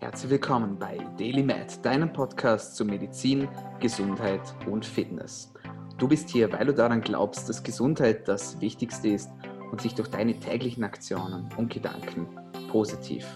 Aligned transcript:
Herzlich 0.00 0.30
willkommen 0.30 0.78
bei 0.78 0.96
Daily 1.18 1.42
Med, 1.42 1.84
deinem 1.84 2.10
Podcast 2.10 2.74
zu 2.74 2.86
Medizin, 2.86 3.46
Gesundheit 3.80 4.40
und 4.66 4.86
Fitness. 4.86 5.52
Du 5.98 6.08
bist 6.08 6.30
hier, 6.30 6.50
weil 6.50 6.64
du 6.64 6.72
daran 6.72 7.02
glaubst, 7.02 7.50
dass 7.50 7.62
Gesundheit 7.62 8.26
das 8.26 8.58
Wichtigste 8.62 9.08
ist 9.08 9.28
und 9.70 9.82
sich 9.82 9.94
durch 9.94 10.08
deine 10.08 10.40
täglichen 10.40 10.84
Aktionen 10.84 11.50
und 11.58 11.70
Gedanken 11.70 12.26
positiv 12.70 13.26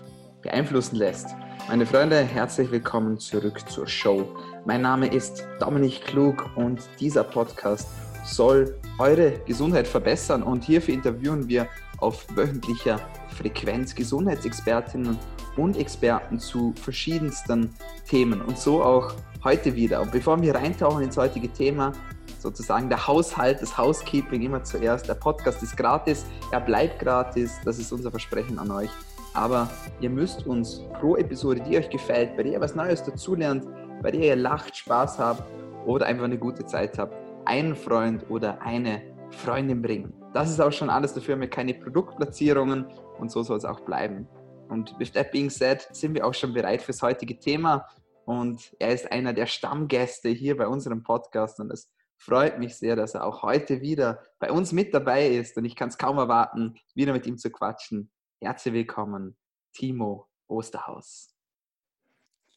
beeinflussen 0.40 0.96
lässt. 0.96 1.28
Meine 1.68 1.84
Freunde, 1.84 2.22
herzlich 2.22 2.70
willkommen 2.70 3.18
zurück 3.18 3.60
zur 3.68 3.86
Show. 3.86 4.34
Mein 4.64 4.80
Name 4.80 5.08
ist 5.08 5.46
Dominik 5.60 6.00
Klug 6.06 6.48
und 6.56 6.80
dieser 6.98 7.24
Podcast 7.24 7.88
soll 8.24 8.80
eure 8.98 9.32
Gesundheit 9.40 9.86
verbessern 9.86 10.42
und 10.42 10.64
hierfür 10.64 10.94
interviewen 10.94 11.46
wir 11.46 11.68
auf 11.98 12.26
wöchentlicher 12.34 12.98
Frequenz 13.28 13.94
Gesundheitsexpertinnen 13.94 15.18
und 15.56 15.76
Experten 15.76 16.38
zu 16.38 16.72
verschiedensten 16.80 17.70
Themen 18.08 18.40
und 18.40 18.58
so 18.58 18.82
auch 18.82 19.14
heute 19.42 19.74
wieder. 19.74 20.00
Und 20.00 20.12
bevor 20.12 20.40
wir 20.40 20.54
reintauchen 20.54 21.02
ins 21.02 21.16
heutige 21.16 21.52
Thema, 21.52 21.92
sozusagen 22.38 22.88
der 22.88 23.06
Haushalt, 23.06 23.60
das 23.62 23.76
Housekeeping 23.76 24.42
immer 24.42 24.62
zuerst. 24.62 25.08
Der 25.08 25.14
Podcast 25.14 25.62
ist 25.62 25.76
gratis, 25.76 26.24
er 26.52 26.60
bleibt 26.60 27.00
gratis, 27.00 27.58
das 27.64 27.78
ist 27.78 27.90
unser 27.90 28.10
Versprechen 28.10 28.58
an 28.58 28.70
euch. 28.70 28.90
Aber 29.32 29.68
ihr 30.00 30.10
müsst 30.10 30.46
uns 30.46 30.82
pro 31.00 31.16
Episode, 31.16 31.60
die 31.60 31.76
euch 31.76 31.90
gefällt, 31.90 32.36
bei 32.36 32.44
der 32.44 32.52
ihr 32.52 32.60
was 32.60 32.74
Neues 32.76 33.02
dazulernt, 33.02 33.66
bei 34.02 34.12
der 34.12 34.20
ihr 34.20 34.36
lacht, 34.36 34.76
Spaß 34.76 35.18
habt 35.18 35.42
oder 35.86 36.06
einfach 36.06 36.24
eine 36.24 36.38
gute 36.38 36.64
Zeit 36.66 36.98
habt, 36.98 37.14
einen 37.46 37.74
Freund 37.74 38.30
oder 38.30 38.60
eine 38.62 39.02
Freundin 39.30 39.82
bringen. 39.82 40.12
Das 40.32 40.50
ist 40.50 40.60
auch 40.60 40.72
schon 40.72 40.90
alles 40.90 41.14
dafür, 41.14 41.36
mit 41.36 41.50
keine 41.50 41.74
Produktplatzierungen 41.74 42.86
und 43.18 43.30
so 43.30 43.42
soll 43.42 43.56
es 43.56 43.64
auch 43.64 43.80
bleiben. 43.80 44.28
Und 44.68 44.98
with 44.98 45.12
that 45.12 45.30
being 45.30 45.50
said, 45.50 45.88
sind 45.92 46.14
wir 46.14 46.26
auch 46.26 46.34
schon 46.34 46.52
bereit 46.52 46.82
fürs 46.82 47.02
heutige 47.02 47.38
Thema. 47.38 47.86
Und 48.24 48.74
er 48.78 48.92
ist 48.92 49.10
einer 49.10 49.32
der 49.32 49.46
Stammgäste 49.46 50.28
hier 50.30 50.56
bei 50.56 50.66
unserem 50.66 51.02
Podcast. 51.02 51.60
Und 51.60 51.70
es 51.70 51.90
freut 52.16 52.58
mich 52.58 52.76
sehr, 52.76 52.96
dass 52.96 53.14
er 53.14 53.24
auch 53.24 53.42
heute 53.42 53.80
wieder 53.80 54.22
bei 54.38 54.50
uns 54.50 54.72
mit 54.72 54.94
dabei 54.94 55.28
ist. 55.28 55.56
Und 55.56 55.64
ich 55.64 55.76
kann 55.76 55.88
es 55.88 55.98
kaum 55.98 56.18
erwarten, 56.18 56.74
wieder 56.94 57.12
mit 57.12 57.26
ihm 57.26 57.38
zu 57.38 57.50
quatschen. 57.50 58.10
Herzlich 58.40 58.74
willkommen, 58.74 59.36
Timo 59.72 60.28
Osterhaus. 60.46 61.34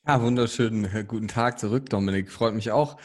Ja, 0.08 0.22
wunderschönen 0.22 1.08
guten 1.08 1.28
Tag 1.28 1.60
zurück, 1.60 1.90
Dominik. 1.90 2.32
Freut 2.32 2.54
mich 2.54 2.72
auch. 2.72 2.98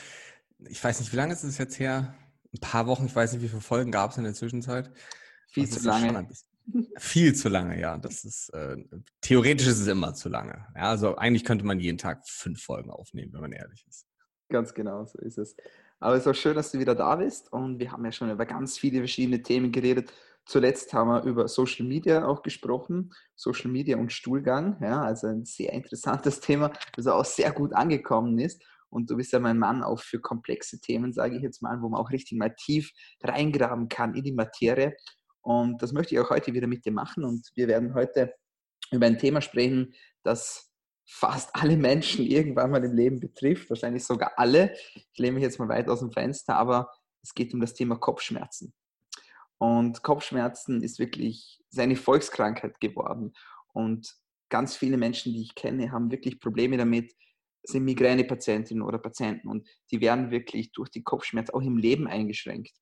Ich 0.69 0.83
weiß 0.83 1.01
nicht, 1.01 1.13
wie 1.13 1.17
lange 1.17 1.33
ist 1.33 1.43
es 1.43 1.59
jetzt 1.59 1.81
her? 1.81 2.15
Ein 2.55 2.61
paar 2.61 2.87
Wochen, 2.87 3.07
ich 3.07 3.17
weiß 3.17 3.33
nicht, 3.33 3.43
wie 3.43 3.49
viele 3.49 3.61
Folgen 3.61 3.91
gab 3.91 4.13
es 4.13 4.19
in 4.19 4.25
der 4.25 4.35
Zwischenzeit. 4.35 4.93
Viel 5.49 5.69
zu 5.69 5.85
lange. 5.85 6.29
Viel 6.99 7.35
zu 7.35 7.49
lange, 7.49 7.81
ja. 7.81 7.99
Das 7.99 8.25
ist 8.25 8.51
äh, 8.51 8.77
theoretisch 9.21 9.67
ist 9.67 9.81
es 9.81 9.87
immer 9.87 10.15
zu 10.15 10.29
lange. 10.29 10.67
Ja, 10.77 10.91
also 10.91 11.17
eigentlich 11.17 11.45
könnte 11.45 11.65
man 11.65 11.81
jeden 11.81 11.99
Tag 11.99 12.27
fünf 12.29 12.63
Folgen 12.63 12.91
aufnehmen, 12.91 13.33
wenn 13.33 13.41
man 13.41 13.53
ehrlich 13.53 13.85
ist. 13.89 14.07
Ganz 14.49 14.75
genau, 14.75 15.05
so 15.05 15.19
ist 15.19 15.39
es. 15.39 15.57
Aber 15.99 16.15
es 16.15 16.23
ist 16.23 16.29
auch 16.29 16.35
schön, 16.35 16.55
dass 16.55 16.73
du 16.73 16.79
wieder 16.79 16.95
da 16.95 17.17
bist. 17.17 17.53
Und 17.53 17.79
wir 17.79 17.91
haben 17.91 18.05
ja 18.05 18.13
schon 18.13 18.31
über 18.31 18.45
ganz 18.45 18.79
viele 18.79 18.99
verschiedene 18.99 19.43
Themen 19.43 19.73
geredet. 19.73 20.13
Zuletzt 20.45 20.93
haben 20.93 21.09
wir 21.09 21.23
über 21.23 21.49
Social 21.49 21.87
Media 21.87 22.27
auch 22.27 22.43
gesprochen. 22.43 23.13
Social 23.37 23.71
Media 23.71 23.97
und 23.97 24.13
Stuhlgang. 24.13 24.77
Ja, 24.81 25.03
also 25.03 25.29
ein 25.29 25.45
sehr 25.45 25.73
interessantes 25.73 26.41
Thema, 26.41 26.73
das 26.97 27.07
auch 27.07 27.25
sehr 27.25 27.53
gut 27.53 27.73
angekommen 27.73 28.39
ist. 28.39 28.63
Und 28.91 29.11
du 29.11 29.17
bist 29.17 29.33
ja 29.33 29.39
mein 29.39 29.59
Mann 29.59 29.83
auch 29.83 30.01
für 30.01 30.21
komplexe 30.21 30.81
Themen, 30.81 31.15
sage 31.15 31.37
ich 31.37 31.43
jetzt 31.43 31.63
mal, 31.63 31.81
wo 31.81 31.89
man 31.89 32.01
auch 32.01 32.11
richtig 32.11 32.37
mal 32.37 32.55
tief 32.55 32.91
reingraben 33.23 33.89
kann 33.89 34.15
in 34.15 34.23
die 34.23 34.33
Materie. 34.33 34.95
Und 35.43 35.83
das 35.83 35.93
möchte 35.93 36.15
ich 36.15 36.21
auch 36.21 36.31
heute 36.31 36.55
wieder 36.55 36.67
mit 36.67 36.85
dir 36.85 36.93
machen. 36.93 37.25
Und 37.25 37.51
wir 37.55 37.69
werden 37.69 37.95
heute 37.95 38.35
über 38.91 39.07
ein 39.07 39.19
Thema 39.19 39.41
sprechen, 39.41 39.95
das 40.23 40.71
fast 41.05 41.55
alle 41.55 41.77
Menschen 41.77 42.25
irgendwann 42.25 42.71
mal 42.71 42.85
im 42.85 42.95
Leben 42.95 43.21
betrifft, 43.21 43.69
wahrscheinlich 43.69 44.05
sogar 44.05 44.33
alle. 44.37 44.75
Ich 44.95 45.19
lehne 45.19 45.35
mich 45.35 45.43
jetzt 45.43 45.59
mal 45.59 45.69
weit 45.69 45.89
aus 45.89 46.01
dem 46.01 46.13
Fenster, 46.13 46.57
aber 46.57 46.91
es 47.23 47.35
geht 47.35 47.53
um 47.55 47.61
das 47.61 47.75
Thema 47.75 47.97
Kopfschmerzen. 47.97 48.73
Und 49.59 50.03
Kopfschmerzen 50.03 50.83
ist 50.83 50.99
wirklich 50.99 51.63
seine 51.69 51.97
Volkskrankheit 51.97 52.81
geworden. 52.81 53.33
Und 53.73 54.17
ganz 54.49 54.77
viele 54.77 54.97
Menschen, 54.97 55.33
die 55.33 55.43
ich 55.43 55.55
kenne, 55.55 55.93
haben 55.93 56.11
wirklich 56.11 56.41
Probleme 56.41 56.77
damit, 56.77 57.15
sind 57.65 57.85
Migränepatientinnen 57.85 58.83
oder 58.83 58.99
Patienten 58.99 59.49
und 59.49 59.69
die 59.91 60.01
werden 60.01 60.31
wirklich 60.31 60.73
durch 60.73 60.91
die 60.91 61.03
Kopfschmerzen 61.05 61.55
auch 61.55 61.63
im 61.63 61.77
Leben 61.77 62.09
eingeschränkt. 62.09 62.73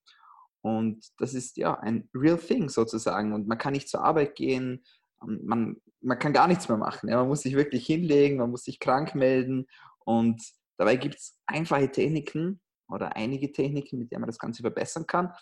Und 0.62 1.06
das 1.18 1.34
ist 1.34 1.56
ja 1.56 1.78
ein 1.78 2.08
real 2.14 2.38
thing 2.38 2.68
sozusagen. 2.68 3.32
Und 3.32 3.48
man 3.48 3.58
kann 3.58 3.72
nicht 3.72 3.88
zur 3.88 4.04
Arbeit 4.04 4.34
gehen, 4.34 4.84
ähm, 5.22 5.40
man, 5.44 5.76
man 6.00 6.18
kann 6.18 6.32
gar 6.32 6.48
nichts 6.48 6.68
mehr 6.68 6.78
machen. 6.78 7.08
Ja. 7.08 7.16
Man 7.18 7.28
muss 7.28 7.42
sich 7.42 7.54
wirklich 7.54 7.86
hinlegen, 7.86 8.38
man 8.38 8.50
muss 8.50 8.64
sich 8.64 8.78
krank 8.78 9.14
melden. 9.14 9.66
Und 10.04 10.42
dabei 10.76 10.96
gibt 10.96 11.16
es 11.16 11.38
einfache 11.46 11.90
Techniken 11.90 12.60
oder 12.88 13.16
einige 13.16 13.52
Techniken, 13.52 13.98
mit 13.98 14.10
denen 14.10 14.22
man 14.22 14.28
das 14.28 14.38
Ganze 14.38 14.62
verbessern 14.62 15.06
kann. 15.06 15.32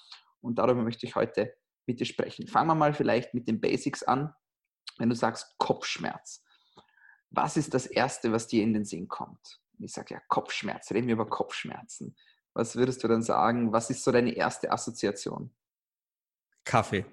Und 0.41 0.59
darüber 0.59 0.83
möchte 0.83 1.07
ich 1.07 1.17
heute 1.17 1.55
mit 1.87 2.01
dir 2.01 2.05
sprechen. 2.05 2.47
Fangen 2.47 2.69
wir 2.69 2.75
mal 2.75 2.95
vielleicht 2.95 3.35
mit 3.35 3.49
den 3.49 3.61
Basics 3.61 4.03
an. 4.03 4.33
Wenn 4.99 5.09
du 5.09 5.15
sagst 5.15 5.55
Kopfschmerz, 5.59 6.45
was 7.31 7.57
ist 7.57 7.75
das 7.75 7.87
Erste, 7.87 8.33
was 8.33 8.47
dir 8.47 8.63
in 8.63 8.75
den 8.75 8.85
Sinn 8.85 9.09
kommt? 9.09 9.61
Ich 9.81 9.93
sage 9.93 10.15
ja 10.15 10.21
Kopfschmerz, 10.29 10.91
reden 10.91 11.07
wir 11.07 11.15
über 11.15 11.29
Kopfschmerzen. 11.29 12.17
Was 12.59 12.75
würdest 12.75 13.05
du 13.05 13.09
dann 13.09 13.23
sagen? 13.23 13.73
Was 13.73 13.89
ist 13.89 14.03
so 14.03 14.11
deine 14.11 14.35
erste 14.35 14.73
Assoziation? 14.73 15.53
Kaffee. 16.65 17.07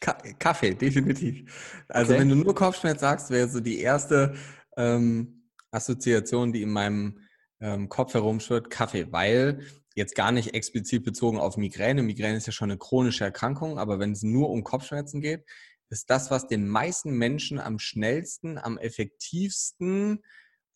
Kaffee, 0.38 0.72
definitiv. 0.72 1.84
Also 1.88 2.12
okay. 2.12 2.20
wenn 2.20 2.28
du 2.28 2.36
nur 2.36 2.54
Kopfschmerz 2.54 3.00
sagst, 3.00 3.30
wäre 3.30 3.48
so 3.48 3.58
die 3.58 3.80
erste 3.80 4.36
ähm, 4.76 5.50
Assoziation, 5.72 6.52
die 6.52 6.62
in 6.62 6.70
meinem 6.70 7.26
ähm, 7.58 7.88
Kopf 7.88 8.14
herumschwirrt, 8.14 8.70
Kaffee, 8.70 9.10
weil 9.10 9.66
jetzt 9.96 10.14
gar 10.14 10.30
nicht 10.30 10.54
explizit 10.54 11.02
bezogen 11.02 11.38
auf 11.40 11.56
Migräne. 11.56 12.04
Migräne 12.04 12.36
ist 12.36 12.46
ja 12.46 12.52
schon 12.52 12.70
eine 12.70 12.78
chronische 12.78 13.24
Erkrankung, 13.24 13.80
aber 13.80 13.98
wenn 13.98 14.12
es 14.12 14.22
nur 14.22 14.48
um 14.48 14.62
Kopfschmerzen 14.62 15.20
geht, 15.20 15.44
ist 15.90 16.08
das, 16.08 16.30
was 16.30 16.46
den 16.46 16.68
meisten 16.68 17.10
Menschen 17.10 17.58
am 17.58 17.80
schnellsten, 17.80 18.58
am 18.58 18.78
effektivsten 18.78 20.22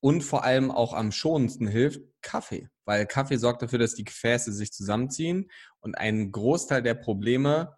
und 0.01 0.23
vor 0.23 0.45
allem 0.45 0.71
auch 0.71 0.93
am 0.93 1.13
schonendsten 1.13 1.67
hilft, 1.67 2.01
Kaffee. 2.23 2.69
Weil 2.85 3.07
Kaffee 3.07 3.37
sorgt 3.37 3.63
dafür, 3.63 3.79
dass 3.79 3.95
die 3.95 4.05
Gefäße 4.05 4.53
sich 4.53 4.73
zusammenziehen 4.73 5.51
und 5.81 5.97
ein 5.97 6.33
Großteil 6.33 6.83
der 6.83 6.95
Probleme, 6.95 7.77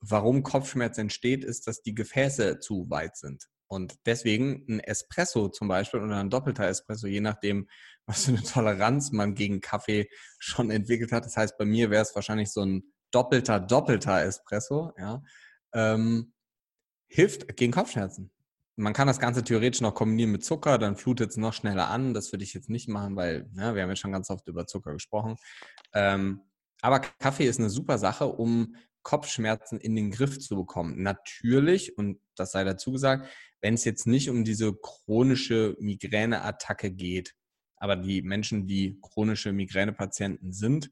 warum 0.00 0.42
Kopfschmerz 0.42 0.98
entsteht, 0.98 1.44
ist, 1.44 1.66
dass 1.66 1.82
die 1.82 1.94
Gefäße 1.94 2.60
zu 2.60 2.88
weit 2.90 3.16
sind. 3.16 3.48
Und 3.66 3.94
deswegen 4.06 4.64
ein 4.68 4.80
Espresso 4.80 5.48
zum 5.48 5.68
Beispiel 5.68 6.00
oder 6.00 6.18
ein 6.18 6.30
doppelter 6.30 6.66
Espresso, 6.68 7.06
je 7.06 7.20
nachdem, 7.20 7.68
was 8.06 8.26
für 8.26 8.32
eine 8.32 8.42
Toleranz 8.42 9.12
man 9.12 9.34
gegen 9.34 9.60
Kaffee 9.60 10.08
schon 10.38 10.70
entwickelt 10.70 11.10
hat. 11.10 11.24
Das 11.24 11.36
heißt, 11.36 11.56
bei 11.56 11.64
mir 11.64 11.90
wäre 11.90 12.02
es 12.02 12.14
wahrscheinlich 12.14 12.52
so 12.52 12.62
ein 12.62 12.92
doppelter, 13.10 13.60
doppelter 13.60 14.22
Espresso, 14.22 14.92
ja, 14.98 15.22
ähm, 15.72 16.34
hilft 17.08 17.56
gegen 17.56 17.72
Kopfschmerzen. 17.72 18.30
Man 18.76 18.92
kann 18.92 19.06
das 19.06 19.20
Ganze 19.20 19.44
theoretisch 19.44 19.80
noch 19.80 19.94
kombinieren 19.94 20.32
mit 20.32 20.44
Zucker, 20.44 20.78
dann 20.78 20.96
flutet 20.96 21.30
es 21.30 21.36
noch 21.36 21.52
schneller 21.52 21.88
an. 21.88 22.12
Das 22.12 22.32
würde 22.32 22.44
ich 22.44 22.54
jetzt 22.54 22.70
nicht 22.70 22.88
machen, 22.88 23.14
weil 23.16 23.48
ja, 23.54 23.70
ne, 23.70 23.74
wir 23.74 23.82
haben 23.82 23.90
ja 23.90 23.96
schon 23.96 24.12
ganz 24.12 24.30
oft 24.30 24.48
über 24.48 24.66
Zucker 24.66 24.92
gesprochen. 24.92 25.36
Ähm, 25.92 26.40
aber 26.82 27.00
Kaffee 27.00 27.46
ist 27.46 27.60
eine 27.60 27.70
super 27.70 27.98
Sache, 27.98 28.26
um 28.26 28.74
Kopfschmerzen 29.02 29.78
in 29.78 29.94
den 29.94 30.10
Griff 30.10 30.40
zu 30.40 30.56
bekommen. 30.56 31.02
Natürlich, 31.02 31.96
und 31.96 32.20
das 32.36 32.52
sei 32.52 32.64
dazu 32.64 32.90
gesagt, 32.92 33.28
wenn 33.60 33.74
es 33.74 33.84
jetzt 33.84 34.06
nicht 34.06 34.28
um 34.28 34.44
diese 34.44 34.74
chronische 34.74 35.76
Migräneattacke 35.78 36.90
geht, 36.90 37.34
aber 37.76 37.96
die 37.96 38.22
Menschen, 38.22 38.66
die 38.66 38.98
chronische 39.00 39.52
Migränepatienten 39.52 40.52
sind, 40.52 40.90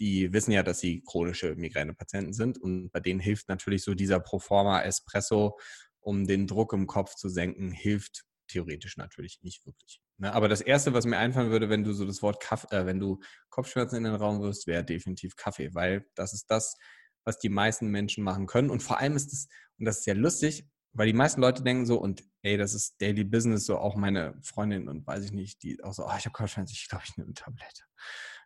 die 0.00 0.32
wissen 0.32 0.52
ja, 0.52 0.62
dass 0.62 0.80
sie 0.80 1.02
chronische 1.02 1.54
Migränepatienten 1.54 2.32
sind 2.32 2.58
und 2.58 2.90
bei 2.90 3.00
denen 3.00 3.20
hilft 3.20 3.48
natürlich 3.48 3.84
so 3.84 3.94
dieser 3.94 4.18
Proforma 4.18 4.82
Espresso 4.82 5.58
um 6.00 6.26
den 6.26 6.46
Druck 6.46 6.72
im 6.72 6.86
Kopf 6.86 7.14
zu 7.14 7.28
senken, 7.28 7.70
hilft 7.70 8.24
theoretisch 8.48 8.96
natürlich 8.96 9.40
nicht 9.42 9.64
wirklich. 9.64 10.00
Ne? 10.18 10.32
Aber 10.32 10.48
das 10.48 10.60
Erste, 10.60 10.92
was 10.92 11.06
mir 11.06 11.18
einfallen 11.18 11.50
würde, 11.50 11.68
wenn 11.68 11.84
du 11.84 11.92
so 11.92 12.04
das 12.04 12.22
Wort 12.22 12.40
Kaffee, 12.40 12.74
äh, 12.74 12.86
wenn 12.86 12.98
du 13.00 13.20
Kopfschmerzen 13.48 13.96
in 13.96 14.04
den 14.04 14.14
Raum 14.14 14.40
wirst, 14.42 14.66
wäre 14.66 14.84
definitiv 14.84 15.36
Kaffee, 15.36 15.74
weil 15.74 16.06
das 16.14 16.32
ist 16.32 16.50
das, 16.50 16.76
was 17.24 17.38
die 17.38 17.48
meisten 17.48 17.88
Menschen 17.88 18.24
machen 18.24 18.46
können. 18.46 18.70
Und 18.70 18.82
vor 18.82 18.98
allem 18.98 19.16
ist 19.16 19.32
es, 19.32 19.48
und 19.78 19.84
das 19.84 20.00
ist 20.00 20.06
ja 20.06 20.14
lustig, 20.14 20.68
weil 20.92 21.06
die 21.06 21.12
meisten 21.12 21.40
Leute 21.40 21.62
denken 21.62 21.86
so, 21.86 21.98
und 21.98 22.24
ey, 22.42 22.56
das 22.56 22.74
ist 22.74 23.00
Daily 23.00 23.24
Business, 23.24 23.66
so 23.66 23.78
auch 23.78 23.94
meine 23.94 24.36
Freundin 24.42 24.88
und 24.88 25.06
weiß 25.06 25.24
ich 25.24 25.32
nicht, 25.32 25.62
die 25.62 25.82
auch 25.84 25.94
so, 25.94 26.04
oh, 26.04 26.14
ich 26.18 26.24
habe 26.24 26.32
Kopfschmerzen, 26.32 26.72
ich 26.74 26.88
glaube, 26.88 27.04
ich 27.06 27.16
nehme 27.16 27.28
eine 27.28 27.34
Tablette. 27.34 27.84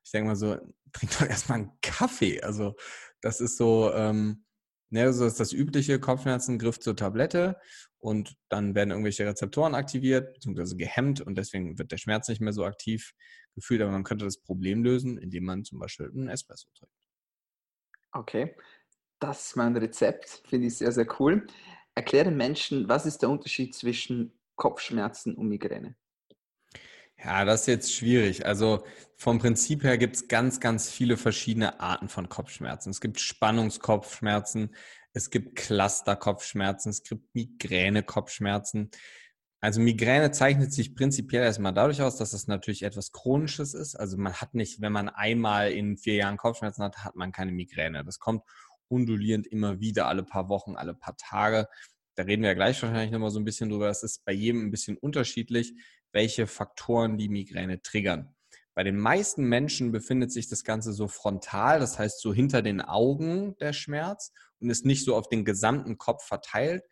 Ich 0.04 0.10
denke 0.10 0.28
mal 0.28 0.36
so, 0.36 0.58
trink 0.92 1.12
doch 1.18 1.26
erstmal 1.26 1.60
einen 1.60 1.72
Kaffee. 1.80 2.42
Also 2.42 2.74
das 3.22 3.40
ist 3.40 3.56
so, 3.56 3.92
ähm, 3.94 4.44
Ne, 4.94 5.12
so 5.12 5.26
ist 5.26 5.40
das 5.40 5.52
übliche 5.52 5.98
Kopfschmerzen, 5.98 6.56
Griff 6.56 6.78
zur 6.78 6.94
Tablette 6.94 7.56
und 7.98 8.36
dann 8.48 8.76
werden 8.76 8.90
irgendwelche 8.90 9.26
Rezeptoren 9.26 9.74
aktiviert 9.74 10.34
bzw. 10.34 10.76
gehemmt 10.76 11.20
und 11.20 11.36
deswegen 11.36 11.76
wird 11.80 11.90
der 11.90 11.96
Schmerz 11.96 12.28
nicht 12.28 12.40
mehr 12.40 12.52
so 12.52 12.64
aktiv 12.64 13.12
gefühlt. 13.56 13.82
Aber 13.82 13.90
man 13.90 14.04
könnte 14.04 14.24
das 14.24 14.38
Problem 14.38 14.84
lösen, 14.84 15.18
indem 15.18 15.46
man 15.46 15.64
zum 15.64 15.80
Beispiel 15.80 16.06
einen 16.10 16.28
Espresso 16.28 16.68
trinkt. 16.78 16.94
Okay, 18.12 18.54
das 19.18 19.48
ist 19.48 19.56
mein 19.56 19.76
Rezept, 19.76 20.42
finde 20.48 20.68
ich 20.68 20.78
sehr, 20.78 20.92
sehr 20.92 21.08
cool. 21.18 21.44
erkläre 21.96 22.30
Menschen, 22.30 22.88
was 22.88 23.04
ist 23.04 23.20
der 23.20 23.30
Unterschied 23.30 23.74
zwischen 23.74 24.38
Kopfschmerzen 24.54 25.34
und 25.34 25.48
Migräne? 25.48 25.96
Ja, 27.22 27.44
das 27.44 27.62
ist 27.62 27.66
jetzt 27.68 27.94
schwierig. 27.94 28.44
Also 28.44 28.84
vom 29.16 29.38
Prinzip 29.38 29.84
her 29.84 29.96
gibt 29.98 30.16
es 30.16 30.28
ganz, 30.28 30.60
ganz 30.60 30.90
viele 30.90 31.16
verschiedene 31.16 31.80
Arten 31.80 32.08
von 32.08 32.28
Kopfschmerzen. 32.28 32.90
Es 32.90 33.00
gibt 33.00 33.20
Spannungskopfschmerzen, 33.20 34.74
es 35.12 35.30
gibt 35.30 35.56
Cluster-Kopfschmerzen, 35.56 36.90
es 36.90 37.02
gibt 37.02 37.34
Migräne-Kopfschmerzen. 37.34 38.90
Also 39.60 39.80
Migräne 39.80 40.30
zeichnet 40.32 40.74
sich 40.74 40.94
prinzipiell 40.94 41.42
erstmal 41.42 41.72
dadurch 41.72 42.02
aus, 42.02 42.16
dass 42.16 42.34
es 42.34 42.48
natürlich 42.48 42.82
etwas 42.82 43.12
Chronisches 43.12 43.72
ist. 43.72 43.94
Also 43.94 44.18
man 44.18 44.34
hat 44.34 44.52
nicht, 44.52 44.82
wenn 44.82 44.92
man 44.92 45.08
einmal 45.08 45.72
in 45.72 45.96
vier 45.96 46.16
Jahren 46.16 46.36
Kopfschmerzen 46.36 46.82
hat, 46.82 46.98
hat 47.04 47.16
man 47.16 47.32
keine 47.32 47.52
Migräne. 47.52 48.04
Das 48.04 48.18
kommt 48.18 48.42
undulierend 48.88 49.46
immer 49.46 49.80
wieder, 49.80 50.06
alle 50.08 50.22
paar 50.22 50.50
Wochen, 50.50 50.76
alle 50.76 50.92
paar 50.94 51.16
Tage. 51.16 51.68
Da 52.14 52.24
reden 52.24 52.42
wir 52.42 52.50
ja 52.50 52.54
gleich 52.54 52.82
wahrscheinlich 52.82 53.10
nochmal 53.10 53.30
so 53.30 53.40
ein 53.40 53.44
bisschen 53.46 53.70
drüber. 53.70 53.88
Es 53.88 54.02
ist 54.02 54.24
bei 54.26 54.32
jedem 54.32 54.66
ein 54.66 54.70
bisschen 54.70 54.98
unterschiedlich, 54.98 55.72
welche 56.14 56.46
Faktoren 56.46 57.18
die 57.18 57.28
Migräne 57.28 57.82
triggern. 57.82 58.34
Bei 58.74 58.82
den 58.82 58.96
meisten 58.96 59.44
Menschen 59.44 59.92
befindet 59.92 60.32
sich 60.32 60.48
das 60.48 60.64
Ganze 60.64 60.94
so 60.94 61.06
frontal, 61.06 61.78
das 61.78 61.98
heißt 61.98 62.20
so 62.20 62.32
hinter 62.32 62.62
den 62.62 62.80
Augen 62.80 63.56
der 63.58 63.74
Schmerz 63.74 64.32
und 64.58 64.70
ist 64.70 64.86
nicht 64.86 65.04
so 65.04 65.14
auf 65.14 65.28
den 65.28 65.44
gesamten 65.44 65.98
Kopf 65.98 66.24
verteilt, 66.24 66.82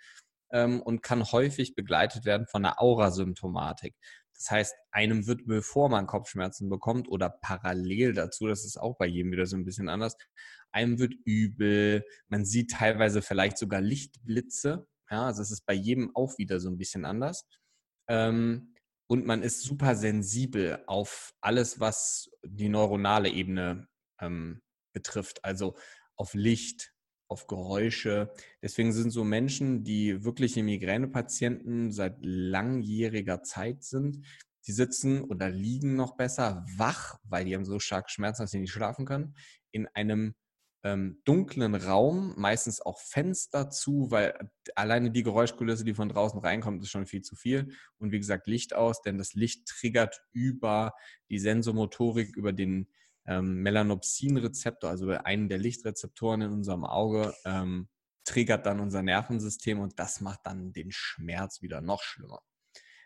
ähm, 0.53 0.81
und 0.83 1.03
kann 1.03 1.33
häufig 1.33 1.75
begleitet 1.75 2.25
werden 2.25 2.47
von 2.47 2.65
einer 2.65 2.81
Aurasymptomatik. 2.81 3.97
Das 4.35 4.51
heißt, 4.51 4.75
einem 4.91 5.27
wird, 5.27 5.47
bevor 5.47 5.89
man 5.89 6.07
Kopfschmerzen 6.07 6.69
bekommt 6.69 7.09
oder 7.09 7.31
parallel 7.31 8.13
dazu, 8.13 8.47
das 8.47 8.65
ist 8.65 8.77
auch 8.77 8.97
bei 8.97 9.07
jedem 9.07 9.33
wieder 9.33 9.47
so 9.47 9.57
ein 9.57 9.65
bisschen 9.65 9.89
anders, 9.89 10.17
einem 10.73 10.99
wird 10.99 11.15
übel, 11.25 12.05
man 12.29 12.45
sieht 12.45 12.71
teilweise 12.71 13.23
vielleicht 13.23 13.59
sogar 13.59 13.81
Lichtblitze. 13.81 14.87
Ja, 15.11 15.27
also 15.27 15.43
es 15.43 15.51
ist 15.51 15.67
bei 15.67 15.75
jedem 15.75 16.15
auch 16.15 16.39
wieder 16.39 16.61
so 16.61 16.71
ein 16.71 16.79
bisschen 16.79 17.05
anders. 17.05 17.47
Ähm, 18.09 18.72
und 19.13 19.27
man 19.27 19.43
ist 19.43 19.61
super 19.61 19.95
sensibel 19.95 20.83
auf 20.87 21.35
alles, 21.43 21.79
was 21.81 22.31
die 22.43 22.71
neuronale 22.71 23.29
Ebene 23.29 23.87
ähm, 24.19 24.63
betrifft, 24.95 25.45
also 25.45 25.77
auf 26.17 26.33
Licht, 26.33 26.95
auf 27.29 27.47
Geräusche. 27.47 28.33
Deswegen 28.63 28.91
sind 28.91 29.11
so 29.11 29.23
Menschen, 29.23 29.85
die 29.85 30.25
wirkliche 30.25 30.63
Migränepatienten 30.63 31.93
seit 31.93 32.17
langjähriger 32.23 33.43
Zeit 33.43 33.85
sind, 33.85 34.25
die 34.67 34.73
sitzen 34.73 35.25
oder 35.25 35.51
liegen 35.51 35.95
noch 35.95 36.17
besser 36.17 36.65
wach, 36.79 37.19
weil 37.25 37.45
die 37.45 37.55
haben 37.55 37.67
so 37.67 37.81
stark 37.81 38.11
Schmerzen, 38.11 38.45
dass 38.45 38.53
sie 38.53 38.61
nicht 38.61 38.73
schlafen 38.73 39.05
können, 39.05 39.37
in 39.73 39.89
einem 39.89 40.35
ähm, 40.85 41.21
dunklen 41.25 41.75
Raum, 41.75 42.35
meistens 42.37 42.81
auch 42.81 43.01
Fenster 43.01 43.71
zu, 43.71 44.11
weil 44.11 44.35
alleine 44.75 45.11
die 45.11 45.23
Geräuschkulisse, 45.23 45.85
die 45.85 45.95
von 45.95 46.09
draußen 46.09 46.41
reinkommt, 46.41 46.83
ist 46.83 46.91
schon 46.91 47.07
viel 47.07 47.23
zu 47.23 47.37
viel. 47.37 47.73
Und 47.99 48.11
wie 48.11 48.19
gesagt, 48.19 48.47
Licht 48.47 48.75
aus, 48.75 49.01
denn 49.03 49.19
das 49.19 49.35
Licht 49.35 49.67
triggert 49.67 50.21
über 50.33 50.93
die 51.31 51.39
Sensomotorik, 51.39 52.37
über 52.37 52.53
den 52.53 52.89
ähm, 53.27 53.63
Melanopsin-Rezeptor, 53.63 54.91
also 54.91 55.09
einen 55.11 55.49
der 55.49 55.59
Lichtrezeptoren 55.59 56.43
in 56.43 56.51
unserem 56.51 56.85
Auge, 56.85 57.33
ähm, 57.45 57.89
triggert 58.25 58.67
dann 58.67 58.81
unser 58.81 59.03
Nervensystem 59.03 59.79
und 59.79 59.99
das 59.99 60.21
macht 60.21 60.41
dann 60.45 60.73
den 60.73 60.91
Schmerz 60.91 61.63
wieder 61.63 61.81
noch 61.81 62.03
schlimmer. 62.03 62.41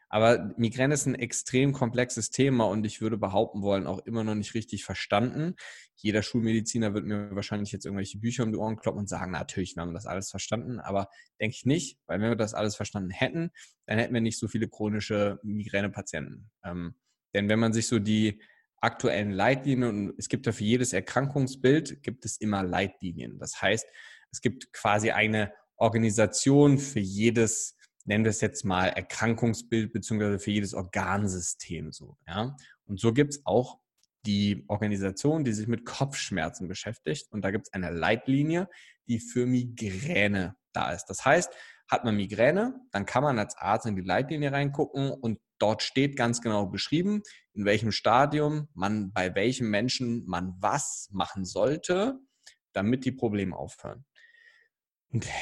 Aber 0.09 0.55
Migräne 0.57 0.95
ist 0.95 1.07
ein 1.07 1.15
extrem 1.15 1.73
komplexes 1.73 2.31
Thema 2.31 2.65
und 2.65 2.87
ich 2.87 3.01
würde 3.01 3.19
behaupten 3.19 3.63
wollen, 3.63 3.87
auch 3.87 3.99
immer 4.07 4.23
noch 4.23 4.35
nicht 4.35 4.55
richtig 4.55 4.85
verstanden. 4.85 5.57
Jeder 5.97 6.23
Schulmediziner 6.23 6.95
wird 6.95 7.05
mir 7.05 7.35
wahrscheinlich 7.35 7.73
jetzt 7.73 7.87
irgendwelche 7.87 8.19
Bücher 8.19 8.45
um 8.45 8.53
die 8.53 8.59
Ohren 8.59 8.77
kloppen 8.77 9.01
und 9.01 9.09
sagen, 9.09 9.33
natürlich, 9.33 9.75
wir 9.75 9.83
haben 9.83 9.95
das 9.95 10.07
alles 10.07 10.31
verstanden, 10.31 10.79
aber 10.79 11.09
denke 11.41 11.57
ich 11.57 11.65
nicht, 11.65 11.99
weil 12.07 12.21
wenn 12.21 12.29
wir 12.29 12.37
das 12.37 12.55
alles 12.55 12.77
verstanden 12.77 13.11
hätten, 13.11 13.51
dann 13.87 13.99
hätten 13.99 14.15
wir 14.15 14.21
nicht 14.21 14.39
so 14.39 14.47
viele 14.47 14.69
chronische 14.69 15.41
Migränepatienten. 15.43 16.51
Ähm, 16.65 16.95
denn 17.35 17.49
wenn 17.49 17.59
man 17.59 17.73
sich 17.73 17.89
so 17.89 17.99
die 17.99 18.41
aktuellen 18.81 19.33
Leitlinien 19.33 19.89
und 19.89 20.15
es 20.19 20.29
gibt 20.29 20.47
ja 20.47 20.53
für 20.53 20.65
jedes 20.65 20.93
Erkrankungsbild 20.93 22.03
gibt 22.03 22.25
es 22.25 22.37
immer 22.37 22.63
Leitlinien. 22.63 23.39
Das 23.39 23.61
heißt, 23.61 23.87
es 24.31 24.41
gibt 24.41 24.73
quasi 24.73 25.11
eine 25.11 25.53
Organisation 25.77 26.79
für 26.79 27.01
jedes, 27.01 27.77
nennen 28.07 28.25
wir 28.25 28.31
es 28.31 28.41
jetzt 28.41 28.65
mal 28.65 28.89
Erkrankungsbild 28.89 29.93
beziehungsweise 29.93 30.39
für 30.39 30.51
jedes 30.51 30.75
Organsystem 30.75 31.93
so. 31.93 32.17
Ja? 32.27 32.57
Und 32.87 32.99
so 32.99 33.13
gibt 33.13 33.35
es 33.35 33.43
auch 33.45 33.79
die 34.25 34.65
Organisation, 34.69 35.45
die 35.45 35.53
sich 35.53 35.69
mit 35.69 35.85
Kopfschmerzen 35.85 36.69
beschäftigt. 36.69 37.31
Und 37.31 37.43
da 37.43 37.51
gibt 37.51 37.69
es 37.69 37.73
eine 37.73 37.91
Leitlinie, 37.91 38.69
die 39.09 39.21
für 39.21 39.47
Migräne 39.47 40.57
da 40.73 40.93
ist. 40.93 41.07
Das 41.07 41.25
heißt, 41.25 41.53
hat 41.89 42.05
man 42.05 42.17
Migräne, 42.17 42.75
dann 42.91 43.07
kann 43.07 43.23
man 43.23 43.39
als 43.39 43.57
Arzt 43.57 43.87
in 43.87 43.95
die 43.95 44.03
Leitlinie 44.03 44.51
reingucken 44.51 45.11
und 45.11 45.39
dort 45.59 45.83
steht 45.83 46.17
ganz 46.17 46.41
genau 46.41 46.67
beschrieben, 46.67 47.23
in 47.53 47.65
welchem 47.65 47.93
Stadium 47.93 48.69
man 48.75 49.13
bei 49.13 49.35
welchem 49.35 49.71
Menschen 49.71 50.27
man 50.27 50.55
was 50.59 51.09
machen 51.13 51.45
sollte, 51.45 52.19
damit 52.73 53.05
die 53.05 53.13
Probleme 53.13 53.57
aufhören. 53.57 54.05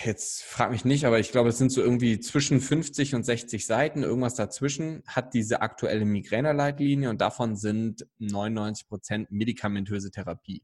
Jetzt 0.05 0.43
frag 0.43 0.71
mich 0.71 0.85
nicht, 0.85 1.07
aber 1.07 1.19
ich 1.19 1.33
glaube, 1.33 1.49
es 1.49 1.59
sind 1.59 1.73
so 1.73 1.81
irgendwie 1.81 2.21
zwischen 2.21 2.61
50 2.61 3.15
und 3.15 3.25
60 3.25 3.67
Seiten, 3.67 4.03
irgendwas 4.03 4.35
dazwischen, 4.35 5.03
hat 5.07 5.33
diese 5.33 5.63
aktuelle 5.63 6.05
Migräne-Leitlinie 6.05 7.09
und 7.09 7.21
davon 7.21 7.57
sind 7.57 8.07
99 8.19 8.87
Prozent 8.87 9.31
medikamentöse 9.31 10.11
Therapie. 10.11 10.63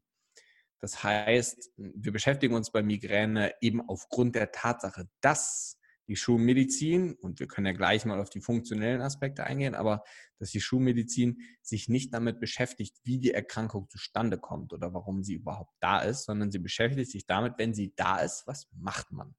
Das 0.80 1.02
heißt, 1.02 1.72
wir 1.76 2.12
beschäftigen 2.12 2.54
uns 2.54 2.70
bei 2.70 2.82
Migräne 2.82 3.52
eben 3.60 3.80
aufgrund 3.88 4.34
der 4.34 4.52
Tatsache, 4.52 5.08
dass 5.20 5.79
die 6.10 6.16
Schulmedizin, 6.16 7.14
und 7.14 7.38
wir 7.38 7.46
können 7.46 7.68
ja 7.68 7.72
gleich 7.72 8.04
mal 8.04 8.18
auf 8.18 8.30
die 8.30 8.40
funktionellen 8.40 9.00
Aspekte 9.00 9.44
eingehen, 9.44 9.76
aber 9.76 10.02
dass 10.38 10.50
die 10.50 10.60
Schulmedizin 10.60 11.38
sich 11.62 11.88
nicht 11.88 12.12
damit 12.12 12.40
beschäftigt, 12.40 12.96
wie 13.04 13.20
die 13.20 13.32
Erkrankung 13.32 13.88
zustande 13.88 14.36
kommt 14.36 14.72
oder 14.72 14.92
warum 14.92 15.22
sie 15.22 15.34
überhaupt 15.34 15.72
da 15.78 16.00
ist, 16.00 16.24
sondern 16.24 16.50
sie 16.50 16.58
beschäftigt 16.58 17.12
sich 17.12 17.26
damit, 17.26 17.54
wenn 17.58 17.74
sie 17.74 17.92
da 17.94 18.18
ist, 18.18 18.42
was 18.48 18.68
macht 18.72 19.12
man? 19.12 19.36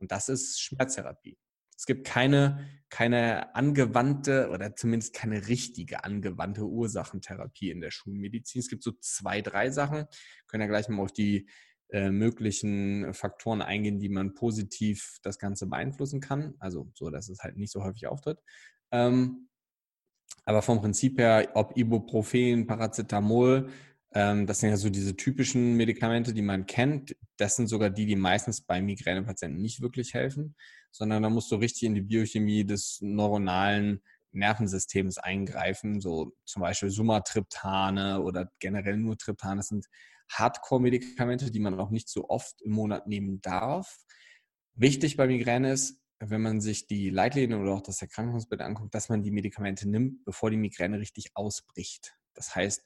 Und 0.00 0.10
das 0.10 0.28
ist 0.28 0.60
Schmerztherapie. 0.60 1.38
Es 1.76 1.86
gibt 1.86 2.04
keine, 2.04 2.68
keine 2.90 3.54
angewandte 3.54 4.50
oder 4.50 4.74
zumindest 4.74 5.14
keine 5.14 5.46
richtige 5.46 6.02
angewandte 6.02 6.64
Ursachentherapie 6.64 7.70
in 7.70 7.80
der 7.80 7.92
Schulmedizin. 7.92 8.58
Es 8.58 8.68
gibt 8.68 8.82
so 8.82 8.90
zwei, 9.00 9.40
drei 9.40 9.70
Sachen. 9.70 9.98
Wir 9.98 10.46
können 10.48 10.62
ja 10.62 10.66
gleich 10.66 10.88
mal 10.88 11.00
auf 11.00 11.12
die 11.12 11.48
äh, 11.92 12.10
möglichen 12.10 13.12
Faktoren 13.12 13.62
eingehen, 13.62 14.00
die 14.00 14.08
man 14.08 14.34
positiv 14.34 15.18
das 15.22 15.38
Ganze 15.38 15.66
beeinflussen 15.66 16.20
kann. 16.20 16.54
Also 16.58 16.90
so, 16.94 17.10
dass 17.10 17.28
es 17.28 17.40
halt 17.40 17.56
nicht 17.56 17.70
so 17.70 17.84
häufig 17.84 18.06
auftritt. 18.06 18.38
Ähm, 18.90 19.48
aber 20.44 20.62
vom 20.62 20.80
Prinzip 20.80 21.18
her, 21.18 21.50
ob 21.54 21.76
Ibuprofen, 21.76 22.66
Paracetamol, 22.66 23.68
ähm, 24.14 24.46
das 24.46 24.60
sind 24.60 24.70
ja 24.70 24.76
so 24.76 24.90
diese 24.90 25.16
typischen 25.16 25.76
Medikamente, 25.76 26.32
die 26.34 26.42
man 26.42 26.66
kennt. 26.66 27.16
Das 27.36 27.56
sind 27.56 27.68
sogar 27.68 27.90
die, 27.90 28.06
die 28.06 28.16
meistens 28.16 28.62
bei 28.62 28.80
Migränepatienten 28.82 29.60
nicht 29.60 29.80
wirklich 29.80 30.14
helfen, 30.14 30.54
sondern 30.90 31.22
da 31.22 31.30
musst 31.30 31.50
du 31.50 31.56
richtig 31.56 31.84
in 31.84 31.94
die 31.94 32.00
Biochemie 32.00 32.64
des 32.64 32.98
neuronalen 33.02 34.02
Nervensystems 34.32 35.18
eingreifen, 35.18 36.00
so 36.00 36.32
zum 36.44 36.62
Beispiel 36.62 36.90
Sumatriptane 36.90 38.22
oder 38.22 38.50
generell 38.58 38.96
nur 38.96 39.18
Triptane. 39.18 39.62
Sind 39.62 39.86
Hardcore-Medikamente, 40.38 41.50
die 41.50 41.60
man 41.60 41.78
auch 41.78 41.90
nicht 41.90 42.08
so 42.08 42.28
oft 42.28 42.60
im 42.62 42.72
Monat 42.72 43.06
nehmen 43.06 43.40
darf. 43.40 43.98
Wichtig 44.74 45.16
bei 45.16 45.26
Migräne 45.26 45.72
ist, 45.72 46.00
wenn 46.18 46.42
man 46.42 46.60
sich 46.60 46.86
die 46.86 47.10
Leitlinien 47.10 47.60
oder 47.60 47.72
auch 47.72 47.82
das 47.82 48.00
Erkrankungsbild 48.00 48.60
anguckt, 48.60 48.94
dass 48.94 49.08
man 49.08 49.22
die 49.22 49.30
Medikamente 49.30 49.88
nimmt, 49.88 50.24
bevor 50.24 50.50
die 50.50 50.56
Migräne 50.56 50.98
richtig 50.98 51.32
ausbricht. 51.34 52.14
Das 52.34 52.54
heißt, 52.54 52.84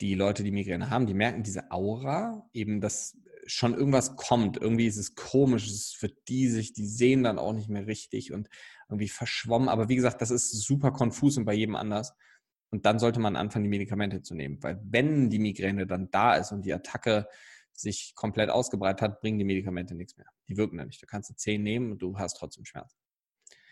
die 0.00 0.14
Leute, 0.14 0.42
die 0.42 0.52
Migräne 0.52 0.90
haben, 0.90 1.06
die 1.06 1.14
merken 1.14 1.42
diese 1.42 1.70
Aura, 1.70 2.48
eben, 2.52 2.80
dass 2.80 3.16
schon 3.46 3.74
irgendwas 3.74 4.16
kommt. 4.16 4.56
Irgendwie 4.56 4.86
ist 4.86 4.96
es 4.96 5.14
komisch, 5.14 5.66
es 5.66 5.74
ist 5.74 5.96
für 5.96 6.10
die 6.28 6.48
sich, 6.48 6.72
die 6.72 6.86
sehen 6.86 7.24
dann 7.24 7.38
auch 7.38 7.52
nicht 7.52 7.68
mehr 7.68 7.86
richtig 7.86 8.32
und 8.32 8.48
irgendwie 8.88 9.08
verschwommen. 9.08 9.68
Aber 9.68 9.88
wie 9.88 9.96
gesagt, 9.96 10.22
das 10.22 10.30
ist 10.30 10.50
super 10.62 10.92
konfus 10.92 11.36
und 11.36 11.44
bei 11.44 11.54
jedem 11.54 11.76
anders. 11.76 12.14
Und 12.72 12.86
dann 12.86 12.98
sollte 12.98 13.20
man 13.20 13.36
anfangen, 13.36 13.64
die 13.64 13.70
Medikamente 13.70 14.22
zu 14.22 14.34
nehmen. 14.34 14.60
Weil 14.62 14.80
wenn 14.82 15.28
die 15.28 15.38
Migräne 15.38 15.86
dann 15.86 16.10
da 16.10 16.34
ist 16.34 16.52
und 16.52 16.64
die 16.64 16.72
Attacke 16.72 17.28
sich 17.72 18.14
komplett 18.14 18.48
ausgebreitet 18.48 19.02
hat, 19.02 19.20
bringen 19.20 19.38
die 19.38 19.44
Medikamente 19.44 19.94
nichts 19.94 20.16
mehr. 20.16 20.26
Die 20.48 20.56
wirken 20.56 20.78
dann 20.78 20.86
nicht. 20.86 21.02
Du 21.02 21.06
kannst 21.06 21.38
zehn 21.38 21.62
nehmen 21.62 21.92
und 21.92 21.98
du 22.00 22.18
hast 22.18 22.38
trotzdem 22.38 22.64
Schmerz. 22.64 22.96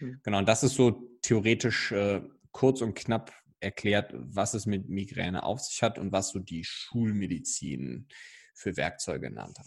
Mhm. 0.01 0.21
Genau, 0.23 0.39
und 0.39 0.49
das 0.49 0.63
ist 0.63 0.75
so 0.75 1.09
theoretisch 1.23 1.93
äh, 1.93 2.21
kurz 2.53 2.83
und 2.83 2.95
knapp 2.95 3.33
erklärt, 3.61 4.13
was 4.15 4.53
es 4.53 4.67
mit 4.67 4.91
Migräne 4.91 5.45
auf 5.45 5.61
sich 5.61 5.83
hat 5.83 5.99
und 5.99 6.13
was 6.13 6.31
so 6.31 6.39
die 6.39 6.65
Schulmedizin 6.65 8.07
für 8.55 8.77
Werkzeuge 8.77 9.29
genannt 9.29 9.59
hat. 9.59 9.67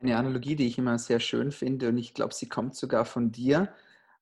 Eine 0.00 0.16
Analogie, 0.16 0.54
die 0.54 0.66
ich 0.66 0.78
immer 0.78 0.98
sehr 0.98 1.18
schön 1.18 1.50
finde 1.50 1.88
und 1.88 1.98
ich 1.98 2.14
glaube, 2.14 2.32
sie 2.32 2.48
kommt 2.48 2.76
sogar 2.76 3.04
von 3.04 3.32
dir, 3.32 3.74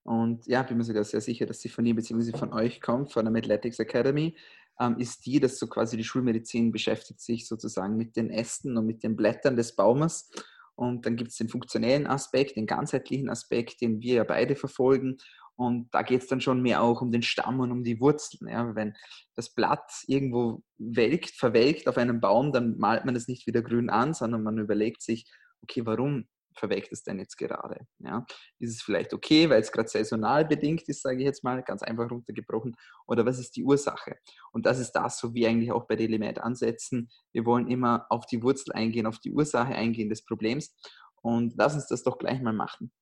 und 0.07 0.47
ja, 0.47 0.63
bin 0.63 0.77
mir 0.77 0.85
sogar 0.85 1.03
sehr 1.03 1.21
sicher, 1.21 1.47
dass 1.47 1.61
sie 1.61 1.69
von 1.69 1.85
ihm 1.85 1.97
bzw. 1.97 2.37
von 2.39 2.53
euch 2.53 2.81
kommt, 2.81 3.13
von 3.13 3.25
der 3.25 3.35
Athletics 3.35 3.81
Academy, 3.81 4.37
ähm, 4.79 4.99
ist 4.99 5.27
die, 5.27 5.41
dass 5.41 5.59
so 5.59 5.67
quasi 5.67 5.97
die 5.97 6.05
Schulmedizin 6.05 6.71
beschäftigt 6.71 7.21
sich 7.21 7.49
sozusagen 7.49 7.97
mit 7.97 8.15
den 8.15 8.31
Ästen 8.31 8.77
und 8.77 8.87
mit 8.87 9.03
den 9.03 9.17
Blättern 9.17 9.57
des 9.57 9.75
Baumes 9.75 10.31
Und 10.77 11.07
dann 11.07 11.17
gibt 11.17 11.33
es 11.33 11.39
den 11.39 11.49
funktionellen 11.49 12.07
Aspekt, 12.07 12.57
den 12.57 12.67
ganzheitlichen 12.67 13.29
Aspekt, 13.29 13.81
den 13.81 14.01
wir 14.01 14.15
ja 14.15 14.25
beide 14.25 14.55
verfolgen. 14.55 15.17
Und 15.57 15.93
da 15.93 16.03
geht 16.03 16.23
es 16.23 16.29
dann 16.29 16.41
schon 16.41 16.63
mehr 16.63 16.83
auch 16.83 17.01
um 17.01 17.11
den 17.11 17.23
Stamm 17.23 17.59
und 17.59 17.73
um 17.73 17.83
die 17.83 17.99
Wurzeln. 18.01 18.49
Ja. 18.49 18.77
Wenn 18.77 18.95
das 19.35 19.55
Blatt 19.55 19.91
irgendwo 20.07 20.63
welkt, 20.79 21.31
verwelkt 21.31 21.89
auf 21.89 21.97
einem 21.97 22.21
Baum, 22.21 22.53
dann 22.53 22.79
malt 22.79 23.07
man 23.07 23.17
es 23.17 23.27
nicht 23.27 23.49
wieder 23.49 23.63
grün 23.63 23.91
an, 23.91 24.15
sondern 24.15 24.45
man 24.45 24.59
überlegt 24.59 25.03
sich, 25.03 25.29
okay, 25.63 25.85
warum 25.85 26.29
verweckt 26.59 26.93
es 26.93 27.03
denn 27.03 27.19
jetzt 27.19 27.37
gerade? 27.37 27.87
Ja? 27.99 28.27
Ist 28.59 28.75
es 28.75 28.83
vielleicht 28.83 29.13
okay, 29.13 29.49
weil 29.49 29.61
es 29.61 29.73
gerade 29.73 29.89
saisonal 29.89 30.45
bedingt 30.45 30.83
ist, 30.89 31.03
sage 31.03 31.19
ich 31.19 31.25
jetzt 31.25 31.45
mal, 31.45 31.63
ganz 31.63 31.83
einfach 31.83 32.11
runtergebrochen, 32.11 32.77
oder 33.07 33.25
was 33.27 33.39
ist 33.39 33.57
die 33.57 33.65
Ursache? 33.65 34.17
Und 34.53 34.67
das 34.67 34.79
ist 34.79 34.93
das, 34.93 35.19
so 35.19 35.35
wie 35.35 35.47
eigentlich 35.47 35.73
auch 35.73 35.87
bei 35.87 35.97
Delimet 35.97 36.39
ansetzen. 36.39 37.09
Wir 37.33 37.45
wollen 37.45 37.69
immer 37.69 38.07
auf 38.11 38.27
die 38.27 38.43
Wurzel 38.43 38.73
eingehen, 38.73 39.07
auf 39.07 39.19
die 39.19 39.33
Ursache 39.33 39.75
eingehen 39.75 40.09
des 40.09 40.25
Problems 40.25 40.75
und 41.23 41.55
lass 41.57 41.75
uns 41.75 41.87
das 41.87 42.03
doch 42.03 42.19
gleich 42.19 42.41
mal 42.41 42.53
machen. 42.53 42.93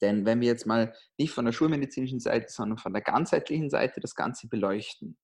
Denn 0.00 0.26
wenn 0.26 0.40
wir 0.40 0.48
jetzt 0.48 0.66
mal 0.66 0.94
nicht 1.18 1.32
von 1.32 1.44
der 1.44 1.52
schulmedizinischen 1.52 2.20
Seite, 2.20 2.48
sondern 2.48 2.78
von 2.78 2.92
der 2.92 3.02
ganzheitlichen 3.02 3.70
Seite 3.70 4.00
das 4.00 4.14
Ganze 4.14 4.48
beleuchten, 4.48 5.16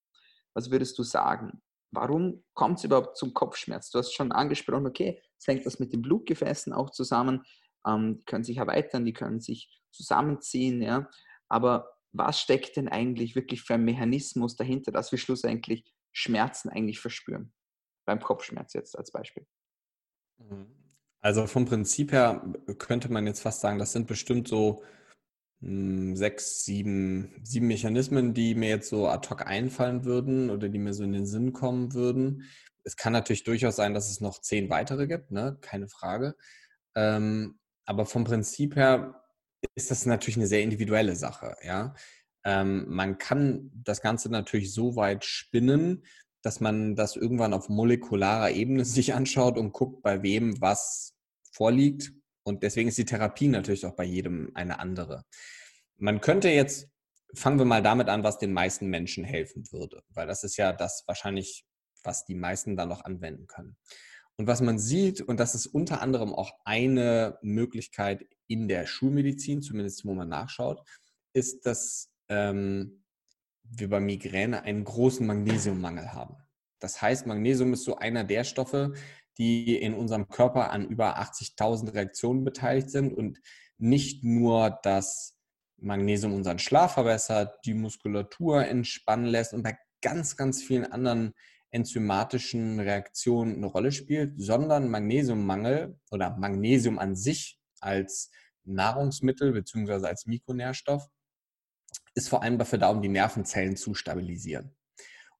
was 0.54 0.70
würdest 0.70 0.98
du 0.98 1.02
sagen? 1.02 1.60
Warum 1.90 2.44
kommt 2.54 2.78
es 2.78 2.85
überhaupt 2.85 3.16
zum 3.16 3.35
Kopfschmerz? 3.35 3.90
Du 3.90 3.99
hast 3.99 4.12
schon 4.12 4.32
angesprochen, 4.32 4.87
okay, 4.87 5.20
es 5.38 5.47
hängt 5.47 5.66
das 5.66 5.78
mit 5.78 5.92
den 5.92 6.02
Blutgefäßen 6.02 6.73
auch 6.73 6.90
zusammen, 6.90 7.44
ähm, 7.87 8.18
die 8.18 8.25
können 8.25 8.44
sich 8.44 8.59
erweitern, 8.59 9.04
die 9.04 9.12
können 9.12 9.40
sich 9.40 9.80
zusammenziehen, 9.90 10.82
ja. 10.82 11.09
Aber 11.49 11.90
was 12.12 12.40
steckt 12.40 12.76
denn 12.76 12.88
eigentlich 12.88 13.35
wirklich 13.35 13.62
für 13.62 13.75
ein 13.75 13.85
Mechanismus 13.85 14.56
dahinter, 14.56 14.92
dass 14.92 15.12
wir 15.12 15.18
schlussendlich 15.18 15.85
Schmerzen 16.12 16.68
eigentlich 16.68 17.00
verspüren? 17.00 17.52
Beim 18.04 18.20
Kopfschmerz 18.20 18.73
jetzt 18.75 18.97
als 18.97 19.12
Beispiel. 19.12 19.47
Mhm. 20.38 20.76
Also 21.23 21.47
vom 21.47 21.66
Prinzip 21.66 22.12
her 22.12 22.42
könnte 22.78 23.12
man 23.12 23.26
jetzt 23.26 23.40
fast 23.40 23.61
sagen, 23.61 23.78
das 23.78 23.92
sind 23.92 24.06
bestimmt 24.06 24.49
so 24.49 24.82
sechs, 25.60 26.64
sieben, 26.64 27.34
sieben 27.42 27.66
Mechanismen, 27.66 28.32
die 28.32 28.54
mir 28.54 28.70
jetzt 28.70 28.88
so 28.88 29.08
ad 29.08 29.28
hoc 29.28 29.46
einfallen 29.46 30.04
würden 30.04 30.48
oder 30.48 30.68
die 30.68 30.78
mir 30.78 30.94
so 30.94 31.04
in 31.04 31.12
den 31.12 31.26
Sinn 31.26 31.52
kommen 31.52 31.92
würden. 31.92 32.44
Es 32.82 32.96
kann 32.96 33.12
natürlich 33.12 33.44
durchaus 33.44 33.76
sein, 33.76 33.92
dass 33.92 34.10
es 34.10 34.22
noch 34.22 34.40
zehn 34.40 34.70
weitere 34.70 35.06
gibt, 35.06 35.30
ne? 35.30 35.58
keine 35.60 35.88
Frage. 35.88 36.34
Ähm, 36.94 37.58
aber 37.84 38.06
vom 38.06 38.24
Prinzip 38.24 38.74
her 38.76 39.22
ist 39.74 39.90
das 39.90 40.06
natürlich 40.06 40.38
eine 40.38 40.46
sehr 40.46 40.62
individuelle 40.62 41.14
Sache. 41.14 41.56
Ja? 41.62 41.94
Ähm, 42.44 42.86
man 42.88 43.18
kann 43.18 43.70
das 43.74 44.00
Ganze 44.00 44.30
natürlich 44.30 44.72
so 44.72 44.96
weit 44.96 45.26
spinnen, 45.26 46.04
dass 46.42 46.60
man 46.60 46.96
das 46.96 47.16
irgendwann 47.16 47.52
auf 47.52 47.68
molekularer 47.68 48.50
Ebene 48.50 48.84
sich 48.86 49.12
anschaut 49.12 49.58
und 49.58 49.72
guckt, 49.72 50.02
bei 50.02 50.22
wem 50.22 50.58
was 50.62 51.14
vorliegt 51.52 52.12
und 52.42 52.62
deswegen 52.62 52.88
ist 52.88 52.99
die 52.99 53.04
Therapie 53.04 53.49
natürlich 53.49 53.87
auch 53.87 53.94
bei 53.94 54.04
jedem 54.04 54.50
eine 54.54 54.78
andere. 54.78 55.25
Man 55.97 56.20
könnte 56.20 56.49
jetzt, 56.49 56.88
fangen 57.35 57.59
wir 57.59 57.66
mal 57.66 57.82
damit 57.82 58.09
an, 58.09 58.25
was 58.25 58.38
den 58.38 58.52
meisten 58.52 58.87
Menschen 58.87 59.25
helfen 59.25 59.64
würde, 59.70 60.02
weil 60.09 60.26
das 60.26 60.44
ist 60.44 60.56
ja 60.56 60.73
das 60.73 61.04
wahrscheinlich, 61.06 61.64
was 62.02 62.25
die 62.25 62.35
meisten 62.35 62.76
dann 62.76 62.88
noch 62.88 63.04
anwenden 63.04 63.47
können. 63.47 63.76
Und 64.37 64.47
was 64.47 64.62
man 64.62 64.78
sieht, 64.78 65.20
und 65.20 65.38
das 65.38 65.54
ist 65.54 65.66
unter 65.66 66.00
anderem 66.00 66.32
auch 66.32 66.52
eine 66.64 67.38
Möglichkeit 67.42 68.26
in 68.47 68.68
der 68.68 68.87
Schulmedizin, 68.87 69.61
zumindest 69.61 70.06
wo 70.06 70.14
man 70.14 70.30
nachschaut, 70.30 70.80
ist, 71.35 71.66
dass 71.66 72.11
ähm, 72.28 73.04
wir 73.62 73.90
bei 73.90 74.00
Migräne 74.00 74.62
einen 74.62 74.85
großen 74.85 75.26
Magnesiummangel 75.26 76.12
haben. 76.12 76.37
Das 76.78 77.02
heißt, 77.02 77.26
Magnesium 77.26 77.75
ist 77.75 77.85
so 77.85 77.97
einer 77.97 78.25
der 78.25 78.44
Stoffe, 78.44 78.94
die 79.40 79.75
in 79.75 79.94
unserem 79.94 80.28
Körper 80.28 80.70
an 80.70 80.87
über 80.87 81.18
80.000 81.18 81.94
Reaktionen 81.94 82.44
beteiligt 82.44 82.90
sind 82.90 83.14
und 83.14 83.40
nicht 83.78 84.23
nur 84.23 84.78
das 84.82 85.38
Magnesium 85.78 86.35
unseren 86.35 86.59
Schlaf 86.59 86.92
verbessert, 86.92 87.59
die 87.64 87.73
Muskulatur 87.73 88.66
entspannen 88.66 89.25
lässt 89.25 89.54
und 89.54 89.62
bei 89.62 89.78
ganz, 90.02 90.37
ganz 90.37 90.62
vielen 90.62 90.85
anderen 90.85 91.32
enzymatischen 91.70 92.80
Reaktionen 92.80 93.56
eine 93.56 93.66
Rolle 93.66 93.92
spielt, 93.92 94.35
sondern 94.37 94.90
Magnesiummangel 94.90 95.99
oder 96.11 96.37
Magnesium 96.37 96.99
an 96.99 97.16
sich 97.16 97.59
als 97.80 98.30
Nahrungsmittel 98.64 99.52
bzw. 99.52 100.06
als 100.06 100.26
Mikronährstoff 100.26 101.09
ist 102.14 102.28
vor 102.28 102.42
allem 102.42 102.59
dafür 102.59 102.78
da, 102.78 102.90
um 102.90 103.00
die 103.00 103.09
Nervenzellen 103.09 103.76
zu 103.76 103.94
stabilisieren. 103.94 104.76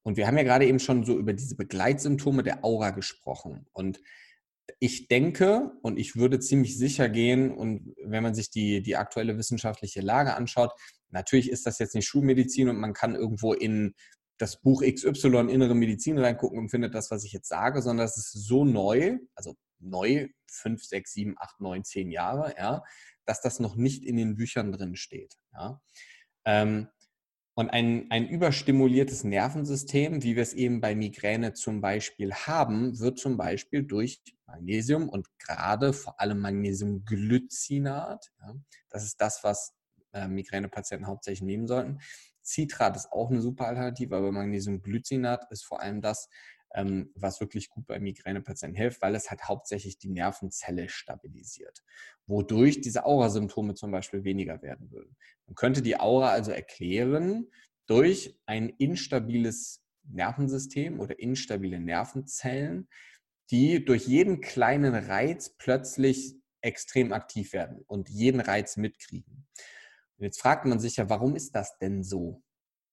Und 0.03 0.17
wir 0.17 0.27
haben 0.27 0.37
ja 0.37 0.43
gerade 0.43 0.65
eben 0.65 0.79
schon 0.79 1.03
so 1.03 1.17
über 1.17 1.33
diese 1.33 1.55
Begleitsymptome 1.55 2.43
der 2.43 2.63
Aura 2.65 2.89
gesprochen. 2.91 3.67
Und 3.71 3.99
ich 4.79 5.07
denke 5.07 5.71
und 5.81 5.99
ich 5.99 6.15
würde 6.15 6.39
ziemlich 6.39 6.77
sicher 6.77 7.09
gehen, 7.09 7.51
und 7.51 7.93
wenn 8.03 8.23
man 8.23 8.33
sich 8.33 8.49
die, 8.49 8.81
die 8.81 8.95
aktuelle 8.95 9.37
wissenschaftliche 9.37 10.01
Lage 10.01 10.35
anschaut, 10.35 10.71
natürlich 11.09 11.49
ist 11.49 11.65
das 11.65 11.79
jetzt 11.79 11.95
nicht 11.95 12.07
Schulmedizin 12.07 12.69
und 12.69 12.77
man 12.77 12.93
kann 12.93 13.15
irgendwo 13.15 13.53
in 13.53 13.93
das 14.37 14.59
Buch 14.59 14.81
XY 14.81 15.51
Innere 15.51 15.75
Medizin 15.75 16.17
reingucken 16.17 16.57
und 16.57 16.69
findet 16.69 16.95
das, 16.95 17.11
was 17.11 17.23
ich 17.23 17.31
jetzt 17.31 17.47
sage, 17.47 17.81
sondern 17.81 18.05
es 18.05 18.17
ist 18.17 18.31
so 18.31 18.65
neu, 18.65 19.19
also 19.35 19.55
neu, 19.79 20.29
fünf, 20.49 20.83
sechs, 20.83 21.13
sieben, 21.13 21.35
acht, 21.37 21.59
neun, 21.59 21.83
zehn 21.83 22.09
Jahre, 22.09 22.55
ja, 22.57 22.81
dass 23.25 23.41
das 23.41 23.59
noch 23.59 23.75
nicht 23.75 24.03
in 24.03 24.17
den 24.17 24.35
Büchern 24.35 24.71
drin 24.71 24.95
steht. 24.95 25.35
Ja. 25.53 25.79
Ähm, 26.45 26.87
und 27.53 27.69
ein, 27.69 28.07
ein 28.09 28.27
überstimuliertes 28.27 29.23
Nervensystem, 29.23 30.23
wie 30.23 30.35
wir 30.35 30.43
es 30.43 30.53
eben 30.53 30.79
bei 30.79 30.95
Migräne 30.95 31.53
zum 31.53 31.81
Beispiel 31.81 32.33
haben, 32.33 32.97
wird 32.99 33.19
zum 33.19 33.37
Beispiel 33.37 33.83
durch 33.83 34.21
Magnesium 34.45 35.09
und 35.09 35.27
gerade 35.37 35.93
vor 35.93 36.19
allem 36.19 36.39
Magnesiumglycinat, 36.39 38.31
ja, 38.39 38.53
das 38.89 39.03
ist 39.03 39.19
das, 39.19 39.43
was 39.43 39.73
äh, 40.13 40.27
Migränepatienten 40.27 41.07
hauptsächlich 41.07 41.41
nehmen 41.41 41.67
sollten. 41.67 41.99
Citrat 42.43 42.95
ist 42.95 43.11
auch 43.11 43.29
eine 43.29 43.41
super 43.41 43.67
Alternative, 43.67 44.15
aber 44.15 44.31
Magnesiumglycinat 44.31 45.51
ist 45.51 45.65
vor 45.65 45.81
allem 45.81 46.01
das, 46.01 46.29
ähm, 46.73 47.11
was 47.15 47.39
wirklich 47.39 47.69
gut 47.69 47.85
bei 47.87 47.99
Migränepatienten 47.99 48.77
hilft, 48.77 49.01
weil 49.01 49.15
es 49.15 49.29
halt 49.29 49.43
hauptsächlich 49.43 49.97
die 49.97 50.09
Nervenzelle 50.09 50.89
stabilisiert, 50.89 51.83
wodurch 52.27 52.81
diese 52.81 53.05
Aurasymptome 53.05 53.73
zum 53.75 53.91
Beispiel 53.91 54.23
weniger 54.23 54.61
werden 54.61 54.91
würden. 54.91 55.15
Man 55.47 55.55
könnte 55.55 55.81
die 55.81 55.99
Aura 55.99 56.29
also 56.29 56.51
erklären 56.51 57.51
durch 57.87 58.39
ein 58.45 58.69
instabiles 58.69 59.83
Nervensystem 60.03 60.99
oder 60.99 61.19
instabile 61.19 61.79
Nervenzellen, 61.79 62.87
die 63.49 63.83
durch 63.83 64.07
jeden 64.07 64.41
kleinen 64.41 64.95
Reiz 64.95 65.49
plötzlich 65.57 66.35
extrem 66.61 67.11
aktiv 67.11 67.53
werden 67.53 67.83
und 67.87 68.09
jeden 68.09 68.39
Reiz 68.39 68.77
mitkriegen. 68.77 69.47
Und 70.17 70.25
jetzt 70.25 70.39
fragt 70.39 70.65
man 70.65 70.79
sich 70.79 70.97
ja, 70.97 71.09
warum 71.09 71.35
ist 71.35 71.55
das 71.55 71.77
denn 71.79 72.03
so? 72.03 72.43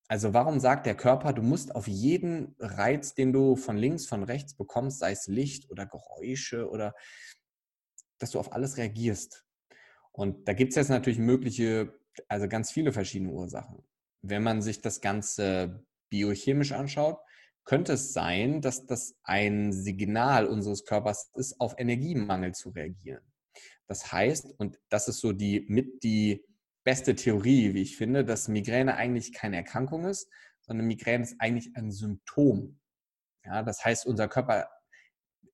Also 0.09 0.33
warum 0.33 0.59
sagt 0.59 0.87
der 0.87 0.95
Körper, 0.95 1.33
du 1.33 1.43
musst 1.43 1.75
auf 1.75 1.87
jeden 1.87 2.55
Reiz, 2.57 3.13
den 3.13 3.31
du 3.31 3.55
von 3.55 3.77
links, 3.77 4.07
von 4.07 4.23
rechts 4.23 4.55
bekommst, 4.55 4.99
sei 4.99 5.11
es 5.11 5.27
Licht 5.27 5.69
oder 5.69 5.85
Geräusche 5.85 6.67
oder 6.67 6.95
dass 8.17 8.31
du 8.31 8.39
auf 8.39 8.51
alles 8.51 8.77
reagierst? 8.77 9.45
Und 10.11 10.47
da 10.47 10.53
gibt 10.53 10.71
es 10.71 10.77
jetzt 10.77 10.89
natürlich 10.89 11.19
mögliche, 11.19 11.93
also 12.27 12.47
ganz 12.47 12.71
viele 12.71 12.91
verschiedene 12.91 13.31
Ursachen. 13.31 13.83
Wenn 14.23 14.41
man 14.41 14.63
sich 14.63 14.81
das 14.81 14.99
Ganze 14.99 15.85
biochemisch 16.09 16.71
anschaut, 16.71 17.19
könnte 17.63 17.93
es 17.93 18.11
sein, 18.11 18.61
dass 18.61 18.87
das 18.87 19.15
ein 19.21 19.71
Signal 19.71 20.47
unseres 20.47 20.85
Körpers 20.85 21.29
ist, 21.35 21.61
auf 21.61 21.75
Energiemangel 21.77 22.55
zu 22.55 22.69
reagieren. 22.71 23.21
Das 23.85 24.11
heißt, 24.11 24.55
und 24.57 24.79
das 24.89 25.07
ist 25.07 25.19
so 25.19 25.33
die 25.33 25.65
mit 25.67 26.01
die 26.01 26.43
beste 26.89 27.13
Theorie, 27.13 27.75
wie 27.75 27.83
ich 27.83 27.97
finde, 27.97 28.25
dass 28.25 28.47
Migräne 28.47 28.95
eigentlich 28.95 29.31
keine 29.31 29.57
Erkrankung 29.57 30.05
ist, 30.05 30.27
sondern 30.61 30.87
Migräne 30.87 31.23
ist 31.23 31.35
eigentlich 31.37 31.75
ein 31.75 31.91
Symptom. 31.91 32.79
Ja, 33.45 33.61
das 33.61 33.85
heißt, 33.85 34.07
unser 34.07 34.27
Körper 34.27 34.71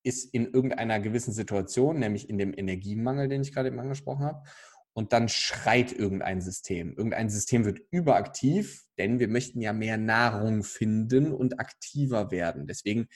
ist 0.02 0.34
in 0.34 0.46
irgendeiner 0.46 1.02
gewissen 1.02 1.34
Situation, 1.34 2.00
nämlich 2.00 2.30
in 2.30 2.38
dem 2.38 2.58
Energiemangel, 2.58 3.28
den 3.28 3.42
ich 3.42 3.54
gerade 3.54 3.68
eben 3.68 3.82
angesprochen 3.82 4.24
habe, 4.24 4.44
und 4.94 5.12
dann 5.12 5.28
schreit 5.28 5.92
irgendein 5.92 6.40
System. 6.40 6.96
Irgendein 6.96 7.30
System 7.30 7.66
wird 7.66 7.82
überaktiv, 7.92 8.86
denn 8.98 9.20
wir 9.20 9.28
möchten 9.28 9.60
ja 9.60 9.74
mehr 9.74 9.98
Nahrung 9.98 10.64
finden 10.64 11.34
und 11.34 11.60
aktiver 11.60 12.32
werden. 12.32 12.66
Deswegen 12.66 13.10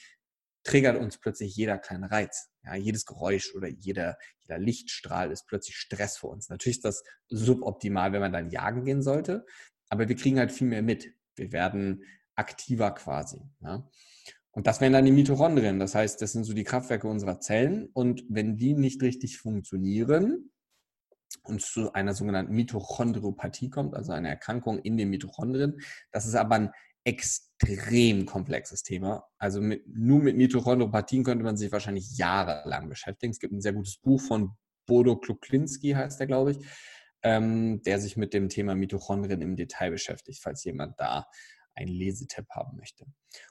triggert 0.62 0.98
uns 0.98 1.18
plötzlich 1.18 1.56
jeder 1.56 1.78
kleine 1.78 2.10
Reiz. 2.10 2.50
Ja, 2.64 2.74
jedes 2.74 3.06
Geräusch 3.06 3.54
oder 3.54 3.68
jeder, 3.68 4.18
jeder 4.40 4.58
Lichtstrahl 4.58 5.30
ist 5.30 5.46
plötzlich 5.46 5.76
Stress 5.76 6.18
für 6.18 6.26
uns. 6.26 6.48
Natürlich 6.50 6.78
ist 6.78 6.84
das 6.84 7.02
suboptimal, 7.28 8.12
wenn 8.12 8.20
man 8.20 8.32
dann 8.32 8.50
jagen 8.50 8.84
gehen 8.84 9.02
sollte, 9.02 9.46
aber 9.88 10.08
wir 10.08 10.16
kriegen 10.16 10.38
halt 10.38 10.52
viel 10.52 10.66
mehr 10.66 10.82
mit. 10.82 11.14
Wir 11.36 11.52
werden 11.52 12.04
aktiver 12.34 12.90
quasi. 12.92 13.40
Ja. 13.60 13.88
Und 14.52 14.66
das 14.66 14.80
wären 14.80 14.92
dann 14.92 15.04
die 15.04 15.12
Mitochondrien. 15.12 15.78
Das 15.78 15.94
heißt, 15.94 16.20
das 16.20 16.32
sind 16.32 16.44
so 16.44 16.54
die 16.54 16.64
Kraftwerke 16.64 17.06
unserer 17.06 17.40
Zellen. 17.40 17.88
Und 17.92 18.24
wenn 18.28 18.56
die 18.56 18.74
nicht 18.74 19.02
richtig 19.02 19.38
funktionieren 19.38 20.50
und 21.44 21.62
zu 21.62 21.92
einer 21.92 22.14
sogenannten 22.14 22.54
Mitochondriopathie 22.54 23.70
kommt, 23.70 23.94
also 23.94 24.12
eine 24.12 24.28
Erkrankung 24.28 24.78
in 24.80 24.96
den 24.96 25.10
Mitochondrien, 25.10 25.80
das 26.10 26.26
ist 26.26 26.34
aber 26.34 26.56
ein 26.56 26.72
extrem 27.04 28.26
komplexes 28.26 28.82
Thema. 28.82 29.24
Also 29.38 29.60
mit, 29.60 29.84
nur 29.86 30.20
mit 30.20 30.36
Mitochondropathien 30.36 31.24
könnte 31.24 31.44
man 31.44 31.56
sich 31.56 31.72
wahrscheinlich 31.72 32.16
jahrelang 32.16 32.88
beschäftigen. 32.88 33.32
Es 33.32 33.40
gibt 33.40 33.52
ein 33.52 33.60
sehr 33.60 33.72
gutes 33.72 33.96
Buch 33.96 34.20
von 34.20 34.56
Bodo 34.86 35.16
Kluklinski 35.16 35.92
heißt 35.92 36.18
der, 36.18 36.26
glaube 36.26 36.50
ich, 36.52 36.58
ähm, 37.22 37.80
der 37.82 38.00
sich 38.00 38.16
mit 38.16 38.34
dem 38.34 38.48
Thema 38.48 38.74
Mitochondrien 38.74 39.40
im 39.40 39.54
Detail 39.54 39.92
beschäftigt, 39.92 40.40
falls 40.42 40.64
jemand 40.64 40.98
da 40.98 41.26
einen 41.74 41.92
Lesetipp 41.92 42.48
haben 42.50 42.76
möchte. 42.76 43.06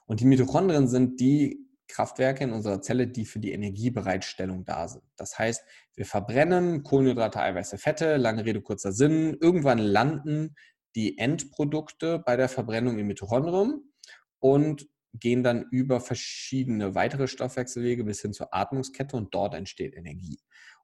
Und 0.06 0.20
die 0.20 0.26
Mitochondrien 0.26 0.86
sind 0.86 1.18
die 1.18 1.66
Kraftwerke 1.88 2.44
in 2.44 2.52
unserer 2.52 2.82
Zelle, 2.82 3.08
die 3.08 3.24
für 3.24 3.40
die 3.40 3.52
Energiebereitstellung 3.52 4.64
da 4.64 4.86
sind. 4.86 5.02
Das 5.16 5.38
heißt, 5.38 5.64
wir 5.94 6.04
verbrennen 6.04 6.82
Kohlenhydrate, 6.82 7.40
Eiweiße, 7.40 7.78
Fette, 7.78 8.16
lange 8.16 8.44
Rede, 8.44 8.60
kurzer 8.60 8.92
Sinn. 8.92 9.36
Irgendwann 9.40 9.78
landen 9.78 10.54
die 10.94 11.18
Endprodukte 11.18 12.18
bei 12.18 12.36
der 12.36 12.48
Verbrennung 12.48 12.98
im 12.98 13.06
Mitochondrium 13.06 13.92
und 14.38 14.88
gehen 15.12 15.42
dann 15.42 15.66
über 15.70 16.00
verschiedene 16.00 16.94
weitere 16.94 17.26
Stoffwechselwege 17.26 18.04
bis 18.04 18.22
hin 18.22 18.32
zur 18.32 18.54
Atmungskette 18.54 19.16
und 19.16 19.34
dort 19.34 19.54
entsteht 19.54 19.94
Energie. 19.94 20.38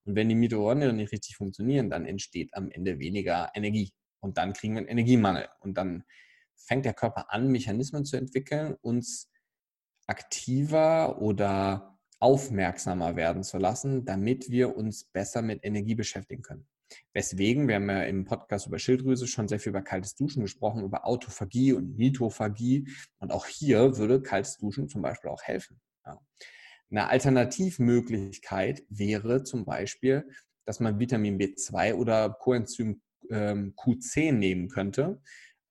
Und 0.04 0.16
wenn 0.16 0.28
die 0.28 0.34
Mitochondrien 0.34 0.96
nicht 0.96 1.12
richtig 1.12 1.36
funktionieren, 1.36 1.90
dann 1.90 2.06
entsteht 2.06 2.54
am 2.54 2.70
Ende 2.70 2.98
weniger 2.98 3.50
Energie 3.54 3.92
und 4.20 4.38
dann 4.38 4.52
kriegen 4.52 4.74
wir 4.74 4.80
einen 4.80 4.88
Energiemangel 4.88 5.48
und 5.60 5.76
dann 5.76 6.04
fängt 6.56 6.84
der 6.84 6.94
Körper 6.94 7.32
an, 7.32 7.48
Mechanismen 7.48 8.04
zu 8.04 8.16
entwickeln, 8.16 8.74
uns 8.80 9.30
aktiver 10.06 11.20
oder 11.20 11.98
aufmerksamer 12.18 13.16
werden 13.16 13.42
zu 13.42 13.58
lassen, 13.58 14.04
damit 14.04 14.50
wir 14.50 14.76
uns 14.76 15.04
besser 15.04 15.42
mit 15.42 15.64
Energie 15.64 15.94
beschäftigen 15.94 16.42
können. 16.42 16.66
Weswegen, 17.12 17.68
wir 17.68 17.76
haben 17.76 17.88
ja 17.88 18.02
im 18.02 18.24
Podcast 18.24 18.66
über 18.66 18.78
Schilddrüse 18.78 19.26
schon 19.26 19.48
sehr 19.48 19.58
viel 19.58 19.70
über 19.70 19.82
kaltes 19.82 20.14
Duschen 20.14 20.42
gesprochen, 20.42 20.84
über 20.84 21.06
Autophagie 21.06 21.72
und 21.72 21.96
Mitophagie. 21.96 22.88
Und 23.18 23.32
auch 23.32 23.46
hier 23.46 23.96
würde 23.96 24.22
kaltes 24.22 24.56
Duschen 24.58 24.88
zum 24.88 25.02
Beispiel 25.02 25.30
auch 25.30 25.42
helfen. 25.42 25.80
Ja. 26.04 26.20
Eine 26.90 27.08
Alternativmöglichkeit 27.08 28.84
wäre 28.88 29.42
zum 29.42 29.64
Beispiel, 29.64 30.28
dass 30.64 30.80
man 30.80 30.98
Vitamin 30.98 31.38
B2 31.38 31.94
oder 31.94 32.30
Coenzym 32.30 33.00
ähm, 33.30 33.74
Q10 33.76 34.32
nehmen 34.32 34.68
könnte. 34.68 35.20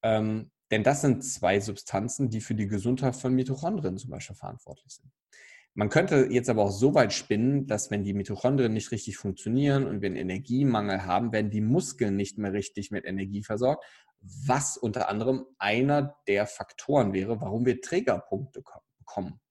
Ähm, 0.02 0.52
denn 0.72 0.84
das 0.84 1.02
sind 1.02 1.24
zwei 1.24 1.60
Substanzen, 1.60 2.30
die 2.30 2.42
für 2.42 2.56
die 2.56 2.68
Gesundheit 2.68 3.16
von 3.16 3.34
Mitochondrien 3.34 3.98
zum 3.98 4.10
Beispiel 4.10 4.36
verantwortlich 4.36 4.94
sind. 4.94 5.12
Man 5.78 5.90
könnte 5.90 6.30
jetzt 6.32 6.50
aber 6.50 6.64
auch 6.64 6.72
so 6.72 6.96
weit 6.96 7.12
spinnen, 7.12 7.68
dass 7.68 7.92
wenn 7.92 8.06
die 8.06 8.14
Mitochondrien 8.14 8.72
nicht 8.72 8.92
richtig 8.92 9.18
funktionieren 9.18 9.86
und 9.86 10.02
wir 10.02 10.08
einen 10.08 10.16
Energiemangel 10.16 11.06
haben, 11.06 11.34
werden 11.34 11.52
die 11.52 11.60
Muskeln 11.60 12.16
nicht 12.16 12.38
mehr 12.38 12.54
richtig 12.54 12.92
mit 12.92 13.06
Energie 13.06 13.44
versorgt, 13.44 13.84
was 14.22 14.78
unter 14.78 15.10
anderem 15.10 15.46
einer 15.60 16.16
der 16.30 16.48
Faktoren 16.48 17.12
wäre, 17.12 17.42
warum 17.42 17.66
wir 17.66 17.82
Trägerpunkte 17.82 18.64
bekommen. 18.98 19.42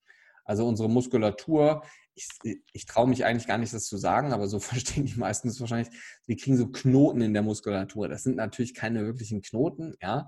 Also 0.46 0.66
unsere 0.66 0.88
Muskulatur, 0.88 1.84
ich, 2.14 2.28
ich 2.72 2.86
traue 2.86 3.08
mich 3.08 3.26
eigentlich 3.26 3.46
gar 3.46 3.58
nicht, 3.58 3.74
das 3.74 3.84
zu 3.84 3.98
sagen, 3.98 4.32
aber 4.32 4.48
so 4.48 4.58
verstehen 4.60 5.04
die 5.04 5.18
meisten 5.18 5.48
es 5.48 5.60
wahrscheinlich, 5.60 5.94
wir 6.26 6.36
kriegen 6.36 6.56
so 6.56 6.68
Knoten 6.68 7.20
in 7.20 7.34
der 7.34 7.42
Muskulatur. 7.42 8.08
Das 8.08 8.22
sind 8.22 8.36
natürlich 8.36 8.74
keine 8.74 9.04
wirklichen 9.04 9.42
Knoten, 9.42 9.94
ja, 10.00 10.26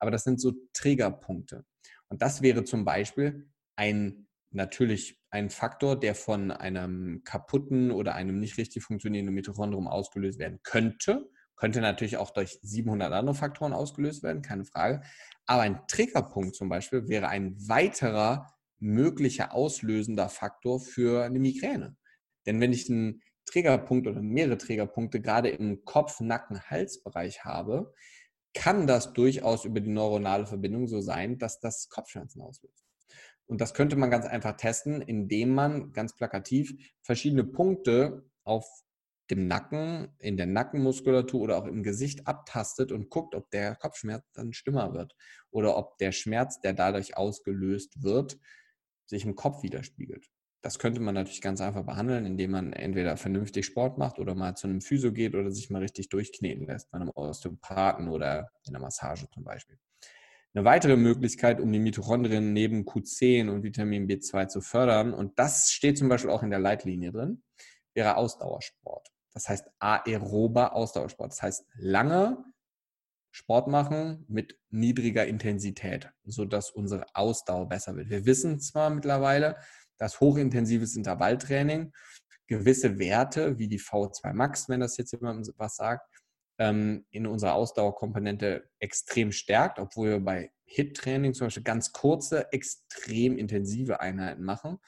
aber 0.00 0.10
das 0.10 0.24
sind 0.24 0.40
so 0.40 0.54
Trägerpunkte. 0.72 1.64
Und 2.08 2.20
das 2.20 2.42
wäre 2.42 2.64
zum 2.64 2.84
Beispiel 2.84 3.48
ein 3.76 4.26
natürlich 4.50 5.20
ein 5.36 5.50
Faktor, 5.50 6.00
der 6.00 6.14
von 6.14 6.50
einem 6.50 7.22
kaputten 7.24 7.90
oder 7.90 8.14
einem 8.14 8.40
nicht 8.40 8.56
richtig 8.56 8.82
funktionierenden 8.82 9.34
Mitochondrium 9.34 9.86
ausgelöst 9.86 10.38
werden 10.38 10.60
könnte. 10.62 11.28
Könnte 11.56 11.80
natürlich 11.80 12.16
auch 12.16 12.30
durch 12.30 12.58
700 12.62 13.12
andere 13.12 13.34
Faktoren 13.34 13.74
ausgelöst 13.74 14.22
werden, 14.22 14.40
keine 14.40 14.64
Frage. 14.64 15.02
Aber 15.44 15.62
ein 15.62 15.80
Triggerpunkt 15.88 16.56
zum 16.56 16.70
Beispiel 16.70 17.08
wäre 17.08 17.28
ein 17.28 17.54
weiterer 17.68 18.50
möglicher 18.78 19.54
auslösender 19.54 20.28
Faktor 20.30 20.80
für 20.80 21.24
eine 21.24 21.38
Migräne. 21.38 21.96
Denn 22.46 22.60
wenn 22.60 22.72
ich 22.72 22.90
einen 22.90 23.22
Triggerpunkt 23.44 24.06
oder 24.06 24.22
mehrere 24.22 24.58
Triggerpunkte 24.58 25.20
gerade 25.20 25.50
im 25.50 25.84
Kopf-, 25.84 26.20
Nacken-, 26.20 26.62
Halsbereich 26.62 27.44
habe, 27.44 27.92
kann 28.54 28.86
das 28.86 29.12
durchaus 29.12 29.66
über 29.66 29.80
die 29.80 29.90
neuronale 29.90 30.46
Verbindung 30.46 30.88
so 30.88 31.02
sein, 31.02 31.38
dass 31.38 31.60
das 31.60 31.90
Kopfschmerzen 31.90 32.40
auslöst. 32.40 32.85
Und 33.46 33.60
das 33.60 33.74
könnte 33.74 33.96
man 33.96 34.10
ganz 34.10 34.26
einfach 34.26 34.56
testen, 34.56 35.00
indem 35.00 35.54
man 35.54 35.92
ganz 35.92 36.14
plakativ 36.14 36.74
verschiedene 37.02 37.44
Punkte 37.44 38.28
auf 38.44 38.66
dem 39.30 39.46
Nacken, 39.48 40.08
in 40.18 40.36
der 40.36 40.46
Nackenmuskulatur 40.46 41.40
oder 41.40 41.58
auch 41.58 41.66
im 41.66 41.82
Gesicht 41.82 42.26
abtastet 42.26 42.92
und 42.92 43.10
guckt, 43.10 43.34
ob 43.34 43.50
der 43.50 43.74
Kopfschmerz 43.74 44.24
dann 44.32 44.52
stimmer 44.52 44.94
wird 44.94 45.16
oder 45.50 45.76
ob 45.76 45.98
der 45.98 46.12
Schmerz, 46.12 46.60
der 46.60 46.74
dadurch 46.74 47.16
ausgelöst 47.16 48.02
wird, 48.02 48.38
sich 49.06 49.24
im 49.24 49.34
Kopf 49.34 49.62
widerspiegelt. 49.62 50.28
Das 50.62 50.78
könnte 50.78 51.00
man 51.00 51.14
natürlich 51.14 51.42
ganz 51.42 51.60
einfach 51.60 51.84
behandeln, 51.84 52.26
indem 52.26 52.52
man 52.52 52.72
entweder 52.72 53.16
vernünftig 53.16 53.66
Sport 53.66 53.98
macht 53.98 54.18
oder 54.18 54.34
mal 54.34 54.56
zu 54.56 54.66
einem 54.66 54.80
Physio 54.80 55.12
geht 55.12 55.34
oder 55.34 55.50
sich 55.50 55.70
mal 55.70 55.82
richtig 55.82 56.08
durchkneten 56.08 56.66
lässt, 56.66 56.90
bei 56.90 56.98
einem 56.98 57.10
Osteopathen 57.10 58.08
oder 58.08 58.50
in 58.66 58.74
einer 58.74 58.84
Massage 58.84 59.28
zum 59.30 59.44
Beispiel. 59.44 59.78
Eine 60.56 60.64
weitere 60.64 60.96
Möglichkeit, 60.96 61.60
um 61.60 61.70
die 61.70 61.78
Mitochondrien 61.78 62.54
neben 62.54 62.86
Q10 62.86 63.50
und 63.50 63.62
Vitamin 63.62 64.08
B2 64.08 64.48
zu 64.48 64.62
fördern, 64.62 65.12
und 65.12 65.38
das 65.38 65.70
steht 65.70 65.98
zum 65.98 66.08
Beispiel 66.08 66.30
auch 66.30 66.42
in 66.42 66.48
der 66.48 66.60
Leitlinie 66.60 67.12
drin, 67.12 67.42
wäre 67.92 68.16
Ausdauersport. 68.16 69.12
Das 69.34 69.50
heißt 69.50 69.66
aerober 69.80 70.74
Ausdauersport. 70.74 71.32
Das 71.32 71.42
heißt 71.42 71.66
lange 71.74 72.42
Sport 73.32 73.68
machen 73.68 74.24
mit 74.28 74.58
niedriger 74.70 75.26
Intensität, 75.26 76.10
sodass 76.24 76.70
unsere 76.70 77.04
Ausdauer 77.12 77.68
besser 77.68 77.94
wird. 77.94 78.08
Wir 78.08 78.24
wissen 78.24 78.58
zwar 78.58 78.88
mittlerweile, 78.88 79.56
dass 79.98 80.20
hochintensives 80.20 80.96
Intervalltraining 80.96 81.92
gewisse 82.46 82.98
Werte 82.98 83.58
wie 83.58 83.68
die 83.68 83.78
V2 83.78 84.32
Max, 84.32 84.70
wenn 84.70 84.80
das 84.80 84.96
jetzt 84.96 85.12
jemand 85.12 85.52
was 85.58 85.76
sagt, 85.76 86.08
ähm, 86.58 87.06
in 87.10 87.26
unserer 87.26 87.54
Ausdauerkomponente 87.54 88.68
extrem 88.78 89.32
stärkt, 89.32 89.78
obwohl 89.78 90.10
wir 90.10 90.20
bei 90.20 90.52
HIT-Training 90.64 91.34
zum 91.34 91.46
Beispiel 91.46 91.62
ganz 91.62 91.92
kurze, 91.92 92.52
extrem 92.52 93.38
intensive 93.38 94.00
Einheiten 94.00 94.42
machen, 94.42 94.78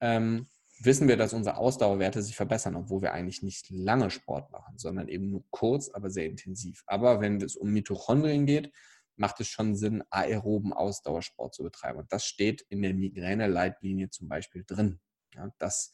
ähm, 0.00 0.48
wissen 0.80 1.08
wir, 1.08 1.16
dass 1.16 1.32
unsere 1.32 1.56
Ausdauerwerte 1.56 2.22
sich 2.22 2.36
verbessern, 2.36 2.76
obwohl 2.76 3.02
wir 3.02 3.12
eigentlich 3.12 3.42
nicht 3.42 3.70
lange 3.70 4.10
Sport 4.10 4.50
machen, 4.50 4.76
sondern 4.78 5.08
eben 5.08 5.30
nur 5.30 5.44
kurz, 5.50 5.88
aber 5.88 6.10
sehr 6.10 6.26
intensiv. 6.26 6.82
Aber 6.86 7.20
wenn 7.20 7.40
es 7.40 7.56
um 7.56 7.70
Mitochondrien 7.70 8.46
geht, 8.46 8.72
macht 9.16 9.40
es 9.40 9.48
schon 9.48 9.74
Sinn, 9.74 10.04
aeroben 10.10 10.72
Ausdauersport 10.74 11.54
zu 11.54 11.62
betreiben. 11.62 12.00
Und 12.00 12.12
das 12.12 12.26
steht 12.26 12.60
in 12.68 12.82
der 12.82 12.92
Migräne-Leitlinie 12.92 14.10
zum 14.10 14.28
Beispiel 14.28 14.64
drin, 14.66 15.00
ja, 15.34 15.50
dass 15.58 15.90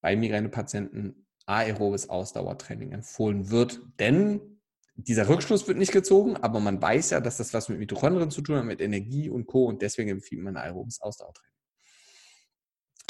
bei 0.00 0.14
Migränepatienten 0.14 1.26
aerobes 1.50 2.08
Ausdauertraining 2.08 2.92
empfohlen 2.92 3.50
wird, 3.50 3.80
denn 3.98 4.40
dieser 4.94 5.28
Rückschluss 5.28 5.66
wird 5.66 5.78
nicht 5.78 5.92
gezogen, 5.92 6.36
aber 6.36 6.60
man 6.60 6.80
weiß 6.80 7.10
ja, 7.10 7.20
dass 7.20 7.38
das 7.38 7.54
was 7.54 7.68
mit 7.68 7.78
Mitochondrien 7.78 8.30
zu 8.30 8.42
tun 8.42 8.56
hat, 8.56 8.64
mit 8.64 8.80
Energie 8.80 9.30
und 9.30 9.46
Co. 9.46 9.64
Und 9.64 9.82
deswegen 9.82 10.10
empfiehlt 10.10 10.42
man 10.42 10.56
aerobes 10.56 11.00
Ausdauertraining. 11.00 11.50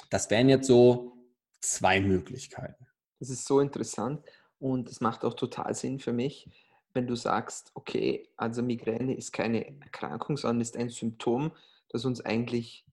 Das 0.09 0.31
wären 0.31 0.49
jetzt 0.49 0.67
so 0.67 1.13
zwei 1.61 2.01
Möglichkeiten. 2.01 2.87
Das 3.19 3.29
ist 3.29 3.45
so 3.45 3.61
interessant 3.61 4.25
und 4.59 4.89
es 4.89 5.01
macht 5.01 5.25
auch 5.25 5.35
total 5.35 5.75
Sinn 5.75 5.99
für 5.99 6.13
mich, 6.13 6.49
wenn 6.95 7.07
du 7.07 7.15
sagst, 7.15 7.71
okay, 7.75 8.29
also 8.37 8.63
Migräne 8.63 9.17
ist 9.17 9.33
keine 9.33 9.67
Erkrankung, 9.81 10.37
sondern 10.37 10.61
ist 10.61 10.77
ein 10.77 10.91
Symptom, 10.91 11.53
das 11.89 12.05
uns 12.05 12.21
eigentlich 12.21 12.85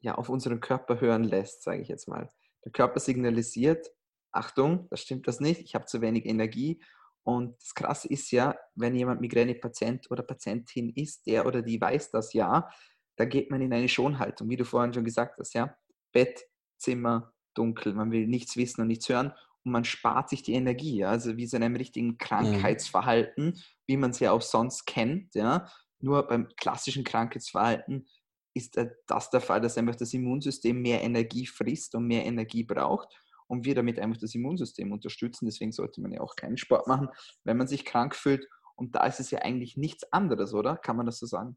ja 0.00 0.14
auf 0.16 0.28
unseren 0.28 0.60
Körper 0.60 1.00
hören 1.00 1.24
lässt, 1.24 1.62
sage 1.62 1.82
ich 1.82 1.88
jetzt 1.88 2.08
mal. 2.08 2.30
Der 2.64 2.72
Körper 2.72 3.00
signalisiert, 3.00 3.92
Achtung, 4.36 4.86
da 4.90 4.96
stimmt 4.96 5.26
das 5.28 5.40
nicht, 5.40 5.60
ich 5.60 5.74
habe 5.74 5.86
zu 5.86 6.00
wenig 6.00 6.26
Energie. 6.26 6.80
Und 7.22 7.60
das 7.60 7.74
Krasse 7.74 8.08
ist 8.08 8.30
ja, 8.30 8.56
wenn 8.76 8.94
jemand 8.94 9.20
Migräne-Patient 9.20 10.10
oder 10.10 10.22
Patientin 10.22 10.90
ist, 10.90 11.26
der 11.26 11.44
oder 11.44 11.60
die 11.60 11.80
weiß 11.80 12.12
das 12.12 12.32
ja, 12.32 12.68
da 13.16 13.24
geht 13.24 13.50
man 13.50 13.60
in 13.60 13.72
eine 13.72 13.88
Schonhaltung, 13.88 14.48
wie 14.48 14.56
du 14.56 14.64
vorhin 14.64 14.94
schon 14.94 15.04
gesagt 15.04 15.38
hast, 15.38 15.54
ja. 15.54 15.76
Bett, 16.12 16.44
Zimmer, 16.78 17.32
dunkel, 17.54 17.94
man 17.94 18.12
will 18.12 18.26
nichts 18.26 18.56
wissen 18.56 18.82
und 18.82 18.88
nichts 18.88 19.08
hören 19.08 19.32
und 19.64 19.72
man 19.72 19.84
spart 19.84 20.28
sich 20.28 20.42
die 20.42 20.52
Energie, 20.52 20.98
ja? 20.98 21.08
also 21.08 21.36
wie 21.36 21.46
so 21.46 21.56
in 21.56 21.64
einem 21.64 21.76
richtigen 21.76 22.08
mhm. 22.08 22.18
Krankheitsverhalten, 22.18 23.46
mhm. 23.46 23.60
wie 23.86 23.96
man 23.96 24.10
es 24.10 24.20
ja 24.20 24.32
auch 24.32 24.42
sonst 24.42 24.86
kennt, 24.86 25.34
ja. 25.34 25.68
Nur 25.98 26.28
beim 26.28 26.48
klassischen 26.56 27.04
Krankheitsverhalten 27.04 28.06
ist 28.54 28.78
das 29.06 29.30
der 29.30 29.40
Fall, 29.40 29.60
dass 29.60 29.78
einfach 29.78 29.96
das 29.96 30.14
Immunsystem 30.14 30.80
mehr 30.80 31.02
Energie 31.02 31.46
frisst 31.46 31.94
und 31.94 32.06
mehr 32.06 32.24
Energie 32.24 32.64
braucht 32.64 33.08
und 33.46 33.64
wir 33.64 33.74
damit 33.74 33.98
einfach 33.98 34.20
das 34.20 34.34
Immunsystem 34.34 34.92
unterstützen. 34.92 35.46
Deswegen 35.46 35.72
sollte 35.72 36.00
man 36.00 36.12
ja 36.12 36.20
auch 36.20 36.36
keinen 36.36 36.56
Sport 36.56 36.86
machen, 36.86 37.08
wenn 37.44 37.56
man 37.56 37.66
sich 37.66 37.84
krank 37.84 38.14
fühlt. 38.14 38.46
Und 38.74 38.94
da 38.94 39.06
ist 39.06 39.20
es 39.20 39.30
ja 39.30 39.40
eigentlich 39.40 39.76
nichts 39.76 40.12
anderes, 40.12 40.52
oder? 40.52 40.76
Kann 40.76 40.96
man 40.96 41.06
das 41.06 41.18
so 41.18 41.26
sagen? 41.26 41.56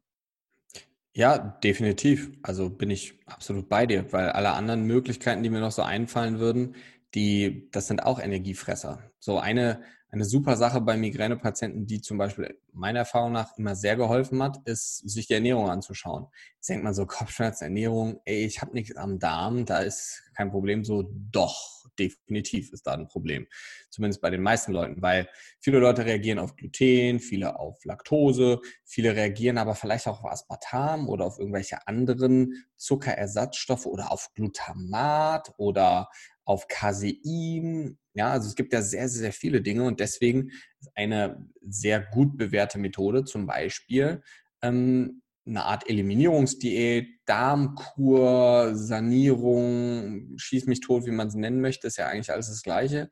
Ja, 1.12 1.38
definitiv. 1.38 2.30
Also 2.42 2.70
bin 2.70 2.90
ich 2.90 3.20
absolut 3.26 3.68
bei 3.68 3.84
dir, 3.86 4.12
weil 4.12 4.30
alle 4.30 4.52
anderen 4.52 4.84
Möglichkeiten, 4.84 5.42
die 5.42 5.50
mir 5.50 5.60
noch 5.60 5.72
so 5.72 5.82
einfallen 5.82 6.38
würden, 6.38 6.76
die, 7.14 7.68
das 7.72 7.86
sind 7.86 8.02
auch 8.04 8.20
Energiefresser. 8.20 9.10
So 9.18 9.38
eine, 9.38 9.82
eine 10.10 10.24
super 10.24 10.56
Sache 10.56 10.80
bei 10.80 10.96
Migränepatienten, 10.96 11.86
die 11.86 12.00
zum 12.00 12.18
Beispiel 12.18 12.58
meiner 12.72 13.00
Erfahrung 13.00 13.32
nach 13.32 13.56
immer 13.56 13.76
sehr 13.76 13.96
geholfen 13.96 14.42
hat, 14.42 14.58
ist, 14.64 15.08
sich 15.08 15.26
die 15.26 15.34
Ernährung 15.34 15.70
anzuschauen. 15.70 16.26
Jetzt 16.56 16.68
denkt 16.68 16.84
man 16.84 16.94
so, 16.94 17.06
Kopfschmerzen, 17.06 17.64
Ernährung, 17.64 18.20
ey, 18.24 18.44
ich 18.44 18.60
habe 18.60 18.72
nichts 18.72 18.96
am 18.96 19.18
Darm, 19.18 19.64
da 19.66 19.80
ist 19.80 20.22
kein 20.34 20.50
Problem. 20.50 20.84
So, 20.84 21.08
doch, 21.30 21.80
definitiv 21.98 22.72
ist 22.72 22.86
da 22.86 22.94
ein 22.94 23.08
Problem. 23.08 23.46
Zumindest 23.90 24.20
bei 24.20 24.30
den 24.30 24.42
meisten 24.42 24.72
Leuten, 24.72 25.02
weil 25.02 25.28
viele 25.60 25.78
Leute 25.78 26.04
reagieren 26.04 26.38
auf 26.38 26.56
Gluten, 26.56 27.20
viele 27.20 27.58
auf 27.58 27.84
Laktose, 27.84 28.60
viele 28.84 29.14
reagieren 29.14 29.58
aber 29.58 29.74
vielleicht 29.74 30.08
auch 30.08 30.24
auf 30.24 30.30
Aspartam 30.30 31.08
oder 31.08 31.26
auf 31.26 31.38
irgendwelche 31.38 31.86
anderen 31.86 32.64
Zuckerersatzstoffe 32.76 33.86
oder 33.86 34.10
auf 34.10 34.32
Glutamat 34.34 35.52
oder 35.58 36.08
auf 36.50 36.66
Casein. 36.66 37.96
Ja, 38.14 38.32
also 38.32 38.48
es 38.48 38.56
gibt 38.56 38.72
ja 38.72 38.82
sehr, 38.82 39.08
sehr 39.08 39.32
viele 39.32 39.62
Dinge 39.62 39.84
und 39.84 40.00
deswegen 40.00 40.50
ist 40.80 40.90
eine 40.96 41.48
sehr 41.62 42.00
gut 42.00 42.36
bewährte 42.36 42.78
Methode 42.78 43.24
zum 43.24 43.46
Beispiel 43.46 44.20
ähm, 44.62 45.22
eine 45.46 45.64
Art 45.64 45.88
Eliminierungsdiät, 45.88 47.20
Darmkur, 47.24 48.72
Sanierung, 48.74 50.36
schieß 50.36 50.66
mich 50.66 50.80
tot, 50.80 51.06
wie 51.06 51.12
man 51.12 51.28
es 51.28 51.34
nennen 51.34 51.60
möchte, 51.60 51.86
ist 51.86 51.96
ja 51.96 52.08
eigentlich 52.08 52.32
alles 52.32 52.48
das 52.48 52.62
Gleiche, 52.62 53.10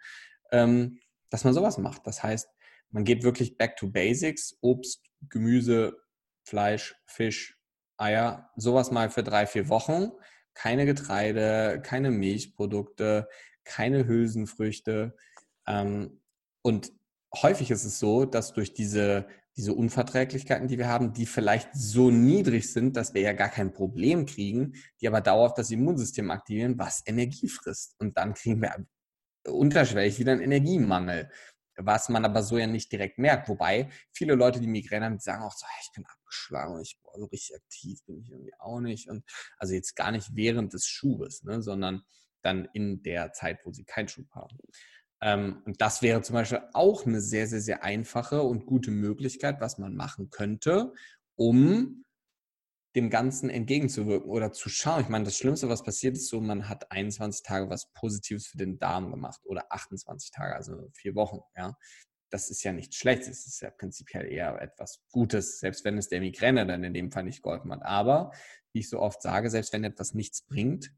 ähm, 0.53 0.99
dass 1.31 1.45
man 1.45 1.55
sowas 1.55 1.79
macht. 1.79 2.07
Das 2.07 2.23
heißt, 2.23 2.49
man 2.91 3.05
geht 3.05 3.23
wirklich 3.23 3.57
back 3.57 3.77
to 3.77 3.89
basics, 3.89 4.57
Obst, 4.61 5.05
Gemüse, 5.29 5.97
Fleisch, 6.45 6.97
Fisch, 7.07 7.57
Eier, 7.97 8.51
sowas 8.57 8.91
mal 8.91 9.11
für 9.11 9.23
drei, 9.23 9.47
vier 9.47 9.69
Wochen 9.69 10.11
keine 10.59 10.87
Getreide, 10.87 11.81
keine 11.85 12.11
Milchprodukte, 12.11 13.29
keine 13.65 14.09
Hülsenfrüchte. 14.09 15.15
Ähm, 15.69 16.21
und 16.63 16.93
häufig 17.33 17.71
ist 17.71 17.85
es 17.85 18.01
so, 18.01 18.25
dass 18.25 18.55
durch 18.55 18.75
diese, 18.75 19.29
diese 19.57 19.73
Unverträglichkeiten, 19.73 20.67
die 20.67 20.77
wir 20.77 20.89
haben, 20.89 21.13
die 21.13 21.27
vielleicht 21.27 21.69
so 21.75 22.11
niedrig 22.11 22.73
sind, 22.73 22.97
dass 22.97 23.15
wir 23.15 23.21
ja 23.23 23.35
gar 23.35 23.51
kein 23.51 23.73
Problem 23.73 24.27
kriegen, 24.27 24.75
die 25.01 25.07
aber 25.07 25.21
dauerhaft 25.21 25.59
das 25.59 25.71
Immunsystem 25.71 26.29
aktivieren, 26.33 26.77
was 26.77 27.05
Energie 27.07 27.49
frisst. 27.49 27.95
Und 28.01 28.19
dann 28.19 28.35
kriegen 28.35 28.61
wir 28.61 28.85
unterschwellig 29.47 30.19
wieder 30.19 30.33
einen 30.33 30.41
Energiemangel 30.41 31.31
was 31.79 32.09
man 32.09 32.25
aber 32.25 32.43
so 32.43 32.59
ja 32.59 32.67
nicht 32.67 32.91
direkt 32.93 33.19
merkt. 33.19 33.49
Wobei 33.49 33.89
viele 34.13 34.35
Leute, 34.35 34.61
die 34.61 34.67
Migräne 34.67 35.07
haben, 35.07 35.19
sagen 35.19 35.43
auch 35.43 35.53
so, 35.53 35.67
hey, 35.67 35.83
ich 35.83 35.93
bin 35.95 36.05
abgeschlagen, 36.07 36.81
ich 36.81 36.99
boah, 37.03 37.19
so 37.19 37.27
richtig 37.27 37.57
aktiv 37.57 38.01
bin 38.07 38.19
ich 38.21 38.31
irgendwie 38.31 38.55
auch 38.59 38.81
nicht. 38.81 39.09
Und 39.09 39.25
also 39.59 39.75
jetzt 39.75 39.95
gar 39.95 40.11
nicht 40.11 40.35
während 40.35 40.73
des 40.75 40.87
Schubes, 40.87 41.43
ne, 41.45 41.63
sondern 41.63 42.03
dann 42.43 42.69
in 42.73 43.03
der 43.03 43.33
Zeit, 43.33 43.61
wo 43.65 43.73
sie 43.73 43.85
keinen 43.85 44.09
Schub 44.09 44.31
haben. 44.33 44.59
Ähm, 45.21 45.63
und 45.65 45.81
das 45.81 46.03
wäre 46.03 46.23
zum 46.23 46.35
Beispiel 46.35 46.63
auch 46.73 47.07
eine 47.07 47.21
sehr, 47.21 47.47
sehr, 47.47 47.61
sehr 47.61 47.83
einfache 47.83 48.43
und 48.43 48.67
gute 48.67 48.91
Möglichkeit, 48.91 49.61
was 49.61 49.79
man 49.79 49.95
machen 49.95 50.31
könnte, 50.31 50.93
um 51.37 52.05
dem 52.99 53.11
Ganzen 53.11 53.49
entgegenzuwirken 53.49 54.29
oder 54.29 54.53
zu 54.53 54.69
schauen. 54.69 55.03
Ich 55.03 55.09
meine, 55.09 55.25
das 55.25 55.37
Schlimmste, 55.37 55.69
was 55.69 55.85
passiert, 55.85 56.17
ist 56.17 56.29
so, 56.29 56.41
man 56.41 56.69
hat 56.69 56.91
21 56.91 57.45
Tage 57.45 57.71
was 57.71 57.93
Positives 57.93 58.49
für 58.49 58.59
den 58.59 58.79
Darm 58.79 59.11
gemacht 59.11 59.41
oder 59.45 59.73
28 59.73 60.33
Tage, 60.33 60.57
also 60.57 60.89
vier 60.93 61.15
Wochen. 61.15 61.41
Ja, 61.57 61.77
das 62.31 62.51
ist 62.51 62.63
ja 62.65 62.73
nichts 62.73 62.97
Schlechtes, 62.97 63.45
das 63.45 63.55
ist 63.55 63.61
ja 63.61 63.71
prinzipiell 63.71 64.27
eher 64.27 64.61
etwas 64.61 65.01
Gutes, 65.13 65.61
selbst 65.61 65.85
wenn 65.85 65.97
es 65.97 66.09
der 66.09 66.21
Migräne 66.21 66.67
dann 66.67 66.83
in 66.83 66.93
dem 66.93 67.13
Fall 67.13 67.23
nicht 67.23 67.43
geholfen 67.43 67.73
hat. 67.73 67.83
Aber, 67.83 68.33
wie 68.73 68.81
ich 68.81 68.89
so 68.89 68.99
oft 69.01 69.23
sage, 69.23 69.49
selbst 69.49 69.73
wenn 69.73 69.85
etwas 69.85 70.15
nichts 70.15 70.43
bringt, 70.43 70.93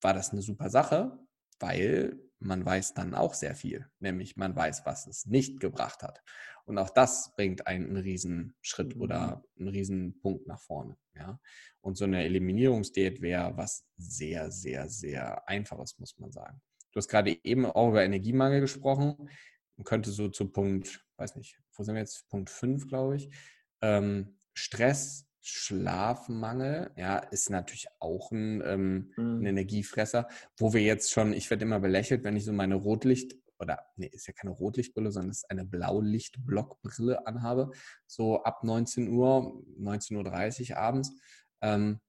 war 0.00 0.12
das 0.12 0.30
eine 0.30 0.42
super 0.42 0.68
Sache, 0.68 1.16
weil 1.60 2.18
man 2.40 2.64
weiß 2.64 2.94
dann 2.94 3.14
auch 3.14 3.34
sehr 3.34 3.54
viel, 3.54 3.86
nämlich 4.00 4.36
man 4.36 4.56
weiß, 4.56 4.82
was 4.84 5.06
es 5.06 5.26
nicht 5.26 5.60
gebracht 5.60 6.02
hat. 6.02 6.22
Und 6.70 6.78
auch 6.78 6.90
das 6.90 7.32
bringt 7.34 7.66
einen, 7.66 7.96
einen 7.96 8.54
Schritt 8.62 8.96
oder 8.96 9.42
mhm. 9.56 9.66
einen 9.66 9.68
Riesenpunkt 9.74 10.46
nach 10.46 10.60
vorne. 10.60 10.96
Ja? 11.16 11.40
Und 11.80 11.96
so 11.96 12.04
eine 12.04 12.24
Eliminierungsdiät 12.24 13.20
wäre 13.20 13.56
was 13.56 13.84
sehr, 13.96 14.52
sehr, 14.52 14.88
sehr 14.88 15.48
Einfaches, 15.48 15.98
muss 15.98 16.16
man 16.18 16.30
sagen. 16.30 16.60
Du 16.92 16.98
hast 16.98 17.08
gerade 17.08 17.36
eben 17.44 17.66
auch 17.66 17.90
über 17.90 18.04
Energiemangel 18.04 18.60
gesprochen. 18.60 19.28
Man 19.76 19.84
könnte 19.84 20.12
so 20.12 20.28
zu 20.28 20.48
Punkt, 20.52 21.04
weiß 21.16 21.34
nicht, 21.34 21.58
wo 21.74 21.82
sind 21.82 21.96
wir 21.96 22.02
jetzt? 22.02 22.28
Punkt 22.28 22.50
5, 22.50 22.86
glaube 22.86 23.16
ich. 23.16 23.30
Ähm, 23.82 24.36
Stress, 24.54 25.26
Schlafmangel, 25.40 26.92
ja, 26.96 27.18
ist 27.18 27.50
natürlich 27.50 27.88
auch 27.98 28.30
ein, 28.30 28.62
ähm, 28.64 29.12
ein 29.16 29.38
mhm. 29.38 29.46
Energiefresser, 29.46 30.28
wo 30.56 30.72
wir 30.72 30.82
jetzt 30.82 31.10
schon, 31.10 31.32
ich 31.32 31.50
werde 31.50 31.64
immer 31.64 31.80
belächelt, 31.80 32.22
wenn 32.22 32.36
ich 32.36 32.44
so 32.44 32.52
meine 32.52 32.76
Rotlicht 32.76 33.34
oder 33.60 33.86
nee, 33.96 34.06
ist 34.06 34.26
ja 34.26 34.32
keine 34.32 34.52
Rotlichtbrille, 34.52 35.12
sondern 35.12 35.30
ist 35.30 35.50
eine 35.50 35.64
Blaulichtblockbrille 35.64 37.26
anhabe, 37.26 37.70
so 38.06 38.42
ab 38.42 38.64
19 38.64 39.08
Uhr, 39.08 39.62
19.30 39.78 40.70
Uhr 40.70 40.76
abends, 40.78 41.12
ähm, 41.60 42.00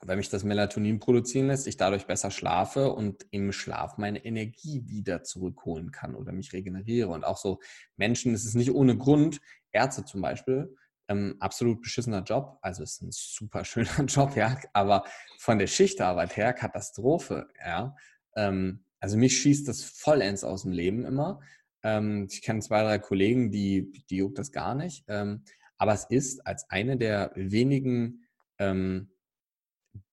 weil 0.00 0.16
mich 0.16 0.28
das 0.28 0.44
Melatonin 0.44 1.00
produzieren 1.00 1.48
lässt, 1.48 1.66
ich 1.66 1.76
dadurch 1.76 2.06
besser 2.06 2.30
schlafe 2.30 2.92
und 2.92 3.26
im 3.30 3.50
Schlaf 3.50 3.98
meine 3.98 4.24
Energie 4.24 4.86
wieder 4.86 5.24
zurückholen 5.24 5.90
kann 5.90 6.14
oder 6.14 6.32
mich 6.32 6.52
regeneriere. 6.52 7.08
Und 7.08 7.24
auch 7.24 7.36
so 7.36 7.58
Menschen, 7.96 8.32
es 8.32 8.44
ist 8.44 8.54
nicht 8.54 8.72
ohne 8.72 8.96
Grund, 8.96 9.40
Ärzte 9.72 10.04
zum 10.04 10.20
Beispiel, 10.20 10.74
ähm, 11.08 11.36
absolut 11.40 11.80
beschissener 11.80 12.22
Job, 12.22 12.58
also 12.62 12.82
ist 12.82 13.02
ein 13.02 13.10
super 13.10 13.64
schöner 13.64 14.04
Job, 14.06 14.36
ja, 14.36 14.56
aber 14.72 15.04
von 15.38 15.58
der 15.58 15.66
Schichtarbeit 15.66 16.36
her 16.36 16.52
Katastrophe, 16.52 17.48
ja. 17.64 17.96
Ähm, 18.36 18.84
also 19.00 19.16
mich 19.16 19.40
schießt 19.40 19.68
das 19.68 19.82
vollends 19.82 20.44
aus 20.44 20.62
dem 20.62 20.72
Leben 20.72 21.04
immer. 21.04 21.40
Ähm, 21.82 22.26
ich 22.30 22.42
kenne 22.42 22.60
zwei, 22.60 22.82
drei 22.82 22.98
Kollegen, 22.98 23.50
die, 23.50 23.92
die 24.10 24.16
juckt 24.16 24.38
das 24.38 24.52
gar 24.52 24.74
nicht. 24.74 25.04
Ähm, 25.08 25.44
aber 25.76 25.92
es 25.92 26.04
ist 26.04 26.46
als 26.46 26.68
eine 26.70 26.96
der 26.96 27.32
wenigen 27.34 28.26
ähm, 28.58 29.10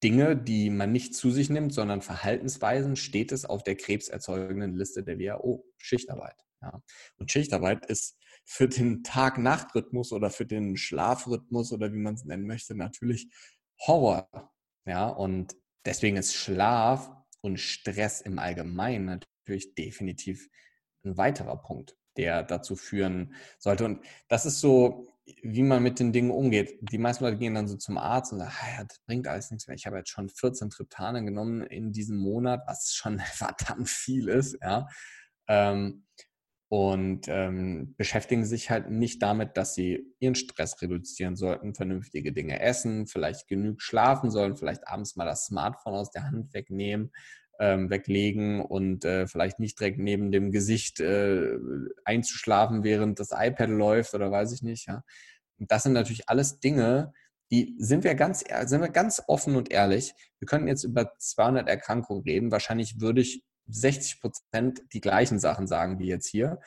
Dinge, 0.03 0.37
die 0.37 0.69
man 0.69 0.91
nicht 0.91 1.15
zu 1.15 1.31
sich 1.31 1.49
nimmt, 1.49 1.73
sondern 1.73 2.01
Verhaltensweisen, 2.01 2.95
steht 2.95 3.31
es 3.31 3.45
auf 3.45 3.63
der 3.63 3.75
krebserzeugenden 3.75 4.75
Liste 4.75 5.03
der 5.03 5.19
WHO, 5.19 5.65
Schichtarbeit. 5.77 6.35
Ja. 6.61 6.81
Und 7.17 7.31
Schichtarbeit 7.31 7.85
ist 7.87 8.17
für 8.45 8.67
den 8.67 9.03
Tag-Nacht-Rhythmus 9.03 10.11
oder 10.11 10.29
für 10.29 10.45
den 10.45 10.77
Schlafrhythmus 10.77 11.71
oder 11.71 11.91
wie 11.91 11.97
man 11.97 12.15
es 12.15 12.25
nennen 12.25 12.45
möchte, 12.45 12.75
natürlich 12.75 13.27
Horror. 13.85 14.29
Ja, 14.85 15.07
und 15.07 15.55
deswegen 15.83 16.17
ist 16.17 16.35
Schlaf 16.35 17.11
und 17.45 17.59
Stress 17.59 18.21
im 18.21 18.39
Allgemeinen 18.39 19.05
natürlich 19.05 19.75
definitiv 19.75 20.49
ein 21.05 21.15
weiterer 21.17 21.61
Punkt, 21.61 21.95
der 22.17 22.43
dazu 22.43 22.75
führen 22.75 23.35
sollte. 23.59 23.85
Und 23.85 24.03
das 24.27 24.45
ist 24.45 24.59
so, 24.59 25.07
wie 25.43 25.63
man 25.63 25.83
mit 25.83 25.99
den 25.99 26.11
Dingen 26.11 26.31
umgeht. 26.31 26.77
Die 26.81 26.97
meisten 26.97 27.23
Leute 27.23 27.37
gehen 27.37 27.53
dann 27.53 27.67
so 27.67 27.77
zum 27.77 27.97
Arzt 27.97 28.33
und 28.33 28.39
sagen, 28.39 28.51
ah 28.59 28.83
das 28.83 28.99
bringt 29.05 29.27
alles 29.27 29.51
nichts 29.51 29.67
mehr. 29.67 29.75
Ich 29.75 29.85
habe 29.85 29.97
jetzt 29.97 30.09
schon 30.09 30.29
14 30.29 30.71
Triptane 30.71 31.23
genommen 31.23 31.61
in 31.61 31.91
diesem 31.91 32.17
Monat, 32.17 32.63
was 32.65 32.93
schon 32.93 33.19
verdammt 33.33 33.89
viel 33.89 34.27
ist, 34.27 34.57
ja. 34.61 34.87
Ähm, 35.47 36.05
und 36.67 37.27
ähm, 37.27 37.93
beschäftigen 37.97 38.43
sich 38.43 38.71
halt 38.71 38.89
nicht 38.89 39.21
damit, 39.21 39.55
dass 39.55 39.75
sie 39.75 40.03
ihren 40.19 40.35
Stress 40.35 40.81
reduzieren 40.81 41.35
sollten, 41.35 41.75
vernünftige 41.75 42.33
Dinge 42.33 42.59
essen, 42.59 43.05
vielleicht 43.07 43.47
genug 43.47 43.81
schlafen 43.81 44.31
sollen, 44.31 44.55
vielleicht 44.55 44.87
abends 44.87 45.15
mal 45.15 45.25
das 45.25 45.45
Smartphone 45.45 45.93
aus 45.93 46.11
der 46.11 46.23
Hand 46.23 46.53
wegnehmen, 46.53 47.11
ähm, 47.59 47.89
weglegen 47.89 48.61
und 48.61 49.05
äh, 49.05 49.27
vielleicht 49.27 49.59
nicht 49.59 49.79
direkt 49.79 49.99
neben 49.99 50.31
dem 50.31 50.51
Gesicht 50.51 50.99
äh, 50.99 51.57
einzuschlafen, 52.03 52.83
während 52.83 53.19
das 53.19 53.29
iPad 53.31 53.69
läuft 53.69 54.13
oder 54.15 54.31
weiß 54.31 54.51
ich 54.53 54.63
nicht. 54.63 54.87
Ja. 54.87 55.03
Und 55.59 55.71
das 55.71 55.83
sind 55.83 55.93
natürlich 55.93 56.27
alles 56.29 56.59
Dinge, 56.59 57.13
die 57.51 57.75
sind 57.77 58.03
wir 58.03 58.15
ganz, 58.15 58.43
sind 58.65 58.81
wir 58.81 58.89
ganz 58.89 59.21
offen 59.27 59.55
und 59.55 59.71
ehrlich. 59.71 60.13
Wir 60.39 60.47
könnten 60.47 60.67
jetzt 60.67 60.83
über 60.83 61.11
200 61.19 61.69
Erkrankungen 61.69 62.23
reden. 62.23 62.51
Wahrscheinlich 62.51 62.99
würde 62.99 63.21
ich 63.21 63.43
60 63.67 64.21
Prozent 64.21 64.81
die 64.93 65.01
gleichen 65.01 65.39
Sachen 65.39 65.67
sagen 65.67 65.99
wie 65.99 66.07
jetzt 66.07 66.27
hier. 66.27 66.59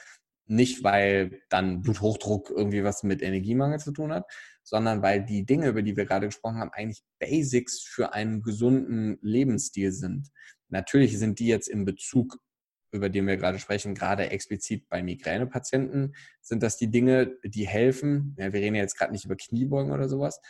Nicht, 0.46 0.82
weil 0.82 1.42
dann 1.50 1.82
Bluthochdruck 1.82 2.50
irgendwie 2.50 2.82
was 2.82 3.02
mit 3.02 3.20
Energiemangel 3.22 3.78
zu 3.80 3.92
tun 3.92 4.12
hat, 4.12 4.24
sondern 4.62 5.02
weil 5.02 5.24
die 5.24 5.44
Dinge, 5.44 5.68
über 5.68 5.82
die 5.82 5.96
wir 5.96 6.06
gerade 6.06 6.26
gesprochen 6.26 6.58
haben, 6.58 6.72
eigentlich 6.72 7.02
Basics 7.18 7.82
für 7.82 8.14
einen 8.14 8.42
gesunden 8.42 9.18
Lebensstil 9.20 9.92
sind. 9.92 10.30
Natürlich 10.68 11.18
sind 11.18 11.38
die 11.38 11.46
jetzt 11.46 11.68
im 11.68 11.84
Bezug, 11.84 12.38
über 12.92 13.08
den 13.08 13.26
wir 13.26 13.36
gerade 13.36 13.58
sprechen, 13.58 13.94
gerade 13.94 14.30
explizit 14.30 14.88
bei 14.88 15.02
Migränepatienten, 15.02 16.14
sind 16.40 16.62
das 16.62 16.76
die 16.76 16.90
Dinge, 16.90 17.36
die 17.44 17.66
helfen. 17.66 18.34
Ja, 18.38 18.52
wir 18.52 18.60
reden 18.60 18.76
ja 18.76 18.82
jetzt 18.82 18.96
gerade 18.96 19.12
nicht 19.12 19.24
über 19.24 19.36
Kniebeugen 19.36 19.92
oder 19.92 20.08
sowas, 20.08 20.40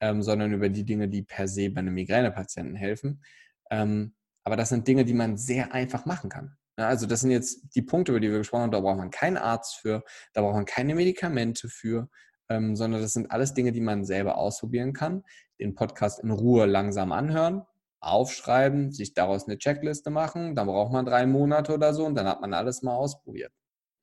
ähm, 0.00 0.22
sondern 0.22 0.52
über 0.52 0.68
die 0.68 0.84
Dinge, 0.84 1.08
die 1.08 1.22
per 1.22 1.48
se 1.48 1.70
bei 1.70 1.80
einem 1.80 1.94
Migränepatienten 1.94 2.76
helfen. 2.76 3.22
Ähm, 3.70 4.14
aber 4.44 4.56
das 4.56 4.70
sind 4.70 4.86
Dinge, 4.86 5.04
die 5.04 5.14
man 5.14 5.36
sehr 5.36 5.72
einfach 5.72 6.06
machen 6.06 6.30
kann. 6.30 6.56
Also 6.76 7.06
das 7.06 7.20
sind 7.20 7.30
jetzt 7.30 7.74
die 7.74 7.82
Punkte, 7.82 8.12
über 8.12 8.20
die 8.20 8.30
wir 8.30 8.38
gesprochen 8.38 8.62
haben. 8.62 8.70
Da 8.70 8.80
braucht 8.80 8.98
man 8.98 9.10
keinen 9.10 9.36
Arzt 9.36 9.76
für, 9.76 10.02
da 10.32 10.40
braucht 10.40 10.54
man 10.54 10.64
keine 10.64 10.94
Medikamente 10.94 11.68
für, 11.68 12.08
ähm, 12.48 12.74
sondern 12.74 13.02
das 13.02 13.12
sind 13.12 13.30
alles 13.30 13.54
Dinge, 13.54 13.72
die 13.72 13.80
man 13.80 14.04
selber 14.04 14.38
ausprobieren 14.38 14.92
kann. 14.92 15.24
Den 15.58 15.74
Podcast 15.74 16.20
in 16.20 16.30
Ruhe 16.30 16.66
langsam 16.66 17.12
anhören. 17.12 17.62
aufschreiben, 18.02 18.92
sich 18.92 19.12
daraus 19.12 19.46
eine 19.46 19.58
Checkliste 19.58 20.08
machen, 20.08 20.54
dann 20.54 20.68
braucht 20.68 20.90
man 20.90 21.04
drei 21.04 21.26
Monate 21.26 21.74
oder 21.74 21.92
so 21.92 22.06
und 22.06 22.14
dann 22.14 22.26
hat 22.26 22.40
man 22.40 22.54
alles 22.54 22.80
mal 22.80 22.94
ausprobiert. 22.94 23.52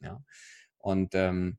Ja. 0.02 0.24
Und 0.78 1.16
ähm, 1.16 1.58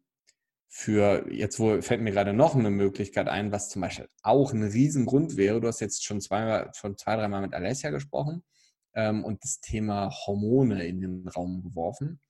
für 0.69 1.33
jetzt 1.33 1.59
wo 1.59 1.83
fällt 1.83 2.01
mir 2.01 2.13
gerade 2.13 2.33
noch 2.33 2.55
eine 2.55 2.71
Möglichkeit 2.71 3.29
ein, 3.29 3.51
was 3.51 3.71
zum 3.71 3.83
Beispiel 3.83 4.09
auch 4.23 4.53
ein 4.53 4.63
Riesengrund 4.63 5.37
wäre. 5.37 5.61
Du 5.61 5.67
hast 5.67 5.81
jetzt 5.81 6.05
schon 6.05 6.21
zwei, 6.21 6.71
schon 6.75 6.97
zwei, 6.97 7.17
dreimal 7.17 7.41
mit 7.41 7.55
Alessia 7.55 7.91
gesprochen 7.91 8.45
ähm, 8.95 9.25
und 9.25 9.43
das 9.43 9.61
Thema 9.61 10.11
Hormone 10.11 10.87
in 10.87 11.01
den 11.01 11.29
Raum 11.29 11.63
geworfen. 11.63 12.21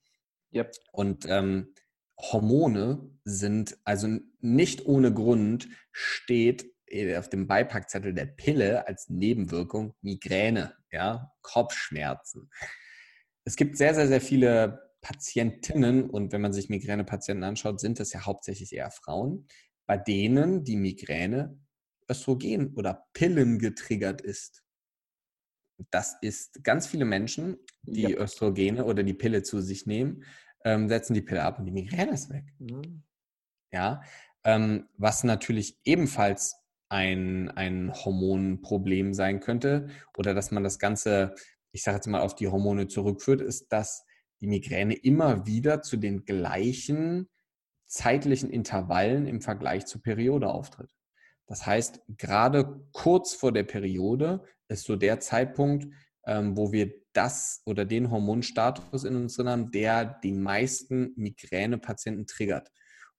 Yep. 0.53 0.71
Und 0.91 1.25
ähm, 1.27 1.73
Hormone 2.17 3.11
sind 3.23 3.77
also 3.83 4.07
nicht 4.39 4.85
ohne 4.85 5.13
Grund 5.13 5.69
steht 5.91 6.73
äh, 6.87 7.17
auf 7.17 7.29
dem 7.29 7.47
Beipackzettel 7.47 8.13
der 8.13 8.25
Pille 8.25 8.87
als 8.87 9.09
Nebenwirkung 9.09 9.93
Migräne, 10.01 10.75
ja, 10.91 11.31
Kopfschmerzen. 11.41 12.49
Es 13.45 13.55
gibt 13.55 13.77
sehr, 13.77 13.95
sehr, 13.95 14.07
sehr 14.07 14.21
viele 14.21 14.89
Patientinnen 15.01 16.09
und 16.09 16.33
wenn 16.33 16.41
man 16.41 16.53
sich 16.53 16.69
Migränepatienten 16.69 17.43
anschaut, 17.43 17.79
sind 17.79 17.99
das 17.99 18.11
ja 18.11 18.25
hauptsächlich 18.25 18.73
eher 18.73 18.91
Frauen, 18.91 19.47
bei 19.85 19.97
denen 19.97 20.63
die 20.65 20.75
Migräne 20.75 21.57
Östrogen 22.09 22.73
oder 22.75 23.05
Pillen 23.13 23.59
getriggert 23.59 24.21
ist. 24.21 24.63
Das 25.91 26.17
ist 26.21 26.63
ganz 26.63 26.87
viele 26.87 27.05
Menschen, 27.05 27.57
die 27.83 28.03
ja. 28.03 28.17
Östrogene 28.17 28.85
oder 28.85 29.03
die 29.03 29.13
Pille 29.13 29.43
zu 29.43 29.61
sich 29.61 29.85
nehmen, 29.85 30.23
ähm, 30.65 30.89
setzen 30.89 31.13
die 31.13 31.21
Pille 31.21 31.43
ab 31.43 31.59
und 31.59 31.65
die 31.65 31.71
Migräne 31.71 32.11
ist 32.11 32.29
weg. 32.29 32.45
Mhm. 32.59 33.03
Ja, 33.71 34.01
ähm, 34.43 34.87
was 34.97 35.23
natürlich 35.23 35.77
ebenfalls 35.83 36.55
ein, 36.89 37.49
ein 37.51 37.93
Hormonproblem 37.93 39.13
sein 39.13 39.39
könnte 39.39 39.89
oder 40.17 40.33
dass 40.33 40.51
man 40.51 40.63
das 40.63 40.79
Ganze, 40.79 41.35
ich 41.71 41.83
sage 41.83 41.97
jetzt 41.97 42.07
mal, 42.07 42.21
auf 42.21 42.35
die 42.35 42.47
Hormone 42.47 42.87
zurückführt, 42.87 43.41
ist, 43.41 43.71
dass 43.71 44.05
die 44.41 44.47
Migräne 44.47 44.95
immer 44.95 45.45
wieder 45.45 45.81
zu 45.81 45.97
den 45.97 46.25
gleichen 46.25 47.29
zeitlichen 47.85 48.49
Intervallen 48.49 49.27
im 49.27 49.41
Vergleich 49.41 49.85
zur 49.85 50.01
Periode 50.01 50.49
auftritt. 50.49 50.89
Das 51.47 51.65
heißt, 51.65 52.01
gerade 52.07 52.85
kurz 52.91 53.33
vor 53.33 53.51
der 53.51 53.63
Periode 53.63 54.43
ist 54.69 54.85
so 54.85 54.95
der 54.95 55.19
Zeitpunkt, 55.19 55.87
ähm, 56.25 56.55
wo 56.55 56.71
wir 56.71 56.93
das 57.13 57.61
oder 57.65 57.85
den 57.85 58.11
Hormonstatus 58.11 59.03
in 59.03 59.15
uns 59.15 59.35
drin 59.35 59.49
haben, 59.49 59.71
der 59.71 60.05
die 60.05 60.31
meisten 60.31 61.13
Migränepatienten 61.15 62.27
triggert. 62.27 62.71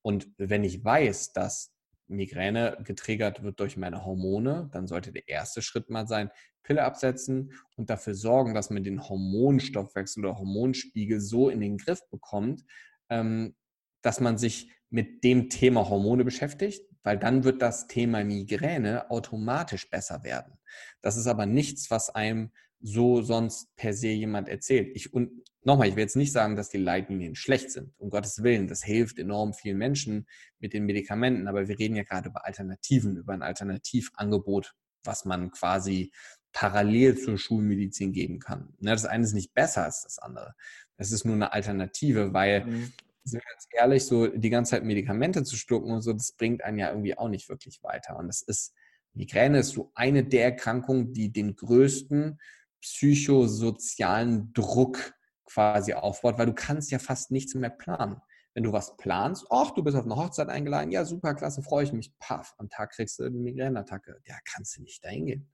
Und 0.02 0.28
wenn 0.38 0.64
ich 0.64 0.84
weiß, 0.84 1.32
dass 1.32 1.74
Migräne 2.06 2.78
getriggert 2.84 3.42
wird 3.42 3.60
durch 3.60 3.76
meine 3.76 4.04
Hormone, 4.04 4.68
dann 4.72 4.86
sollte 4.86 5.12
der 5.12 5.28
erste 5.28 5.62
Schritt 5.62 5.90
mal 5.90 6.06
sein, 6.06 6.30
Pille 6.62 6.84
absetzen 6.84 7.52
und 7.76 7.90
dafür 7.90 8.14
sorgen, 8.14 8.54
dass 8.54 8.70
man 8.70 8.84
den 8.84 9.08
Hormonstoffwechsel 9.08 10.24
oder 10.24 10.38
Hormonspiegel 10.38 11.20
so 11.20 11.48
in 11.48 11.60
den 11.60 11.78
Griff 11.78 12.00
bekommt, 12.10 12.64
ähm, 13.08 13.54
dass 14.02 14.20
man 14.20 14.38
sich 14.38 14.72
mit 14.90 15.24
dem 15.24 15.48
Thema 15.48 15.88
Hormone 15.88 16.24
beschäftigt, 16.24 16.84
weil 17.02 17.18
dann 17.18 17.44
wird 17.44 17.62
das 17.62 17.86
Thema 17.86 18.24
Migräne 18.24 19.10
automatisch 19.10 19.88
besser 19.88 20.22
werden. 20.24 20.59
Das 21.00 21.16
ist 21.16 21.26
aber 21.26 21.46
nichts, 21.46 21.90
was 21.90 22.10
einem 22.10 22.50
so 22.80 23.22
sonst 23.22 23.74
per 23.76 23.92
se 23.92 24.08
jemand 24.08 24.48
erzählt. 24.48 24.90
Ich, 24.94 25.12
und 25.12 25.30
nochmal, 25.62 25.88
ich 25.88 25.96
will 25.96 26.02
jetzt 26.02 26.16
nicht 26.16 26.32
sagen, 26.32 26.56
dass 26.56 26.70
die 26.70 26.78
Leitlinien 26.78 27.34
schlecht 27.34 27.70
sind. 27.70 27.92
Um 27.98 28.10
Gottes 28.10 28.42
Willen, 28.42 28.68
das 28.68 28.82
hilft 28.82 29.18
enorm 29.18 29.52
vielen 29.52 29.78
Menschen 29.78 30.26
mit 30.58 30.72
den 30.72 30.86
Medikamenten, 30.86 31.48
aber 31.48 31.68
wir 31.68 31.78
reden 31.78 31.96
ja 31.96 32.02
gerade 32.02 32.30
über 32.30 32.46
Alternativen, 32.46 33.16
über 33.16 33.32
ein 33.32 33.42
Alternativangebot, 33.42 34.74
was 35.04 35.24
man 35.24 35.50
quasi 35.50 36.12
parallel 36.52 37.18
zur 37.18 37.38
Schulmedizin 37.38 38.12
geben 38.12 38.38
kann. 38.40 38.74
Ne, 38.80 38.90
das 38.90 39.06
eine 39.06 39.24
ist 39.24 39.34
nicht 39.34 39.54
besser 39.54 39.84
als 39.84 40.02
das 40.02 40.18
andere. 40.18 40.54
Das 40.96 41.12
ist 41.12 41.24
nur 41.24 41.34
eine 41.34 41.52
Alternative, 41.52 42.32
weil, 42.32 42.64
mhm. 42.64 42.92
sind 43.24 43.40
wir 43.40 43.52
ganz 43.52 43.66
ehrlich, 43.72 44.06
so 44.06 44.26
die 44.26 44.50
ganze 44.50 44.70
Zeit 44.72 44.84
Medikamente 44.84 45.44
zu 45.44 45.56
schlucken 45.56 45.92
und 45.92 46.02
so, 46.02 46.12
das 46.12 46.32
bringt 46.32 46.64
einen 46.64 46.78
ja 46.78 46.88
irgendwie 46.90 47.16
auch 47.16 47.28
nicht 47.28 47.48
wirklich 47.48 47.82
weiter. 47.82 48.16
Und 48.16 48.26
das 48.26 48.42
ist, 48.42 48.74
Migräne 49.14 49.58
ist 49.58 49.70
so 49.70 49.92
eine 49.94 50.24
der 50.24 50.44
Erkrankungen, 50.44 51.12
die 51.12 51.32
den 51.32 51.56
größten 51.56 52.38
psychosozialen 52.80 54.52
Druck 54.52 55.14
quasi 55.44 55.94
aufbaut, 55.94 56.38
weil 56.38 56.46
du 56.46 56.54
kannst 56.54 56.90
ja 56.90 56.98
fast 56.98 57.30
nichts 57.30 57.54
mehr 57.54 57.70
planen. 57.70 58.20
Wenn 58.54 58.64
du 58.64 58.72
was 58.72 58.96
planst, 58.96 59.46
ach, 59.50 59.72
du 59.72 59.82
bist 59.82 59.96
auf 59.96 60.04
eine 60.04 60.16
Hochzeit 60.16 60.48
eingeladen, 60.48 60.90
ja, 60.90 61.04
super, 61.04 61.34
klasse, 61.34 61.62
freue 61.62 61.84
ich 61.84 61.92
mich, 61.92 62.12
paff, 62.18 62.54
am 62.58 62.68
Tag 62.68 62.92
kriegst 62.92 63.18
du 63.18 63.24
eine 63.24 63.38
Migräneattacke. 63.38 64.20
Ja, 64.26 64.36
kannst 64.44 64.76
du 64.76 64.82
nicht 64.82 65.04
dahin 65.04 65.26
gehen. 65.26 65.52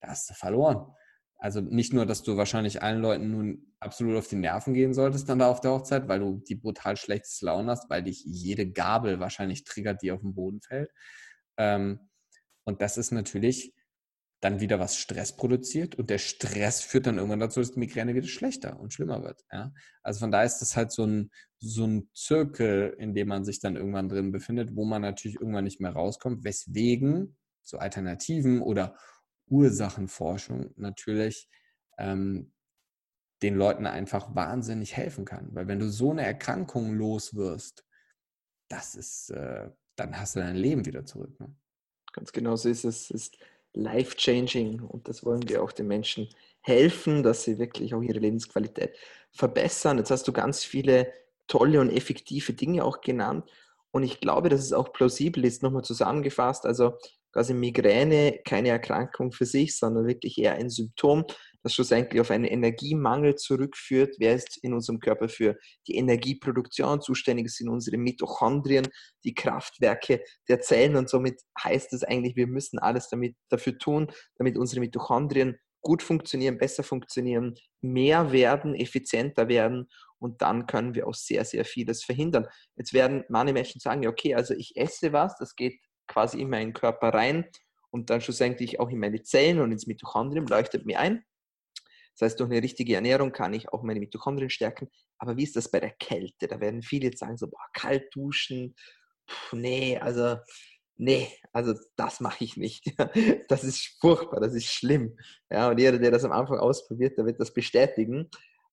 Da 0.00 0.08
hast 0.08 0.30
du 0.30 0.34
verloren. 0.34 0.86
Also 1.38 1.60
nicht 1.60 1.92
nur, 1.92 2.06
dass 2.06 2.22
du 2.22 2.36
wahrscheinlich 2.36 2.82
allen 2.82 3.02
Leuten 3.02 3.30
nun 3.30 3.74
absolut 3.78 4.16
auf 4.16 4.28
die 4.28 4.36
Nerven 4.36 4.74
gehen 4.74 4.94
solltest 4.94 5.28
dann 5.28 5.38
da 5.38 5.50
auf 5.50 5.60
der 5.60 5.72
Hochzeit, 5.72 6.08
weil 6.08 6.20
du 6.20 6.42
die 6.48 6.54
brutal 6.54 6.96
schlechtes 6.96 7.42
Laune 7.42 7.72
hast, 7.72 7.90
weil 7.90 8.02
dich 8.02 8.24
jede 8.24 8.70
Gabel 8.70 9.20
wahrscheinlich 9.20 9.64
triggert, 9.64 10.02
die 10.02 10.12
auf 10.12 10.20
den 10.20 10.34
Boden 10.34 10.60
fällt. 10.62 10.90
Ähm, 11.58 12.00
und 12.66 12.82
das 12.82 12.98
ist 12.98 13.12
natürlich 13.12 13.72
dann 14.40 14.60
wieder 14.60 14.78
was 14.78 14.98
Stress 14.98 15.34
produziert 15.34 15.94
und 15.94 16.10
der 16.10 16.18
Stress 16.18 16.82
führt 16.82 17.06
dann 17.06 17.16
irgendwann 17.16 17.40
dazu, 17.40 17.60
dass 17.60 17.72
die 17.72 17.78
Migräne 17.78 18.14
wieder 18.14 18.26
schlechter 18.26 18.78
und 18.78 18.92
schlimmer 18.92 19.22
wird. 19.22 19.44
Ja? 19.50 19.72
Also 20.02 20.20
von 20.20 20.30
daher 20.30 20.46
ist 20.46 20.58
das 20.58 20.76
halt 20.76 20.92
so 20.92 21.06
ein, 21.06 21.30
so 21.58 21.86
ein 21.86 22.10
Zirkel, 22.12 22.94
in 22.98 23.14
dem 23.14 23.28
man 23.28 23.44
sich 23.44 23.60
dann 23.60 23.76
irgendwann 23.76 24.10
drin 24.10 24.32
befindet, 24.32 24.76
wo 24.76 24.84
man 24.84 25.00
natürlich 25.00 25.40
irgendwann 25.40 25.64
nicht 25.64 25.80
mehr 25.80 25.92
rauskommt, 25.92 26.44
weswegen 26.44 27.36
so 27.62 27.78
Alternativen 27.78 28.60
oder 28.60 28.96
Ursachenforschung 29.48 30.70
natürlich 30.76 31.48
ähm, 31.98 32.52
den 33.42 33.54
Leuten 33.54 33.86
einfach 33.86 34.34
wahnsinnig 34.34 34.96
helfen 34.96 35.24
kann. 35.24 35.54
Weil 35.54 35.66
wenn 35.68 35.78
du 35.78 35.88
so 35.88 36.10
eine 36.10 36.26
Erkrankung 36.26 36.94
los 36.94 37.34
wirst, 37.34 37.86
das 38.68 38.94
ist, 38.94 39.30
äh, 39.30 39.70
dann 39.96 40.18
hast 40.18 40.36
du 40.36 40.40
dein 40.40 40.56
Leben 40.56 40.84
wieder 40.84 41.04
zurück. 41.06 41.38
Ne? 41.40 41.54
Ganz 42.16 42.32
genau 42.32 42.56
so 42.56 42.68
ist 42.68 42.84
es. 42.84 43.10
ist 43.10 43.38
life-changing 43.74 44.80
und 44.80 45.06
das 45.06 45.24
wollen 45.24 45.46
wir 45.48 45.62
auch 45.62 45.70
den 45.70 45.86
Menschen 45.86 46.28
helfen, 46.62 47.22
dass 47.22 47.44
sie 47.44 47.58
wirklich 47.58 47.94
auch 47.94 48.00
ihre 48.00 48.18
Lebensqualität 48.18 48.96
verbessern. 49.32 49.98
Jetzt 49.98 50.10
hast 50.10 50.26
du 50.26 50.32
ganz 50.32 50.64
viele 50.64 51.12
tolle 51.46 51.80
und 51.80 51.90
effektive 51.90 52.54
Dinge 52.54 52.84
auch 52.84 53.02
genannt 53.02 53.44
und 53.90 54.02
ich 54.02 54.20
glaube, 54.20 54.48
dass 54.48 54.60
es 54.60 54.72
auch 54.72 54.92
plausibel 54.92 55.44
ist, 55.44 55.62
nochmal 55.62 55.84
zusammengefasst, 55.84 56.66
also 56.66 56.94
quasi 57.32 57.52
Migräne 57.52 58.40
keine 58.44 58.70
Erkrankung 58.70 59.30
für 59.30 59.44
sich, 59.44 59.76
sondern 59.76 60.06
wirklich 60.06 60.38
eher 60.38 60.54
ein 60.54 60.70
Symptom 60.70 61.24
das 61.66 61.74
schlussendlich 61.74 62.20
auf 62.20 62.30
einen 62.30 62.44
Energiemangel 62.44 63.34
zurückführt. 63.34 64.14
Wer 64.20 64.36
ist 64.36 64.56
in 64.62 64.72
unserem 64.72 65.00
Körper 65.00 65.28
für 65.28 65.58
die 65.88 65.96
Energieproduktion 65.96 67.00
zuständig? 67.00 67.46
Das 67.46 67.54
sind 67.54 67.68
unsere 67.68 67.96
Mitochondrien, 67.96 68.86
die 69.24 69.34
Kraftwerke 69.34 70.22
der 70.48 70.60
Zellen 70.60 70.94
und 70.94 71.10
somit 71.10 71.42
heißt 71.60 71.92
es 71.92 72.04
eigentlich, 72.04 72.36
wir 72.36 72.46
müssen 72.46 72.78
alles 72.78 73.08
damit, 73.08 73.34
dafür 73.48 73.76
tun, 73.78 74.12
damit 74.36 74.56
unsere 74.56 74.78
Mitochondrien 74.78 75.58
gut 75.80 76.04
funktionieren, 76.04 76.56
besser 76.56 76.84
funktionieren, 76.84 77.56
mehr 77.80 78.30
werden, 78.30 78.76
effizienter 78.76 79.48
werden 79.48 79.88
und 80.20 80.42
dann 80.42 80.66
können 80.66 80.94
wir 80.94 81.08
auch 81.08 81.14
sehr, 81.14 81.44
sehr 81.44 81.64
vieles 81.64 82.04
verhindern. 82.04 82.46
Jetzt 82.76 82.92
werden 82.92 83.24
manche 83.28 83.54
Menschen 83.54 83.80
sagen, 83.80 84.06
okay, 84.06 84.36
also 84.36 84.54
ich 84.54 84.76
esse 84.76 85.12
was, 85.12 85.36
das 85.38 85.56
geht 85.56 85.80
quasi 86.06 86.40
in 86.40 86.48
meinen 86.48 86.74
Körper 86.74 87.08
rein 87.08 87.44
und 87.90 88.08
dann 88.08 88.20
schlussendlich 88.20 88.78
auch 88.78 88.90
in 88.90 89.00
meine 89.00 89.22
Zellen 89.24 89.60
und 89.60 89.72
ins 89.72 89.88
Mitochondrium 89.88 90.46
leuchtet 90.46 90.86
mir 90.86 91.00
ein. 91.00 91.24
Das 92.18 92.30
heißt, 92.30 92.40
durch 92.40 92.50
eine 92.50 92.62
richtige 92.62 92.94
Ernährung 92.94 93.32
kann 93.32 93.52
ich 93.54 93.68
auch 93.70 93.82
meine 93.82 94.00
Mitochondrien 94.00 94.50
stärken. 94.50 94.88
Aber 95.18 95.36
wie 95.36 95.44
ist 95.44 95.56
das 95.56 95.70
bei 95.70 95.80
der 95.80 95.90
Kälte? 95.90 96.48
Da 96.48 96.60
werden 96.60 96.82
viele 96.82 97.06
jetzt 97.06 97.18
sagen 97.18 97.36
so, 97.36 97.48
boah, 97.48 97.66
kalt 97.74 98.14
duschen, 98.14 98.74
Puh, 99.26 99.56
nee, 99.56 99.98
also 99.98 100.36
nee, 100.96 101.28
also 101.52 101.74
das 101.96 102.20
mache 102.20 102.44
ich 102.44 102.56
nicht. 102.56 102.84
Das 103.48 103.64
ist 103.64 103.96
furchtbar, 104.00 104.40
das 104.40 104.54
ist 104.54 104.66
schlimm. 104.66 105.16
Ja, 105.50 105.70
und 105.70 105.78
jeder, 105.78 105.98
der 105.98 106.10
das 106.10 106.24
am 106.24 106.32
Anfang 106.32 106.58
ausprobiert, 106.58 107.18
der 107.18 107.26
wird 107.26 107.40
das 107.40 107.52
bestätigen. 107.52 108.28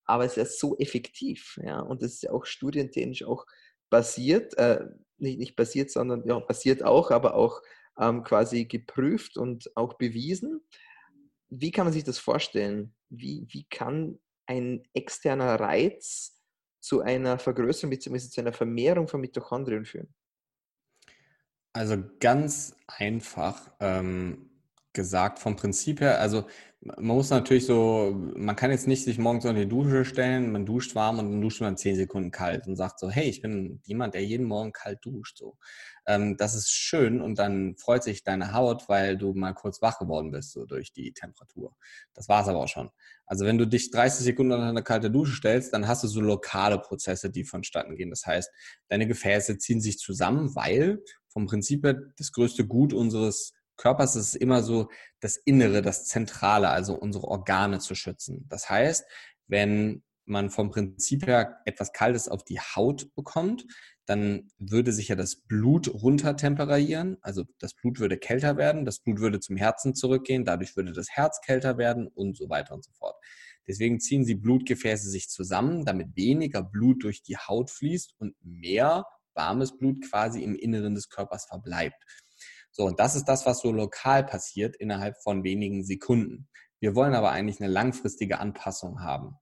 Aber 0.05 0.25
es 0.25 0.33
ist 0.33 0.37
ja 0.37 0.45
so 0.45 0.77
effektiv. 0.77 1.59
Ja, 1.63 1.79
und 1.79 2.01
das 2.01 2.13
ist 2.13 2.23
ja 2.23 2.31
auch 2.31 2.45
studientechnisch 2.45 3.23
auch 3.23 3.45
basiert, 3.89 4.57
äh, 4.57 4.85
nicht, 5.17 5.39
nicht 5.39 5.55
basiert, 5.55 5.91
sondern 5.91 6.23
ja, 6.27 6.39
basiert 6.39 6.83
auch, 6.83 7.11
aber 7.11 7.35
auch 7.35 7.61
ähm, 7.99 8.23
quasi 8.23 8.65
geprüft 8.65 9.37
und 9.37 9.71
auch 9.75 9.93
bewiesen. 9.93 10.61
Wie 11.59 11.71
kann 11.71 11.85
man 11.85 11.93
sich 11.93 12.03
das 12.03 12.19
vorstellen? 12.19 12.93
wie, 13.17 13.45
wie 13.49 13.65
kann 13.65 14.19
ein 14.45 14.83
externer 14.93 15.59
Reiz 15.59 16.41
zu 16.81 17.01
einer 17.01 17.39
Vergrößerung 17.39 17.91
bzw. 17.91 18.29
zu 18.29 18.41
einer 18.41 18.53
Vermehrung 18.53 19.07
von 19.07 19.21
Mitochondrien 19.21 19.85
führen? 19.85 20.13
Also 21.73 21.97
ganz 22.19 22.75
einfach. 22.87 23.71
Ähm, 23.79 24.49
gesagt. 24.93 25.39
Vom 25.39 25.55
Prinzip 25.55 26.01
her, 26.01 26.19
also 26.19 26.45
man 26.85 27.15
muss 27.15 27.29
natürlich 27.29 27.65
so, 27.65 28.13
man 28.35 28.55
kann 28.55 28.71
jetzt 28.71 28.87
nicht 28.87 29.05
sich 29.05 29.17
morgens 29.17 29.45
unter 29.45 29.61
die 29.61 29.69
Dusche 29.69 30.03
stellen, 30.03 30.51
man 30.51 30.65
duscht 30.65 30.95
warm 30.95 31.19
und 31.19 31.31
dann 31.31 31.41
duscht 31.41 31.61
man 31.61 31.77
zehn 31.77 31.95
Sekunden 31.95 32.31
kalt 32.31 32.67
und 32.67 32.75
sagt 32.75 32.99
so, 32.99 33.09
hey, 33.09 33.29
ich 33.29 33.41
bin 33.41 33.79
jemand, 33.85 34.15
der 34.15 34.25
jeden 34.25 34.45
Morgen 34.45 34.73
kalt 34.73 34.99
duscht. 35.05 35.37
So. 35.37 35.57
Ähm, 36.05 36.35
das 36.35 36.55
ist 36.55 36.71
schön 36.71 37.21
und 37.21 37.39
dann 37.39 37.77
freut 37.77 38.03
sich 38.03 38.23
deine 38.23 38.53
Haut, 38.53 38.89
weil 38.89 39.17
du 39.17 39.33
mal 39.33 39.53
kurz 39.53 39.81
wach 39.81 39.97
geworden 39.97 40.31
bist, 40.31 40.51
so 40.51 40.65
durch 40.65 40.91
die 40.91 41.13
Temperatur. 41.13 41.73
Das 42.13 42.27
war 42.27 42.41
es 42.41 42.49
aber 42.49 42.59
auch 42.59 42.67
schon. 42.67 42.89
Also 43.25 43.45
wenn 43.45 43.57
du 43.57 43.65
dich 43.65 43.89
30 43.89 44.25
Sekunden 44.25 44.51
unter 44.51 44.67
eine 44.67 44.83
kalte 44.83 45.09
Dusche 45.09 45.35
stellst, 45.35 45.73
dann 45.73 45.87
hast 45.87 46.03
du 46.03 46.07
so 46.07 46.19
lokale 46.19 46.79
Prozesse, 46.79 47.29
die 47.29 47.45
vonstatten 47.45 47.95
gehen. 47.95 48.09
Das 48.09 48.25
heißt, 48.25 48.51
deine 48.89 49.07
Gefäße 49.07 49.57
ziehen 49.57 49.79
sich 49.79 49.99
zusammen, 49.99 50.53
weil 50.55 51.01
vom 51.29 51.45
Prinzip 51.45 51.85
her 51.85 51.99
das 52.17 52.31
größte 52.33 52.67
Gut 52.67 52.93
unseres 52.93 53.53
Körpers 53.83 54.15
ist 54.15 54.27
es 54.27 54.35
immer 54.35 54.63
so, 54.63 54.89
das 55.19 55.35
Innere, 55.35 55.81
das 55.81 56.05
Zentrale, 56.05 56.69
also 56.69 56.95
unsere 56.95 57.27
Organe 57.27 57.79
zu 57.79 57.95
schützen. 57.95 58.45
Das 58.47 58.69
heißt, 58.69 59.03
wenn 59.47 60.03
man 60.23 60.49
vom 60.49 60.71
Prinzip 60.71 61.27
her 61.27 61.57
etwas 61.65 61.91
Kaltes 61.91 62.29
auf 62.29 62.45
die 62.45 62.61
Haut 62.61 63.13
bekommt, 63.13 63.65
dann 64.05 64.47
würde 64.57 64.93
sich 64.93 65.09
ja 65.09 65.17
das 65.17 65.35
Blut 65.35 65.93
runtertemperieren, 65.93 67.17
also 67.19 67.43
das 67.59 67.73
Blut 67.73 67.99
würde 67.99 68.17
kälter 68.17 68.55
werden, 68.55 68.85
das 68.85 68.99
Blut 68.99 69.19
würde 69.19 69.41
zum 69.41 69.57
Herzen 69.57 69.95
zurückgehen, 69.95 70.45
dadurch 70.45 70.77
würde 70.77 70.93
das 70.93 71.09
Herz 71.09 71.41
kälter 71.41 71.77
werden 71.77 72.07
und 72.07 72.37
so 72.37 72.47
weiter 72.47 72.75
und 72.75 72.85
so 72.85 72.91
fort. 72.93 73.17
Deswegen 73.67 73.99
ziehen 73.99 74.23
sie 74.23 74.35
Blutgefäße 74.35 75.09
sich 75.09 75.27
zusammen, 75.27 75.83
damit 75.83 76.15
weniger 76.15 76.63
Blut 76.63 77.03
durch 77.03 77.21
die 77.21 77.35
Haut 77.35 77.69
fließt 77.69 78.15
und 78.17 78.33
mehr 78.41 79.03
warmes 79.33 79.77
Blut 79.77 80.09
quasi 80.09 80.41
im 80.41 80.55
Inneren 80.55 80.95
des 80.95 81.09
Körpers 81.09 81.47
verbleibt. 81.47 82.01
So, 82.73 82.85
und 82.85 82.99
das 82.99 83.15
ist 83.15 83.25
das, 83.25 83.45
was 83.45 83.61
so 83.61 83.71
lokal 83.71 84.25
passiert 84.25 84.75
innerhalb 84.75 85.15
von 85.21 85.43
wenigen 85.43 85.83
Sekunden. 85.83 86.49
Wir 86.79 86.95
wollen 86.95 87.13
aber 87.13 87.31
eigentlich 87.31 87.61
eine 87.61 87.71
langfristige 87.71 88.39
Anpassung 88.39 89.01
haben. 89.01 89.37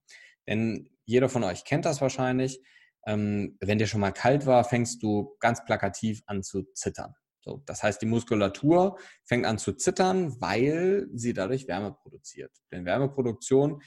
Denn 0.46 0.90
jeder 1.04 1.28
von 1.28 1.42
euch 1.42 1.64
kennt 1.64 1.86
das 1.86 2.00
wahrscheinlich. 2.00 2.60
Ähm, 3.06 3.56
wenn 3.60 3.78
dir 3.78 3.86
schon 3.86 4.00
mal 4.00 4.12
kalt 4.12 4.46
war, 4.46 4.62
fängst 4.64 5.02
du 5.02 5.34
ganz 5.40 5.64
plakativ 5.64 6.22
an 6.26 6.42
zu 6.42 6.62
zittern. 6.74 7.14
So, 7.40 7.62
das 7.66 7.82
heißt, 7.82 8.00
die 8.00 8.06
Muskulatur 8.06 8.98
fängt 9.24 9.46
an 9.46 9.58
zu 9.58 9.72
zittern, 9.72 10.40
weil 10.40 11.08
sie 11.12 11.32
dadurch 11.32 11.66
Wärme 11.66 11.92
produziert. 11.92 12.52
Denn 12.70 12.84
Wärmeproduktion 12.84 13.82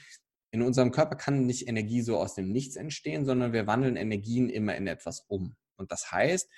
in 0.50 0.62
unserem 0.62 0.90
Körper 0.90 1.16
kann 1.16 1.46
nicht 1.46 1.66
Energie 1.66 2.02
so 2.02 2.18
aus 2.18 2.34
dem 2.34 2.52
Nichts 2.52 2.76
entstehen, 2.76 3.24
sondern 3.24 3.52
wir 3.52 3.66
wandeln 3.66 3.96
Energien 3.96 4.50
immer 4.50 4.76
in 4.76 4.86
etwas 4.86 5.20
um. 5.28 5.56
Und 5.76 5.92
das 5.92 6.12
heißt, 6.12 6.50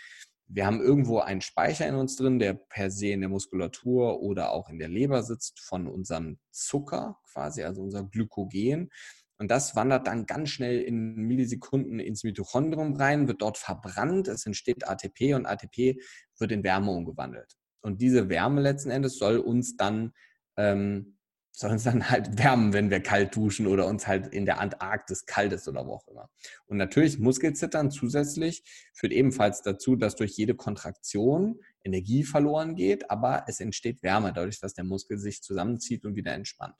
wir 0.48 0.66
haben 0.66 0.80
irgendwo 0.80 1.18
einen 1.20 1.42
Speicher 1.42 1.86
in 1.86 1.94
uns 1.94 2.16
drin, 2.16 2.38
der 2.38 2.54
per 2.54 2.90
se 2.90 3.08
in 3.08 3.20
der 3.20 3.28
Muskulatur 3.28 4.20
oder 4.22 4.50
auch 4.52 4.70
in 4.70 4.78
der 4.78 4.88
Leber 4.88 5.22
sitzt 5.22 5.60
von 5.60 5.86
unserem 5.86 6.38
Zucker 6.50 7.18
quasi, 7.30 7.62
also 7.62 7.82
unser 7.82 8.04
Glykogen. 8.04 8.90
Und 9.36 9.50
das 9.50 9.76
wandert 9.76 10.06
dann 10.06 10.26
ganz 10.26 10.48
schnell 10.48 10.80
in 10.80 11.14
Millisekunden 11.14 12.00
ins 12.00 12.24
Mitochondrium 12.24 12.94
rein, 12.94 13.28
wird 13.28 13.42
dort 13.42 13.58
verbrannt, 13.58 14.26
es 14.26 14.46
entsteht 14.46 14.88
ATP 14.88 15.34
und 15.34 15.46
ATP 15.46 16.00
wird 16.38 16.50
in 16.50 16.64
Wärme 16.64 16.90
umgewandelt. 16.90 17.56
Und 17.82 18.00
diese 18.00 18.28
Wärme 18.28 18.60
letzten 18.60 18.90
Endes 18.90 19.18
soll 19.18 19.38
uns 19.38 19.76
dann 19.76 20.12
ähm, 20.56 21.17
soll 21.52 21.72
uns 21.72 21.84
dann 21.84 22.08
halt 22.08 22.38
wärmen, 22.38 22.72
wenn 22.72 22.90
wir 22.90 23.00
kalt 23.00 23.34
duschen 23.34 23.66
oder 23.66 23.86
uns 23.86 24.06
halt 24.06 24.28
in 24.28 24.46
der 24.46 24.60
Antarktis 24.60 25.26
kalt 25.26 25.52
ist 25.52 25.66
oder 25.66 25.86
wo 25.86 25.94
auch 25.94 26.06
immer. 26.08 26.30
Und 26.66 26.76
natürlich 26.76 27.18
Muskelzittern 27.18 27.90
zusätzlich 27.90 28.62
führt 28.94 29.12
ebenfalls 29.12 29.62
dazu, 29.62 29.96
dass 29.96 30.14
durch 30.14 30.32
jede 30.32 30.54
Kontraktion 30.54 31.60
Energie 31.82 32.22
verloren 32.22 32.76
geht, 32.76 33.10
aber 33.10 33.44
es 33.48 33.60
entsteht 33.60 34.02
Wärme 34.02 34.32
dadurch, 34.32 34.60
dass 34.60 34.74
der 34.74 34.84
Muskel 34.84 35.18
sich 35.18 35.42
zusammenzieht 35.42 36.04
und 36.04 36.14
wieder 36.14 36.32
entspannt. 36.32 36.76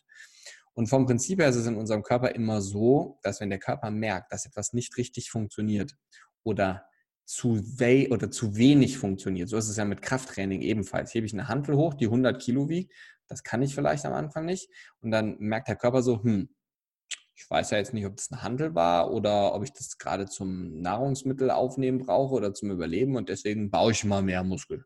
Und 0.74 0.86
vom 0.86 1.06
Prinzip 1.06 1.40
her 1.40 1.48
ist 1.48 1.56
es 1.56 1.66
in 1.66 1.76
unserem 1.76 2.04
Körper 2.04 2.36
immer 2.36 2.60
so, 2.60 3.18
dass 3.22 3.40
wenn 3.40 3.50
der 3.50 3.58
Körper 3.58 3.90
merkt, 3.90 4.32
dass 4.32 4.46
etwas 4.46 4.72
nicht 4.72 4.96
richtig 4.96 5.30
funktioniert 5.30 5.96
oder 6.44 6.84
zu, 7.24 7.60
we 7.78 8.08
oder 8.10 8.30
zu 8.30 8.56
wenig 8.56 8.96
funktioniert. 8.96 9.48
So 9.48 9.56
ist 9.56 9.68
es 9.68 9.76
ja 9.76 9.84
mit 9.84 10.02
Krafttraining 10.02 10.62
ebenfalls. 10.62 11.12
Hebe 11.12 11.26
ich 11.26 11.32
eine 11.32 11.48
Hantel 11.48 11.76
hoch, 11.76 11.94
die 11.94 12.06
100 12.06 12.40
Kilo 12.40 12.68
wiegt, 12.68 12.92
das 13.28 13.42
kann 13.42 13.62
ich 13.62 13.74
vielleicht 13.74 14.04
am 14.04 14.14
Anfang 14.14 14.44
nicht. 14.44 14.68
Und 15.00 15.10
dann 15.10 15.36
merkt 15.38 15.68
der 15.68 15.76
Körper 15.76 16.02
so, 16.02 16.22
hm, 16.22 16.48
ich 17.36 17.48
weiß 17.48 17.70
ja 17.70 17.78
jetzt 17.78 17.94
nicht, 17.94 18.04
ob 18.04 18.16
das 18.16 18.30
ein 18.32 18.42
Handel 18.42 18.74
war 18.74 19.12
oder 19.12 19.54
ob 19.54 19.62
ich 19.62 19.72
das 19.72 19.96
gerade 19.98 20.26
zum 20.26 20.80
Nahrungsmittel 20.80 21.50
aufnehmen 21.50 21.98
brauche 21.98 22.34
oder 22.34 22.52
zum 22.52 22.72
Überleben 22.72 23.16
und 23.16 23.28
deswegen 23.28 23.70
baue 23.70 23.92
ich 23.92 24.04
mal 24.04 24.22
mehr 24.22 24.42
Muskel. 24.42 24.84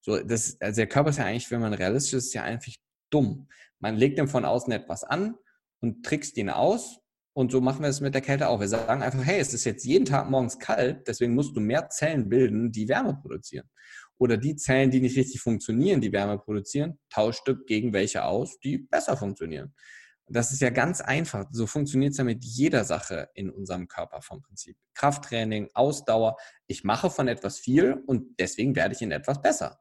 So, 0.00 0.18
das, 0.18 0.56
also 0.60 0.76
der 0.80 0.86
Körper 0.86 1.10
ist 1.10 1.18
ja 1.18 1.26
eigentlich, 1.26 1.50
wenn 1.50 1.60
man 1.60 1.74
realistisch 1.74 2.14
ist, 2.14 2.34
ja 2.34 2.44
einfach 2.44 2.72
dumm. 3.10 3.48
Man 3.78 3.96
legt 3.96 4.18
ihm 4.18 4.26
von 4.26 4.46
außen 4.46 4.72
etwas 4.72 5.04
an 5.04 5.36
und 5.80 6.04
trickst 6.04 6.38
ihn 6.38 6.48
aus 6.48 6.98
und 7.34 7.52
so 7.52 7.60
machen 7.60 7.82
wir 7.82 7.88
es 7.88 8.00
mit 8.00 8.14
der 8.14 8.22
Kälte 8.22 8.48
auch. 8.48 8.60
Wir 8.60 8.68
sagen 8.68 9.02
einfach, 9.02 9.24
hey, 9.24 9.38
es 9.38 9.52
ist 9.52 9.64
jetzt 9.64 9.84
jeden 9.84 10.06
Tag 10.06 10.30
morgens 10.30 10.58
kalt, 10.58 11.06
deswegen 11.06 11.34
musst 11.34 11.54
du 11.54 11.60
mehr 11.60 11.90
Zellen 11.90 12.28
bilden, 12.30 12.72
die 12.72 12.88
Wärme 12.88 13.18
produzieren 13.20 13.68
oder 14.22 14.36
die 14.36 14.54
Zellen, 14.54 14.90
die 14.90 15.00
nicht 15.00 15.16
richtig 15.16 15.40
funktionieren, 15.40 16.00
die 16.00 16.12
Wärme 16.12 16.38
produzieren, 16.38 16.98
tauscht 17.10 17.46
du 17.46 17.56
gegen 17.64 17.92
welche 17.92 18.24
aus, 18.24 18.58
die 18.60 18.78
besser 18.78 19.16
funktionieren. 19.16 19.74
Das 20.28 20.52
ist 20.52 20.62
ja 20.62 20.70
ganz 20.70 21.00
einfach. 21.00 21.46
So 21.50 21.66
funktioniert 21.66 22.12
es 22.12 22.18
ja 22.18 22.24
mit 22.24 22.44
jeder 22.44 22.84
Sache 22.84 23.28
in 23.34 23.50
unserem 23.50 23.88
Körper 23.88 24.22
vom 24.22 24.40
Prinzip. 24.40 24.76
Krafttraining, 24.94 25.68
Ausdauer. 25.74 26.36
Ich 26.68 26.84
mache 26.84 27.10
von 27.10 27.26
etwas 27.26 27.58
viel 27.58 28.02
und 28.06 28.38
deswegen 28.38 28.76
werde 28.76 28.94
ich 28.94 29.02
in 29.02 29.10
etwas 29.10 29.42
besser. 29.42 29.80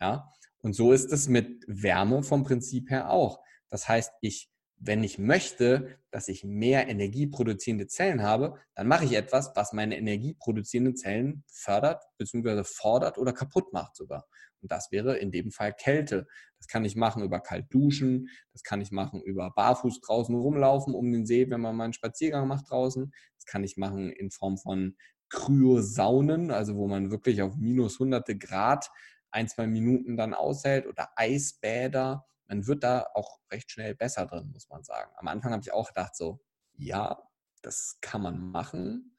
Ja? 0.00 0.32
Und 0.58 0.74
so 0.74 0.92
ist 0.92 1.12
es 1.12 1.28
mit 1.28 1.64
Wärme 1.66 2.22
vom 2.22 2.44
Prinzip 2.44 2.88
her 2.90 3.10
auch. 3.10 3.40
Das 3.68 3.88
heißt, 3.88 4.12
ich 4.20 4.50
wenn 4.82 5.04
ich 5.04 5.18
möchte, 5.18 5.98
dass 6.10 6.28
ich 6.28 6.42
mehr 6.42 6.88
energieproduzierende 6.88 7.86
Zellen 7.86 8.22
habe, 8.22 8.58
dann 8.74 8.88
mache 8.88 9.04
ich 9.04 9.12
etwas, 9.12 9.52
was 9.54 9.74
meine 9.74 9.98
energieproduzierenden 9.98 10.96
Zellen 10.96 11.44
fördert, 11.52 12.02
beziehungsweise 12.16 12.64
fordert 12.64 13.18
oder 13.18 13.34
kaputt 13.34 13.74
macht 13.74 13.94
sogar. 13.94 14.26
Und 14.62 14.72
das 14.72 14.90
wäre 14.90 15.18
in 15.18 15.30
dem 15.30 15.52
Fall 15.52 15.74
Kälte. 15.74 16.26
Das 16.58 16.66
kann 16.66 16.86
ich 16.86 16.96
machen 16.96 17.22
über 17.22 17.40
kalt 17.40 17.66
duschen, 17.72 18.28
das 18.52 18.62
kann 18.62 18.80
ich 18.80 18.90
machen 18.90 19.22
über 19.22 19.50
barfuß 19.50 20.00
draußen 20.00 20.34
rumlaufen 20.34 20.94
um 20.94 21.12
den 21.12 21.26
See, 21.26 21.50
wenn 21.50 21.60
man 21.60 21.76
mal 21.76 21.84
einen 21.84 21.92
Spaziergang 21.92 22.48
macht 22.48 22.70
draußen. 22.70 23.12
Das 23.36 23.44
kann 23.44 23.64
ich 23.64 23.76
machen 23.76 24.10
in 24.10 24.30
Form 24.30 24.56
von 24.56 24.96
Kryosaunen, 25.28 26.50
also 26.50 26.76
wo 26.76 26.88
man 26.88 27.10
wirklich 27.10 27.42
auf 27.42 27.54
minus 27.56 27.98
hunderte 27.98 28.36
Grad 28.36 28.90
ein, 29.30 29.46
zwei 29.46 29.66
Minuten 29.66 30.16
dann 30.16 30.34
aushält 30.34 30.86
oder 30.86 31.10
Eisbäder 31.16 32.26
man 32.50 32.66
wird 32.66 32.82
da 32.82 33.06
auch 33.14 33.38
recht 33.52 33.70
schnell 33.70 33.94
besser 33.94 34.26
drin, 34.26 34.50
muss 34.52 34.68
man 34.68 34.82
sagen. 34.82 35.12
Am 35.16 35.28
Anfang 35.28 35.52
habe 35.52 35.62
ich 35.62 35.72
auch 35.72 35.86
gedacht, 35.86 36.16
so, 36.16 36.40
ja, 36.76 37.22
das 37.62 37.98
kann 38.00 38.22
man 38.22 38.40
machen. 38.50 39.16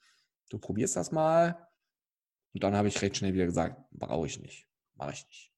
Du 0.50 0.60
probierst 0.60 0.98
das 0.98 1.14
mal. 1.14 1.68
Und 2.54 2.62
dann 2.62 2.76
habe 2.76 2.90
ich 2.90 3.02
recht 3.02 3.16
schnell 3.16 3.34
wieder 3.34 3.46
gesagt, 3.46 3.82
brauche 3.92 4.26
ich 4.28 4.42
nicht, 4.42 4.68
mache 4.96 5.14
ich 5.14 5.26
nicht. 5.28 5.54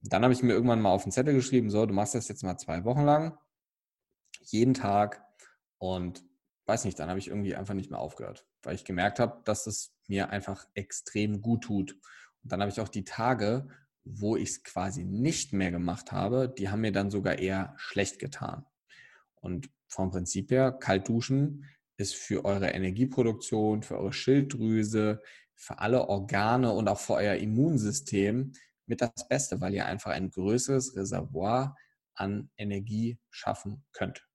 Dann 0.00 0.24
habe 0.24 0.34
ich 0.34 0.42
mir 0.42 0.52
irgendwann 0.52 0.80
mal 0.80 0.90
auf 0.90 1.04
den 1.04 1.12
Zettel 1.12 1.34
geschrieben, 1.34 1.70
so, 1.70 1.86
du 1.86 1.94
machst 1.94 2.16
das 2.16 2.26
jetzt 2.26 2.42
mal 2.42 2.58
zwei 2.58 2.84
Wochen 2.84 3.04
lang, 3.04 3.38
jeden 4.40 4.74
Tag. 4.74 5.24
Und 5.78 6.24
weiß 6.66 6.84
nicht, 6.86 6.98
dann 6.98 7.08
habe 7.08 7.20
ich 7.20 7.28
irgendwie 7.28 7.54
einfach 7.54 7.74
nicht 7.74 7.90
mehr 7.90 8.00
aufgehört, 8.00 8.48
weil 8.64 8.74
ich 8.74 8.84
gemerkt 8.84 9.20
habe, 9.20 9.42
dass 9.44 9.68
es 9.68 9.94
mir 10.08 10.30
einfach 10.30 10.66
extrem 10.74 11.40
gut 11.40 11.62
tut. 11.62 11.92
Und 12.42 12.50
dann 12.50 12.60
habe 12.60 12.70
ich 12.70 12.80
auch 12.80 12.88
die 12.88 13.04
Tage, 13.04 13.68
wo 14.06 14.36
ich 14.36 14.50
es 14.50 14.62
quasi 14.62 15.04
nicht 15.04 15.52
mehr 15.52 15.70
gemacht 15.70 16.12
habe, 16.12 16.48
die 16.48 16.68
haben 16.68 16.80
mir 16.80 16.92
dann 16.92 17.10
sogar 17.10 17.38
eher 17.38 17.74
schlecht 17.76 18.18
getan. 18.18 18.64
Und 19.34 19.68
vom 19.88 20.10
Prinzip 20.10 20.50
her, 20.50 20.72
kalt 20.72 21.08
duschen 21.08 21.64
ist 21.96 22.14
für 22.14 22.44
eure 22.44 22.68
Energieproduktion, 22.68 23.82
für 23.82 23.98
eure 23.98 24.12
Schilddrüse, 24.12 25.20
für 25.54 25.78
alle 25.78 26.08
Organe 26.08 26.72
und 26.72 26.88
auch 26.88 27.00
für 27.00 27.14
euer 27.14 27.34
Immunsystem 27.34 28.52
mit 28.86 29.00
das 29.00 29.28
Beste, 29.28 29.60
weil 29.60 29.74
ihr 29.74 29.86
einfach 29.86 30.12
ein 30.12 30.30
größeres 30.30 30.94
Reservoir 30.94 31.76
an 32.14 32.50
Energie 32.56 33.18
schaffen 33.30 33.84
könnt. 33.92 34.26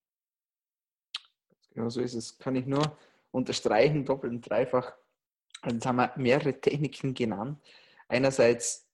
Genau 1.74 1.90
so 1.90 2.02
ist 2.02 2.16
es. 2.16 2.38
Kann 2.38 2.56
ich 2.56 2.66
nur 2.66 2.98
unterstreichen, 3.32 4.04
doppelt 4.04 4.34
und 4.34 4.42
dreifach. 4.42 4.94
Also 5.62 5.76
jetzt 5.76 5.86
haben 5.86 5.98
wir 5.98 6.12
mehrere 6.18 6.60
Techniken 6.60 7.14
genannt. 7.14 7.62
Einerseits 8.08 8.91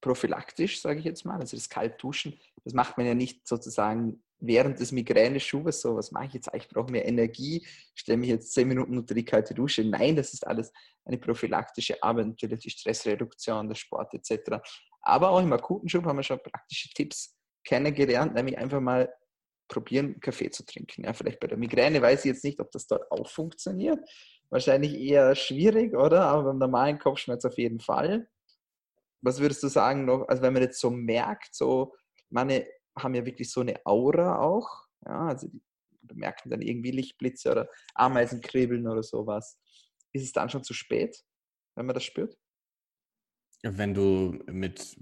prophylaktisch, 0.00 0.80
sage 0.80 0.98
ich 0.98 1.04
jetzt 1.04 1.24
mal, 1.24 1.40
also 1.40 1.56
das 1.56 1.68
Kaltduschen, 1.68 2.38
das 2.64 2.74
macht 2.74 2.96
man 2.96 3.06
ja 3.06 3.14
nicht 3.14 3.46
sozusagen 3.46 4.22
während 4.38 4.80
des 4.80 4.92
Migräneschubes, 4.92 5.80
so 5.80 5.96
was 5.96 6.12
mache 6.12 6.26
ich 6.26 6.34
jetzt, 6.34 6.50
ich 6.54 6.68
brauche 6.68 6.90
mehr 6.90 7.06
Energie, 7.06 7.66
stelle 7.94 8.18
mich 8.18 8.28
jetzt 8.28 8.52
zehn 8.52 8.68
Minuten 8.68 8.98
unter 8.98 9.14
die 9.14 9.24
kalte 9.24 9.54
Dusche. 9.54 9.82
Nein, 9.84 10.16
das 10.16 10.34
ist 10.34 10.46
alles 10.46 10.72
eine 11.04 11.18
prophylaktische 11.18 12.02
Arbeit, 12.02 12.26
natürlich 12.26 12.60
die 12.60 12.70
Stressreduktion, 12.70 13.68
der 13.68 13.76
Sport 13.76 14.12
etc. 14.14 14.58
Aber 15.00 15.30
auch 15.30 15.40
im 15.40 15.52
akuten 15.52 15.88
Schub 15.88 16.04
haben 16.04 16.16
wir 16.18 16.22
schon 16.22 16.42
praktische 16.42 16.90
Tipps 16.92 17.34
kennengelernt, 17.64 18.34
nämlich 18.34 18.58
einfach 18.58 18.80
mal 18.80 19.12
probieren, 19.68 20.20
Kaffee 20.20 20.50
zu 20.50 20.64
trinken. 20.64 21.04
Ja, 21.04 21.12
vielleicht 21.12 21.40
bei 21.40 21.46
der 21.46 21.58
Migräne 21.58 22.00
weiß 22.00 22.24
ich 22.24 22.32
jetzt 22.32 22.44
nicht, 22.44 22.60
ob 22.60 22.70
das 22.70 22.86
dort 22.86 23.10
auch 23.10 23.28
funktioniert. 23.28 23.98
Wahrscheinlich 24.50 24.94
eher 24.94 25.34
schwierig, 25.34 25.96
oder? 25.96 26.22
Aber 26.22 26.44
beim 26.44 26.58
normalen 26.58 26.98
Kopfschmerz 26.98 27.44
auf 27.44 27.58
jeden 27.58 27.80
Fall 27.80 28.28
was 29.26 29.40
würdest 29.40 29.62
du 29.62 29.68
sagen 29.68 30.04
noch, 30.04 30.26
also 30.28 30.42
wenn 30.42 30.52
man 30.52 30.62
jetzt 30.62 30.80
so 30.80 30.90
merkt, 30.90 31.54
so 31.54 31.94
meine, 32.30 32.66
haben 32.98 33.14
ja 33.14 33.26
wirklich 33.26 33.50
so 33.50 33.60
eine 33.60 33.84
Aura 33.84 34.38
auch. 34.38 34.86
Ja, 35.04 35.26
also 35.26 35.48
die 35.48 35.60
bemerken 36.00 36.50
dann 36.50 36.62
irgendwie 36.62 36.92
Lichtblitze 36.92 37.50
oder 37.50 37.68
Ameisenkribbeln 37.94 38.86
oder 38.86 39.02
sowas. 39.02 39.58
Ist 40.12 40.24
es 40.24 40.32
dann 40.32 40.48
schon 40.48 40.64
zu 40.64 40.72
spät, 40.72 41.22
wenn 41.74 41.86
man 41.86 41.94
das 41.94 42.04
spürt? 42.04 42.38
Wenn 43.62 43.94
du 43.94 44.38
mit 44.46 44.96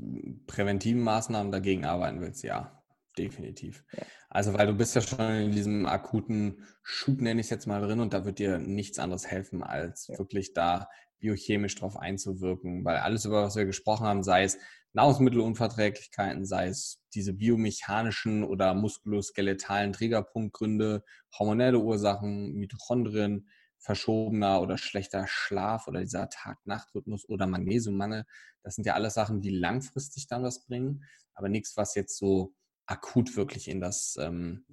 präventiven 0.46 1.02
Maßnahmen 1.02 1.52
dagegen 1.52 1.84
arbeiten 1.84 2.20
willst, 2.20 2.42
ja, 2.42 2.82
definitiv. 3.18 3.84
Ja. 3.92 4.02
Also, 4.30 4.54
weil 4.54 4.66
du 4.66 4.74
bist 4.74 4.94
ja 4.94 5.02
schon 5.02 5.20
in 5.20 5.52
diesem 5.52 5.86
akuten 5.86 6.66
Schub, 6.82 7.20
nenne 7.20 7.40
ich 7.40 7.46
es 7.46 7.50
jetzt 7.50 7.66
mal 7.66 7.82
drin, 7.82 8.00
und 8.00 8.14
da 8.14 8.24
wird 8.24 8.38
dir 8.38 8.58
nichts 8.58 8.98
anderes 8.98 9.26
helfen, 9.26 9.62
als 9.62 10.06
ja. 10.08 10.18
wirklich 10.18 10.54
da 10.54 10.88
biochemisch 11.24 11.74
drauf 11.76 11.96
einzuwirken, 11.96 12.84
weil 12.84 12.98
alles, 12.98 13.24
über 13.24 13.44
was 13.44 13.56
wir 13.56 13.64
gesprochen 13.64 14.06
haben, 14.06 14.22
sei 14.22 14.44
es 14.44 14.58
Nahrungsmittelunverträglichkeiten, 14.92 16.44
sei 16.44 16.68
es 16.68 17.00
diese 17.14 17.32
biomechanischen 17.32 18.44
oder 18.44 18.74
muskuloskeletalen 18.74 19.94
Triggerpunktgründe, 19.94 21.02
hormonelle 21.36 21.78
Ursachen, 21.78 22.52
Mitochondrien, 22.54 23.48
verschobener 23.78 24.60
oder 24.60 24.76
schlechter 24.76 25.26
Schlaf 25.26 25.88
oder 25.88 26.00
dieser 26.00 26.28
Tag-Nacht-Rhythmus 26.28 27.26
oder 27.28 27.46
Magnesiummangel. 27.46 28.24
Das 28.62 28.74
sind 28.74 28.86
ja 28.86 28.94
alles 28.94 29.14
Sachen, 29.14 29.40
die 29.40 29.50
langfristig 29.50 30.26
dann 30.26 30.42
was 30.42 30.66
bringen, 30.66 31.04
aber 31.32 31.48
nichts, 31.48 31.76
was 31.76 31.94
jetzt 31.94 32.18
so 32.18 32.54
akut 32.86 33.34
wirklich 33.36 33.68
in 33.68 33.80
das 33.80 34.16
ähm, 34.20 34.66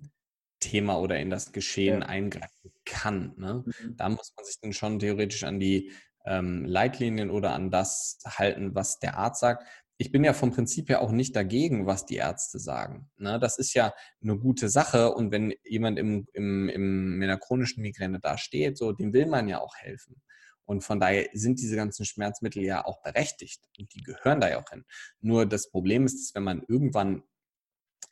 Thema 0.59 0.99
oder 0.99 1.17
in 1.19 1.29
das 1.29 1.53
Geschehen 1.53 2.01
ja. 2.01 2.07
eingreifen 2.07 2.73
kann. 2.85 3.33
Ne? 3.37 3.63
Mhm. 3.65 3.97
Da 3.97 4.09
muss 4.09 4.33
man 4.35 4.45
sich 4.45 4.59
dann 4.61 4.73
schon 4.73 4.99
theoretisch 4.99 5.43
an 5.43 5.59
die 5.59 5.91
ähm, 6.25 6.65
Leitlinien 6.65 7.29
oder 7.29 7.53
an 7.53 7.71
das 7.71 8.19
halten, 8.25 8.75
was 8.75 8.99
der 8.99 9.17
Arzt 9.17 9.41
sagt 9.41 9.65
ich 10.01 10.11
bin 10.11 10.23
ja 10.23 10.33
vom 10.33 10.49
Prinzip 10.49 10.89
her 10.89 11.03
auch 11.03 11.11
nicht 11.11 11.35
dagegen, 11.35 11.85
was 11.85 12.07
die 12.07 12.15
Ärzte 12.15 12.57
sagen. 12.57 13.11
Ne? 13.17 13.37
Das 13.39 13.59
ist 13.59 13.75
ja 13.75 13.93
eine 14.19 14.35
gute 14.35 14.67
Sache 14.67 15.13
und 15.13 15.31
wenn 15.31 15.53
jemand 15.63 15.99
im, 15.99 16.25
im, 16.33 16.69
im, 16.69 17.17
mit 17.19 17.29
einer 17.29 17.37
chronischen 17.37 17.83
Migräne 17.83 18.19
da 18.19 18.35
steht, 18.39 18.79
so, 18.79 18.93
dem 18.93 19.13
will 19.13 19.27
man 19.27 19.47
ja 19.47 19.59
auch 19.59 19.75
helfen. 19.75 20.23
Und 20.65 20.83
von 20.83 20.99
daher 20.99 21.29
sind 21.33 21.59
diese 21.59 21.75
ganzen 21.75 22.03
Schmerzmittel 22.03 22.63
ja 22.63 22.83
auch 22.83 23.03
berechtigt 23.03 23.61
und 23.77 23.93
die 23.93 24.01
gehören 24.01 24.41
da 24.41 24.49
ja 24.49 24.59
auch 24.59 24.71
hin. 24.71 24.85
Nur 25.19 25.45
das 25.45 25.69
Problem 25.69 26.07
ist, 26.07 26.19
dass 26.19 26.33
wenn 26.33 26.45
man 26.45 26.63
irgendwann, 26.67 27.21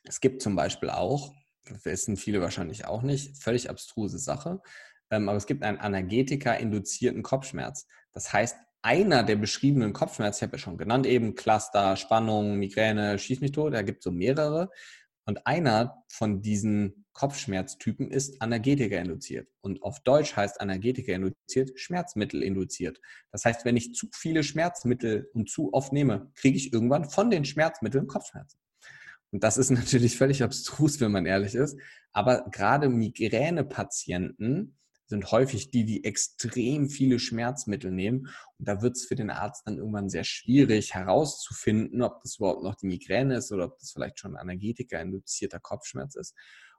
es 0.04 0.20
gibt 0.20 0.42
zum 0.42 0.54
Beispiel 0.54 0.90
auch, 0.90 1.32
wissen 1.82 2.16
viele 2.16 2.40
wahrscheinlich 2.40 2.84
auch 2.84 3.02
nicht, 3.02 3.36
völlig 3.42 3.68
abstruse 3.68 4.20
Sache, 4.20 4.62
ähm, 5.10 5.28
aber 5.28 5.38
es 5.38 5.46
gibt 5.46 5.64
einen 5.64 5.78
Analgetika-induzierten 5.78 7.24
Kopfschmerz. 7.24 7.88
Das 8.12 8.32
heißt, 8.32 8.56
einer 8.82 9.22
der 9.22 9.36
beschriebenen 9.36 9.92
Kopfschmerzen, 9.92 10.38
ich 10.38 10.42
habe 10.48 10.56
ja 10.56 10.62
schon 10.62 10.78
genannt, 10.78 11.06
eben 11.06 11.34
Cluster, 11.34 11.96
Spannung, 11.96 12.56
Migräne, 12.56 13.18
Schieß 13.18 13.40
mich 13.40 13.52
tot, 13.52 13.74
da 13.74 13.82
gibt 13.82 13.98
es 13.98 14.04
so 14.04 14.10
mehrere. 14.10 14.70
Und 15.26 15.46
einer 15.46 16.02
von 16.08 16.40
diesen 16.40 17.06
Kopfschmerztypen 17.12 18.10
ist 18.10 18.40
Analgetika 18.40 18.96
induziert. 18.96 19.48
Und 19.60 19.82
auf 19.82 20.00
Deutsch 20.00 20.34
heißt 20.34 20.60
Analgetika 20.60 21.12
induziert 21.12 21.78
Schmerzmittel 21.78 22.42
induziert. 22.42 23.00
Das 23.30 23.44
heißt, 23.44 23.64
wenn 23.64 23.76
ich 23.76 23.94
zu 23.94 24.08
viele 24.14 24.42
Schmerzmittel 24.42 25.28
und 25.34 25.50
zu 25.50 25.72
oft 25.72 25.92
nehme, 25.92 26.32
kriege 26.34 26.56
ich 26.56 26.72
irgendwann 26.72 27.08
von 27.08 27.30
den 27.30 27.44
Schmerzmitteln 27.44 28.06
Kopfschmerzen. 28.06 28.58
Und 29.30 29.44
das 29.44 29.58
ist 29.58 29.70
natürlich 29.70 30.16
völlig 30.16 30.42
abstrus, 30.42 31.00
wenn 31.00 31.12
man 31.12 31.26
ehrlich 31.26 31.54
ist. 31.54 31.78
Aber 32.12 32.48
gerade 32.50 32.88
Migränepatienten 32.88 34.78
sind 35.10 35.32
häufig 35.32 35.70
die, 35.70 35.84
die 35.84 36.04
extrem 36.04 36.88
viele 36.88 37.18
Schmerzmittel 37.18 37.90
nehmen. 37.90 38.28
Und 38.58 38.68
da 38.68 38.80
wird 38.80 38.96
es 38.96 39.04
für 39.04 39.16
den 39.16 39.28
Arzt 39.28 39.66
dann 39.66 39.76
irgendwann 39.76 40.08
sehr 40.08 40.22
schwierig 40.22 40.94
herauszufinden, 40.94 42.00
ob 42.02 42.22
das 42.22 42.36
überhaupt 42.36 42.62
noch 42.62 42.76
die 42.76 42.86
Migräne 42.86 43.36
ist 43.36 43.50
oder 43.50 43.64
ob 43.66 43.78
das 43.78 43.90
vielleicht 43.90 44.20
schon 44.20 44.36
Analgetika-induzierter 44.36 45.58
Kopfschmerz 45.58 46.14
ist. 46.14 46.34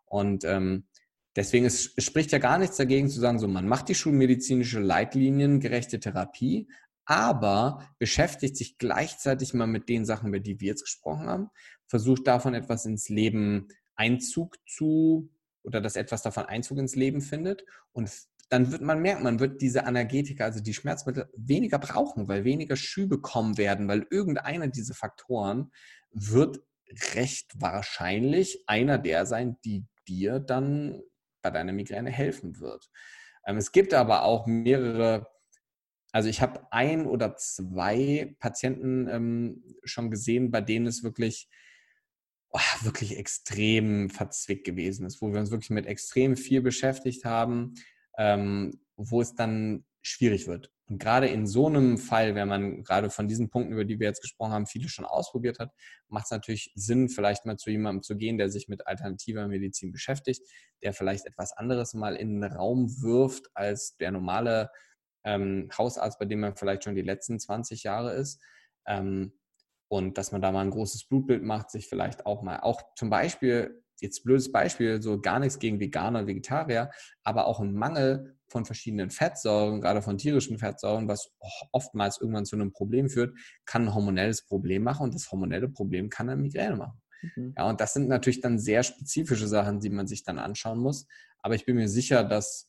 Und 0.06 0.46
ähm, 0.46 0.88
deswegen 1.36 1.66
ist, 1.66 1.94
es 1.98 2.06
spricht 2.06 2.32
ja 2.32 2.38
gar 2.38 2.58
nichts 2.58 2.78
dagegen 2.78 3.10
zu 3.10 3.20
sagen, 3.20 3.38
so 3.38 3.50
man 3.50 3.68
macht 3.68 3.90
die 3.90 3.96
schulmedizinische 3.96 4.80
Leitliniengerechte 4.80 6.00
Therapie, 6.00 6.70
aber 7.04 7.86
beschäftigt 8.00 8.56
sich 8.56 8.78
gleichzeitig 8.78 9.54
mal 9.54 9.68
mit 9.68 9.90
den 9.90 10.06
Sachen, 10.06 10.30
über 10.30 10.40
die 10.40 10.62
wir 10.62 10.70
jetzt 10.70 10.84
gesprochen 10.84 11.28
haben, 11.28 11.50
versucht 11.88 12.28
davon 12.28 12.54
etwas 12.54 12.86
ins 12.86 13.10
Leben 13.10 13.68
Einzug 13.96 14.56
zu 14.66 15.30
oder 15.64 15.82
dass 15.82 15.96
etwas 15.96 16.22
davon 16.22 16.46
Einzug 16.46 16.78
ins 16.78 16.96
Leben 16.96 17.22
findet. 17.22 17.64
Und 17.92 18.12
dann 18.50 18.72
wird 18.72 18.82
man 18.82 19.02
merken, 19.02 19.24
man 19.24 19.40
wird 19.40 19.62
diese 19.62 19.86
Analgetika, 19.86 20.46
also 20.46 20.60
die 20.60 20.74
Schmerzmittel, 20.74 21.30
weniger 21.36 21.80
brauchen, 21.80 22.28
weil 22.28 22.44
weniger 22.44 22.76
Schübe 22.76 23.22
kommen 23.22 23.58
werden, 23.58 23.88
weil 23.88 24.06
irgendeiner 24.10 24.68
dieser 24.68 24.94
Faktoren 24.94 25.72
wird 26.12 26.60
recht 27.16 27.54
wahrscheinlich 27.62 28.64
einer 28.68 28.98
der 28.98 29.26
sein, 29.26 29.58
die 29.64 29.86
dir 30.08 30.40
dann 30.40 31.02
bei 31.42 31.50
deiner 31.50 31.72
Migräne 31.72 32.10
helfen 32.10 32.60
wird. 32.60 32.90
Ähm, 33.46 33.58
es 33.58 33.72
gibt 33.72 33.94
aber 33.94 34.24
auch 34.24 34.46
mehrere, 34.48 35.28
also 36.12 36.30
ich 36.30 36.42
habe 36.42 36.68
ein 36.72 37.06
oder 37.06 37.36
zwei 37.38 38.36
Patienten 38.40 39.08
ähm, 39.08 39.64
schon 39.84 40.12
gesehen, 40.12 40.52
bei 40.52 40.62
denen 40.62 40.88
es 40.88 41.04
wirklich 41.04 41.48
oh, 42.52 42.84
wirklich 42.84 43.18
extrem 43.18 44.10
verzwickt 44.10 44.66
gewesen 44.66 45.06
ist, 45.06 45.22
wo 45.22 45.32
wir 45.32 45.40
uns 45.40 45.52
wirklich 45.52 45.70
mit 45.70 45.86
extrem 45.86 46.36
viel 46.38 46.62
beschäftigt 46.62 47.26
haben, 47.26 47.74
ähm, 48.18 48.82
wo 48.96 49.22
es 49.22 49.36
dann 49.36 49.86
schwierig 50.02 50.48
wird. 50.48 50.72
Und 50.92 50.98
gerade 50.98 51.28
in 51.28 51.48
so 51.48 51.68
einem 51.68 51.98
Fall, 51.98 52.36
wenn 52.36 52.50
man 52.50 52.84
gerade 52.84 53.10
von 53.10 53.30
diesen 53.30 53.50
Punkten, 53.50 53.72
über 53.72 53.86
die 53.86 54.00
wir 54.00 54.08
jetzt 54.08 54.22
gesprochen 54.22 54.52
haben, 54.52 54.66
viele 54.66 54.90
schon 54.90 55.06
ausprobiert 55.06 55.58
hat, 55.60 55.72
macht 56.10 56.26
es 56.26 56.32
natürlich 56.32 56.74
Sinn, 56.76 57.08
vielleicht 57.08 57.46
mal 57.46 57.56
zu 57.56 57.70
jemandem 57.70 58.04
zu 58.04 58.18
gehen, 58.18 58.38
der 58.38 58.50
sich 58.50 58.68
mit 58.68 58.86
alternativer 58.88 59.48
Medizin 59.48 59.94
beschäftigt, 59.94 60.42
der 60.84 60.94
vielleicht 60.94 61.26
etwas 61.26 61.54
anderes 61.54 61.94
mal 61.94 62.18
in 62.18 62.42
den 62.42 62.52
Raum 62.52 63.02
wirft 63.02 63.50
als 63.54 63.96
der 63.98 64.12
normale 64.12 64.70
ähm, 65.24 65.70
Hausarzt, 65.78 66.20
bei 66.20 66.26
dem 66.26 66.42
man 66.42 66.58
vielleicht 66.58 66.84
schon 66.84 66.96
die 66.96 67.04
letzten 67.04 67.40
20 67.40 67.84
Jahre 67.84 68.14
ist. 68.14 68.42
Ähm, 68.86 69.32
und 69.92 70.18
dass 70.18 70.32
man 70.32 70.42
da 70.42 70.54
mal 70.54 70.62
ein 70.62 70.70
großes 70.70 71.04
Blutbild 71.04 71.44
macht, 71.44 71.70
sich 71.70 71.90
vielleicht 71.90 72.26
auch 72.26 72.44
mal, 72.44 72.62
auch 72.62 72.82
zum 72.96 73.10
Beispiel, 73.10 73.84
jetzt 74.00 74.24
blödes 74.24 74.50
Beispiel, 74.50 75.02
so 75.02 75.20
gar 75.20 75.38
nichts 75.38 75.60
gegen 75.60 75.82
Veganer, 75.82 76.28
Vegetarier, 76.28 76.92
aber 77.24 77.46
auch 77.46 77.60
ein 77.60 77.74
Mangel 77.74 78.38
von 78.48 78.64
verschiedenen 78.64 79.10
Fettsäuren, 79.10 79.82
gerade 79.82 80.02
von 80.02 80.18
tierischen 80.18 80.58
Fettsäuren, 80.60 81.10
was 81.10 81.34
oftmals 81.74 82.22
irgendwann 82.22 82.46
zu 82.46 82.56
einem 82.56 82.72
Problem 82.72 83.10
führt, 83.10 83.38
kann 83.66 83.84
ein 83.84 83.94
hormonelles 83.94 84.46
Problem 84.46 84.84
machen 84.84 85.04
und 85.04 85.14
das 85.14 85.30
hormonelle 85.30 85.68
Problem 85.68 86.10
kann 86.10 86.30
eine 86.30 86.42
Migräne 86.42 86.78
machen. 86.78 87.02
Mhm. 87.36 87.54
Ja, 87.58 87.70
und 87.70 87.82
das 87.82 87.92
sind 87.92 88.08
natürlich 88.08 88.40
dann 88.40 88.60
sehr 88.60 88.84
spezifische 88.84 89.50
Sachen, 89.50 89.82
die 89.82 89.90
man 89.90 90.08
sich 90.08 90.24
dann 90.24 90.40
anschauen 90.40 90.80
muss. 90.80 91.06
Aber 91.40 91.56
ich 91.56 91.66
bin 91.66 91.76
mir 91.76 91.90
sicher, 91.90 92.24
dass 92.24 92.66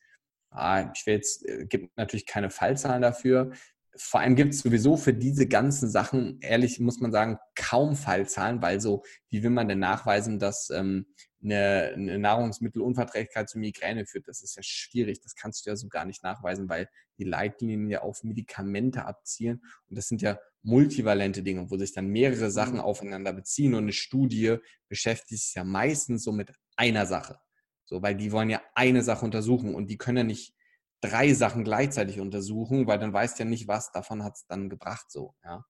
ah, 0.51 0.91
ich 0.93 1.07
will 1.07 1.15
jetzt, 1.15 1.47
äh, 1.49 1.67
gibt 1.67 1.97
natürlich 1.97 2.27
keine 2.27 2.51
Fallzahlen 2.51 3.03
dafür 3.03 3.53
vor 3.97 4.21
allem 4.21 4.37
gibt 4.37 4.55
es 4.55 4.61
sowieso 4.61 4.97
für 4.97 5.13
diese 5.13 5.47
ganzen 5.47 5.91
Sachen, 5.91 6.39
ehrlich 6.41 6.81
muss 6.81 7.01
man 7.01 7.13
sagen, 7.13 7.39
kaum 7.55 7.95
Fallzahlen, 7.95 8.63
weil 8.63 8.81
so, 8.81 9.03
wie 9.29 9.43
will 9.43 9.51
man 9.51 9.69
denn 9.69 9.81
nachweisen, 9.81 10.39
dass 10.39 10.71
ähm, 10.71 11.07
eine, 11.43 11.93
eine 11.95 12.19
Nahrungsmittelunverträglichkeit 12.19 13.51
zu 13.51 13.59
Migräne 13.59 14.07
führt? 14.07 14.29
Das 14.29 14.43
ist 14.43 14.57
ja 14.57 14.63
schwierig, 14.63 15.21
das 15.21 15.35
kannst 15.35 15.67
du 15.67 15.71
ja 15.71 15.77
so 15.77 15.89
gar 15.89 16.07
nicht 16.07 16.23
nachweisen, 16.23 16.69
weil 16.69 16.89
die 17.19 17.25
Leitlinien 17.25 17.89
ja 17.89 18.01
auf 18.01 18.23
Medikamente 18.25 19.05
abzielen 19.05 19.63
und 19.89 19.99
das 19.99 20.09
sind 20.09 20.23
ja 20.23 20.39
multivalente 20.63 21.43
Dinge, 21.43 21.71
wo 21.71 21.77
sich 21.77 21.93
dann 21.93 22.07
mehrere 22.07 22.51
Sachen 22.51 22.75
mhm. 22.75 22.81
aufeinander 22.81 23.33
beziehen 23.33 23.75
und 23.75 23.85
eine 23.85 23.93
Studie 23.93 24.57
beschäftigt 24.89 25.43
sich 25.43 25.55
ja 25.55 25.65
meistens 25.65 26.25
so 26.25 26.33
mit 26.33 26.53
einer 26.77 27.05
Sache. 27.07 27.39
So, 27.85 28.01
weil 28.01 28.15
die 28.15 28.33
wollen 28.33 28.49
ja 28.49 28.63
eine 28.75 29.03
Sache 29.03 29.25
untersuchen 29.25 29.75
und 29.75 29.91
die 29.91 29.99
können 29.99 30.19
ja 30.19 30.25
nicht 30.25 30.55
drei 31.03 31.35
Sachen 31.35 31.65
gleichzeitig 31.65 32.21
untersuchen, 32.21 32.87
weil 32.87 32.99
dann 32.99 33.13
weißt 33.13 33.39
ja 33.39 33.45
nicht, 33.45 33.69
was 33.69 33.93
davon 33.93 34.25
hat 34.25 34.37
es 34.37 34.47
dann 34.47 34.71
gebracht 34.71 35.11
so, 35.11 35.35
ja. 35.45 35.65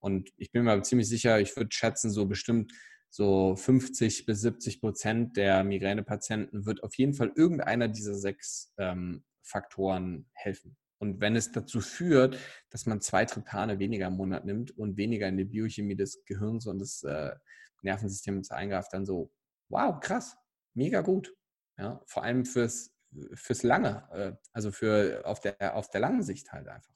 Und 0.00 0.30
ich 0.36 0.52
bin 0.52 0.62
mir 0.62 0.80
ziemlich 0.82 1.08
sicher, 1.08 1.40
ich 1.40 1.56
würde 1.56 1.70
schätzen, 1.72 2.12
so 2.12 2.26
bestimmt 2.26 2.72
so 3.10 3.56
50 3.56 4.26
bis 4.26 4.42
70 4.42 4.80
Prozent 4.80 5.36
der 5.36 5.64
Migränepatienten 5.64 6.66
wird 6.66 6.84
auf 6.84 6.94
jeden 6.96 7.14
Fall 7.14 7.32
irgendeiner 7.34 7.88
dieser 7.88 8.14
sechs 8.14 8.72
ähm, 8.78 9.24
Faktoren 9.42 10.28
helfen. 10.34 10.76
Und 10.98 11.20
wenn 11.20 11.34
es 11.36 11.52
dazu 11.52 11.80
führt, 11.80 12.38
dass 12.70 12.86
man 12.86 13.00
zwei 13.00 13.24
Triptane 13.24 13.78
weniger 13.78 14.08
im 14.08 14.16
Monat 14.16 14.44
nimmt 14.44 14.76
und 14.76 14.96
weniger 14.96 15.28
in 15.28 15.36
die 15.36 15.44
Biochemie 15.44 15.96
des 15.96 16.24
Gehirns 16.26 16.66
und 16.66 16.80
des 16.80 17.02
äh, 17.04 17.34
Nervensystems 17.82 18.50
eingreift, 18.50 18.92
dann 18.92 19.06
so, 19.06 19.32
wow, 19.68 19.98
krass, 20.00 20.36
mega 20.74 21.00
gut. 21.00 21.34
Ja, 21.78 22.02
vor 22.06 22.24
allem 22.24 22.44
fürs 22.44 22.97
fürs 23.34 23.62
Lange, 23.62 24.08
äh, 24.12 24.32
also 24.52 24.70
für 24.70 25.22
auf 25.24 25.40
der, 25.40 25.76
auf 25.76 25.88
der 25.90 26.00
langen 26.00 26.22
Sicht 26.22 26.52
halt 26.52 26.68
einfach 26.68 26.92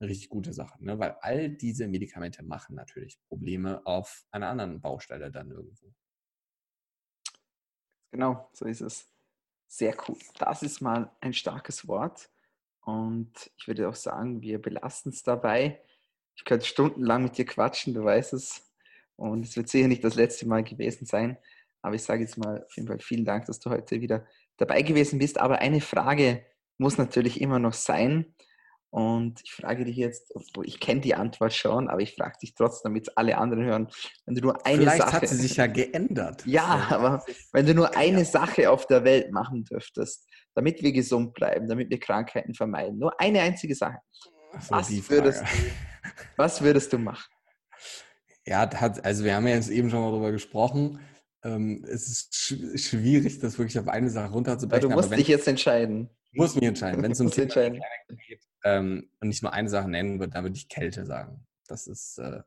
eine 0.00 0.10
richtig 0.10 0.30
gute 0.30 0.52
Sache. 0.52 0.82
Ne? 0.82 0.98
Weil 0.98 1.16
all 1.20 1.50
diese 1.50 1.86
Medikamente 1.86 2.42
machen 2.42 2.74
natürlich 2.74 3.20
Probleme 3.28 3.84
auf 3.84 4.24
einer 4.30 4.48
anderen 4.48 4.80
Baustelle 4.80 5.30
dann 5.30 5.50
irgendwo. 5.50 5.92
Genau, 8.10 8.48
so 8.52 8.64
ist 8.64 8.80
es. 8.80 9.08
Sehr 9.68 9.94
cool. 10.08 10.16
Das 10.38 10.62
ist 10.62 10.80
mal 10.80 11.12
ein 11.20 11.32
starkes 11.32 11.86
Wort. 11.86 12.30
Und 12.80 13.50
ich 13.56 13.68
würde 13.68 13.88
auch 13.88 13.94
sagen, 13.94 14.40
wir 14.40 14.60
belasten 14.60 15.10
es 15.10 15.22
dabei. 15.22 15.80
Ich 16.34 16.44
könnte 16.44 16.66
stundenlang 16.66 17.22
mit 17.24 17.38
dir 17.38 17.44
quatschen, 17.44 17.94
du 17.94 18.02
weißt 18.02 18.32
es. 18.32 18.68
Und 19.16 19.44
es 19.44 19.54
wird 19.56 19.68
sicher 19.68 19.86
nicht 19.86 20.02
das 20.02 20.14
letzte 20.14 20.48
Mal 20.48 20.64
gewesen 20.64 21.06
sein. 21.06 21.36
Aber 21.82 21.94
ich 21.94 22.02
sage 22.02 22.22
jetzt 22.22 22.38
mal 22.38 22.64
auf 22.64 22.76
jeden 22.76 22.88
Fall 22.88 22.98
vielen 22.98 23.24
Dank, 23.24 23.44
dass 23.46 23.60
du 23.60 23.70
heute 23.70 24.00
wieder 24.00 24.26
dabei 24.60 24.82
gewesen 24.82 25.18
bist. 25.18 25.38
Aber 25.38 25.58
eine 25.58 25.80
Frage 25.80 26.44
muss 26.78 26.98
natürlich 26.98 27.40
immer 27.40 27.58
noch 27.58 27.74
sein. 27.74 28.34
Und 28.90 29.40
ich 29.44 29.52
frage 29.52 29.84
dich 29.84 29.96
jetzt, 29.96 30.32
obwohl 30.34 30.66
ich 30.66 30.80
kenne 30.80 31.00
die 31.00 31.14
Antwort 31.14 31.52
schon, 31.52 31.88
aber 31.88 32.00
ich 32.00 32.16
frage 32.16 32.36
dich 32.42 32.54
trotzdem, 32.54 32.90
damit 32.90 33.16
alle 33.16 33.38
anderen 33.38 33.64
hören, 33.64 33.88
wenn 34.26 34.34
du 34.34 34.40
nur 34.40 34.66
eine 34.66 34.78
Vielleicht 34.78 35.02
Sache... 35.02 35.12
hat 35.12 35.28
sie 35.28 35.36
sich 35.36 35.56
ja 35.56 35.68
geändert. 35.68 36.42
Ja, 36.46 36.88
aber 36.90 37.24
wenn 37.52 37.66
du 37.66 37.74
nur 37.74 37.96
eine 37.96 38.24
Sache 38.24 38.68
auf 38.68 38.86
der 38.86 39.04
Welt 39.04 39.30
machen 39.30 39.64
dürftest, 39.64 40.26
damit 40.54 40.82
wir 40.82 40.92
gesund 40.92 41.34
bleiben, 41.34 41.68
damit 41.68 41.88
wir 41.88 42.00
Krankheiten 42.00 42.52
vermeiden, 42.52 42.98
nur 42.98 43.18
eine 43.20 43.40
einzige 43.42 43.76
Sache, 43.76 43.98
so, 44.58 44.70
was, 44.70 44.90
würdest, 45.08 45.44
was 46.36 46.60
würdest 46.60 46.92
du 46.92 46.98
machen? 46.98 47.30
Ja, 48.44 48.68
also 48.68 49.24
wir 49.24 49.36
haben 49.36 49.46
ja 49.46 49.54
jetzt 49.54 49.70
eben 49.70 49.90
schon 49.90 50.00
mal 50.00 50.10
darüber 50.10 50.32
gesprochen. 50.32 50.98
Ähm, 51.42 51.84
es 51.88 52.08
ist 52.08 52.34
schwierig, 52.78 53.38
das 53.38 53.58
wirklich 53.58 53.78
auf 53.78 53.88
eine 53.88 54.10
Sache 54.10 54.32
runterzubrechen. 54.32 54.90
Ja, 54.90 54.96
du 54.96 55.02
musst 55.02 55.16
dich 55.16 55.28
jetzt 55.28 55.48
entscheiden. 55.48 56.10
Ich 56.32 56.38
muss 56.38 56.54
mich 56.54 56.64
entscheiden. 56.64 57.02
Wenn 57.02 57.12
es 57.12 57.20
um 57.20 57.30
Thema 57.30 57.48
geht 57.48 58.46
ähm, 58.64 59.10
und 59.20 59.28
nicht 59.28 59.42
nur 59.42 59.52
eine 59.52 59.68
Sache 59.68 59.88
nennen 59.88 60.20
würde, 60.20 60.32
dann 60.34 60.44
würde 60.44 60.56
ich 60.56 60.68
Kälte 60.68 61.06
sagen. 61.06 61.46
Das 61.66 61.86
ist, 61.86 62.18
äh, 62.18 62.42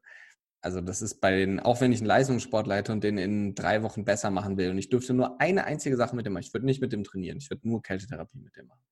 also 0.61 0.79
das 0.79 1.01
ist 1.01 1.21
bei 1.21 1.35
den, 1.35 1.59
auch 1.59 1.81
wenn 1.81 1.91
ich 1.91 1.99
einen 1.99 2.07
Leistungssport 2.07 2.67
leite 2.67 2.91
und 2.91 3.03
den 3.03 3.17
in 3.17 3.55
drei 3.55 3.83
Wochen 3.83 4.05
besser 4.05 4.31
machen 4.31 4.57
will 4.57 4.69
und 4.69 4.77
ich 4.77 4.89
dürfte 4.89 5.13
nur 5.13 5.41
eine 5.41 5.65
einzige 5.65 5.97
Sache 5.97 6.15
mit 6.15 6.25
dem 6.25 6.33
machen, 6.33 6.43
ich 6.43 6.53
würde 6.53 6.65
nicht 6.65 6.81
mit 6.81 6.93
dem 6.93 7.03
trainieren, 7.03 7.37
ich 7.37 7.49
würde 7.49 7.67
nur 7.67 7.81
Kältetherapie 7.81 8.39
mit 8.39 8.55
dem 8.55 8.67
machen. 8.67 8.83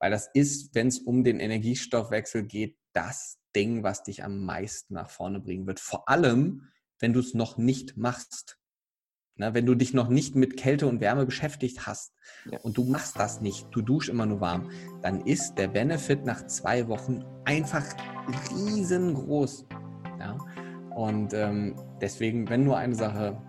Weil 0.00 0.10
das 0.10 0.28
ist, 0.32 0.74
wenn 0.74 0.88
es 0.88 1.00
um 1.00 1.24
den 1.24 1.40
Energiestoffwechsel 1.40 2.44
geht, 2.44 2.78
das 2.92 3.38
Ding, 3.54 3.82
was 3.82 4.02
dich 4.02 4.24
am 4.24 4.44
meisten 4.44 4.94
nach 4.94 5.10
vorne 5.10 5.40
bringen 5.40 5.66
wird. 5.66 5.80
Vor 5.80 6.08
allem, 6.08 6.68
wenn 6.98 7.12
du 7.12 7.20
es 7.20 7.34
noch 7.34 7.58
nicht 7.58 7.96
machst. 7.96 8.57
Na, 9.38 9.54
wenn 9.54 9.66
du 9.66 9.76
dich 9.76 9.94
noch 9.94 10.08
nicht 10.08 10.34
mit 10.34 10.56
Kälte 10.56 10.88
und 10.88 11.00
Wärme 11.00 11.24
beschäftigt 11.24 11.86
hast 11.86 12.12
ja. 12.50 12.58
und 12.62 12.76
du 12.76 12.84
machst 12.84 13.18
das 13.18 13.40
nicht, 13.40 13.68
du 13.70 13.82
duschst 13.82 14.10
immer 14.10 14.26
nur 14.26 14.40
warm, 14.40 14.68
dann 15.00 15.20
ist 15.20 15.54
der 15.54 15.68
Benefit 15.68 16.24
nach 16.24 16.44
zwei 16.48 16.88
Wochen 16.88 17.24
einfach 17.44 17.84
riesengroß. 18.52 19.66
Ja? 20.18 20.36
Und 20.96 21.32
ähm, 21.34 21.76
deswegen, 22.00 22.48
wenn 22.50 22.64
nur 22.64 22.76
eine 22.76 22.96
Sache, 22.96 23.40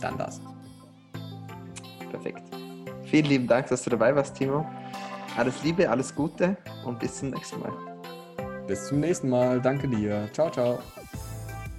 dann 0.00 0.18
das. 0.18 0.40
Perfekt. 2.10 2.42
Vielen 3.04 3.26
lieben 3.26 3.46
Dank, 3.46 3.68
dass 3.68 3.84
du 3.84 3.90
dabei 3.90 4.14
warst, 4.14 4.36
Timo. 4.36 4.66
Alles 5.36 5.62
Liebe, 5.62 5.88
alles 5.88 6.12
Gute 6.12 6.56
und 6.84 6.98
bis 6.98 7.18
zum 7.18 7.30
nächsten 7.30 7.60
Mal. 7.60 7.72
Bis 8.66 8.88
zum 8.88 8.98
nächsten 8.98 9.28
Mal. 9.28 9.60
Danke 9.60 9.86
dir. 9.86 10.28
Ciao, 10.32 10.50
ciao. 10.50 10.80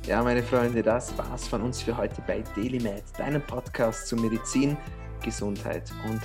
Ja, 0.08 0.24
meine 0.24 0.42
Freunde, 0.42 0.82
das 0.82 1.16
war's 1.16 1.48
von 1.48 1.62
uns 1.62 1.84
für 1.84 1.96
heute 1.96 2.24
bei 2.26 2.44
DailyMed, 2.56 3.04
deinem 3.20 3.42
Podcast 3.44 4.08
zu 4.08 4.16
Medizin, 4.16 4.76
Gesundheit 5.24 5.92
und 6.10 6.20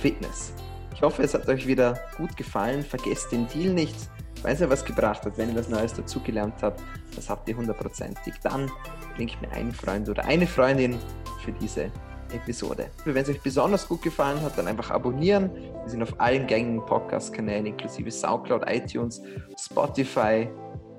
Fitness. 0.00 0.52
Ich 0.92 1.00
hoffe, 1.00 1.22
es 1.22 1.32
hat 1.32 1.48
euch 1.48 1.64
wieder 1.64 1.96
gut 2.16 2.36
gefallen. 2.36 2.82
Vergesst 2.82 3.30
den 3.30 3.46
Deal 3.46 3.72
nicht, 3.72 3.94
weil 4.42 4.54
es 4.54 4.60
ja 4.60 4.68
was 4.68 4.84
gebracht 4.84 5.24
hat. 5.24 5.38
Wenn 5.38 5.50
ihr 5.50 5.56
was 5.56 5.68
Neues 5.68 5.94
dazugelernt 5.94 6.54
habt, 6.60 6.82
das 7.14 7.30
habt 7.30 7.48
ihr 7.48 7.56
hundertprozentig. 7.56 8.34
Dann 8.42 8.68
bringt 9.14 9.40
mir 9.40 9.50
einen 9.52 9.70
Freund 9.70 10.08
oder 10.08 10.24
eine 10.24 10.48
Freundin 10.48 10.98
für 11.44 11.52
diese 11.52 11.92
Episode. 12.32 12.90
Wenn 13.04 13.22
es 13.22 13.28
euch 13.28 13.40
besonders 13.40 13.86
gut 13.86 14.02
gefallen 14.02 14.42
hat, 14.42 14.58
dann 14.58 14.66
einfach 14.66 14.90
abonnieren. 14.90 15.54
Wir 15.54 15.88
sind 15.88 16.02
auf 16.02 16.20
allen 16.20 16.48
gängigen 16.48 16.84
Podcast-Kanälen 16.84 17.66
inklusive 17.66 18.10
Soundcloud, 18.10 18.64
iTunes, 18.66 19.22
Spotify, 19.56 20.48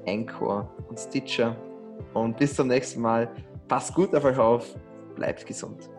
Anchor 0.08 0.74
und 0.88 0.98
Stitcher. 0.98 1.58
Und 2.14 2.38
bis 2.38 2.56
zum 2.56 2.68
nächsten 2.68 3.02
Mal. 3.02 3.30
Passt 3.68 3.94
gut 3.94 4.14
auf 4.16 4.24
euch 4.26 4.38
auf, 4.38 4.76
bleibt 5.16 5.46
gesund. 5.46 5.90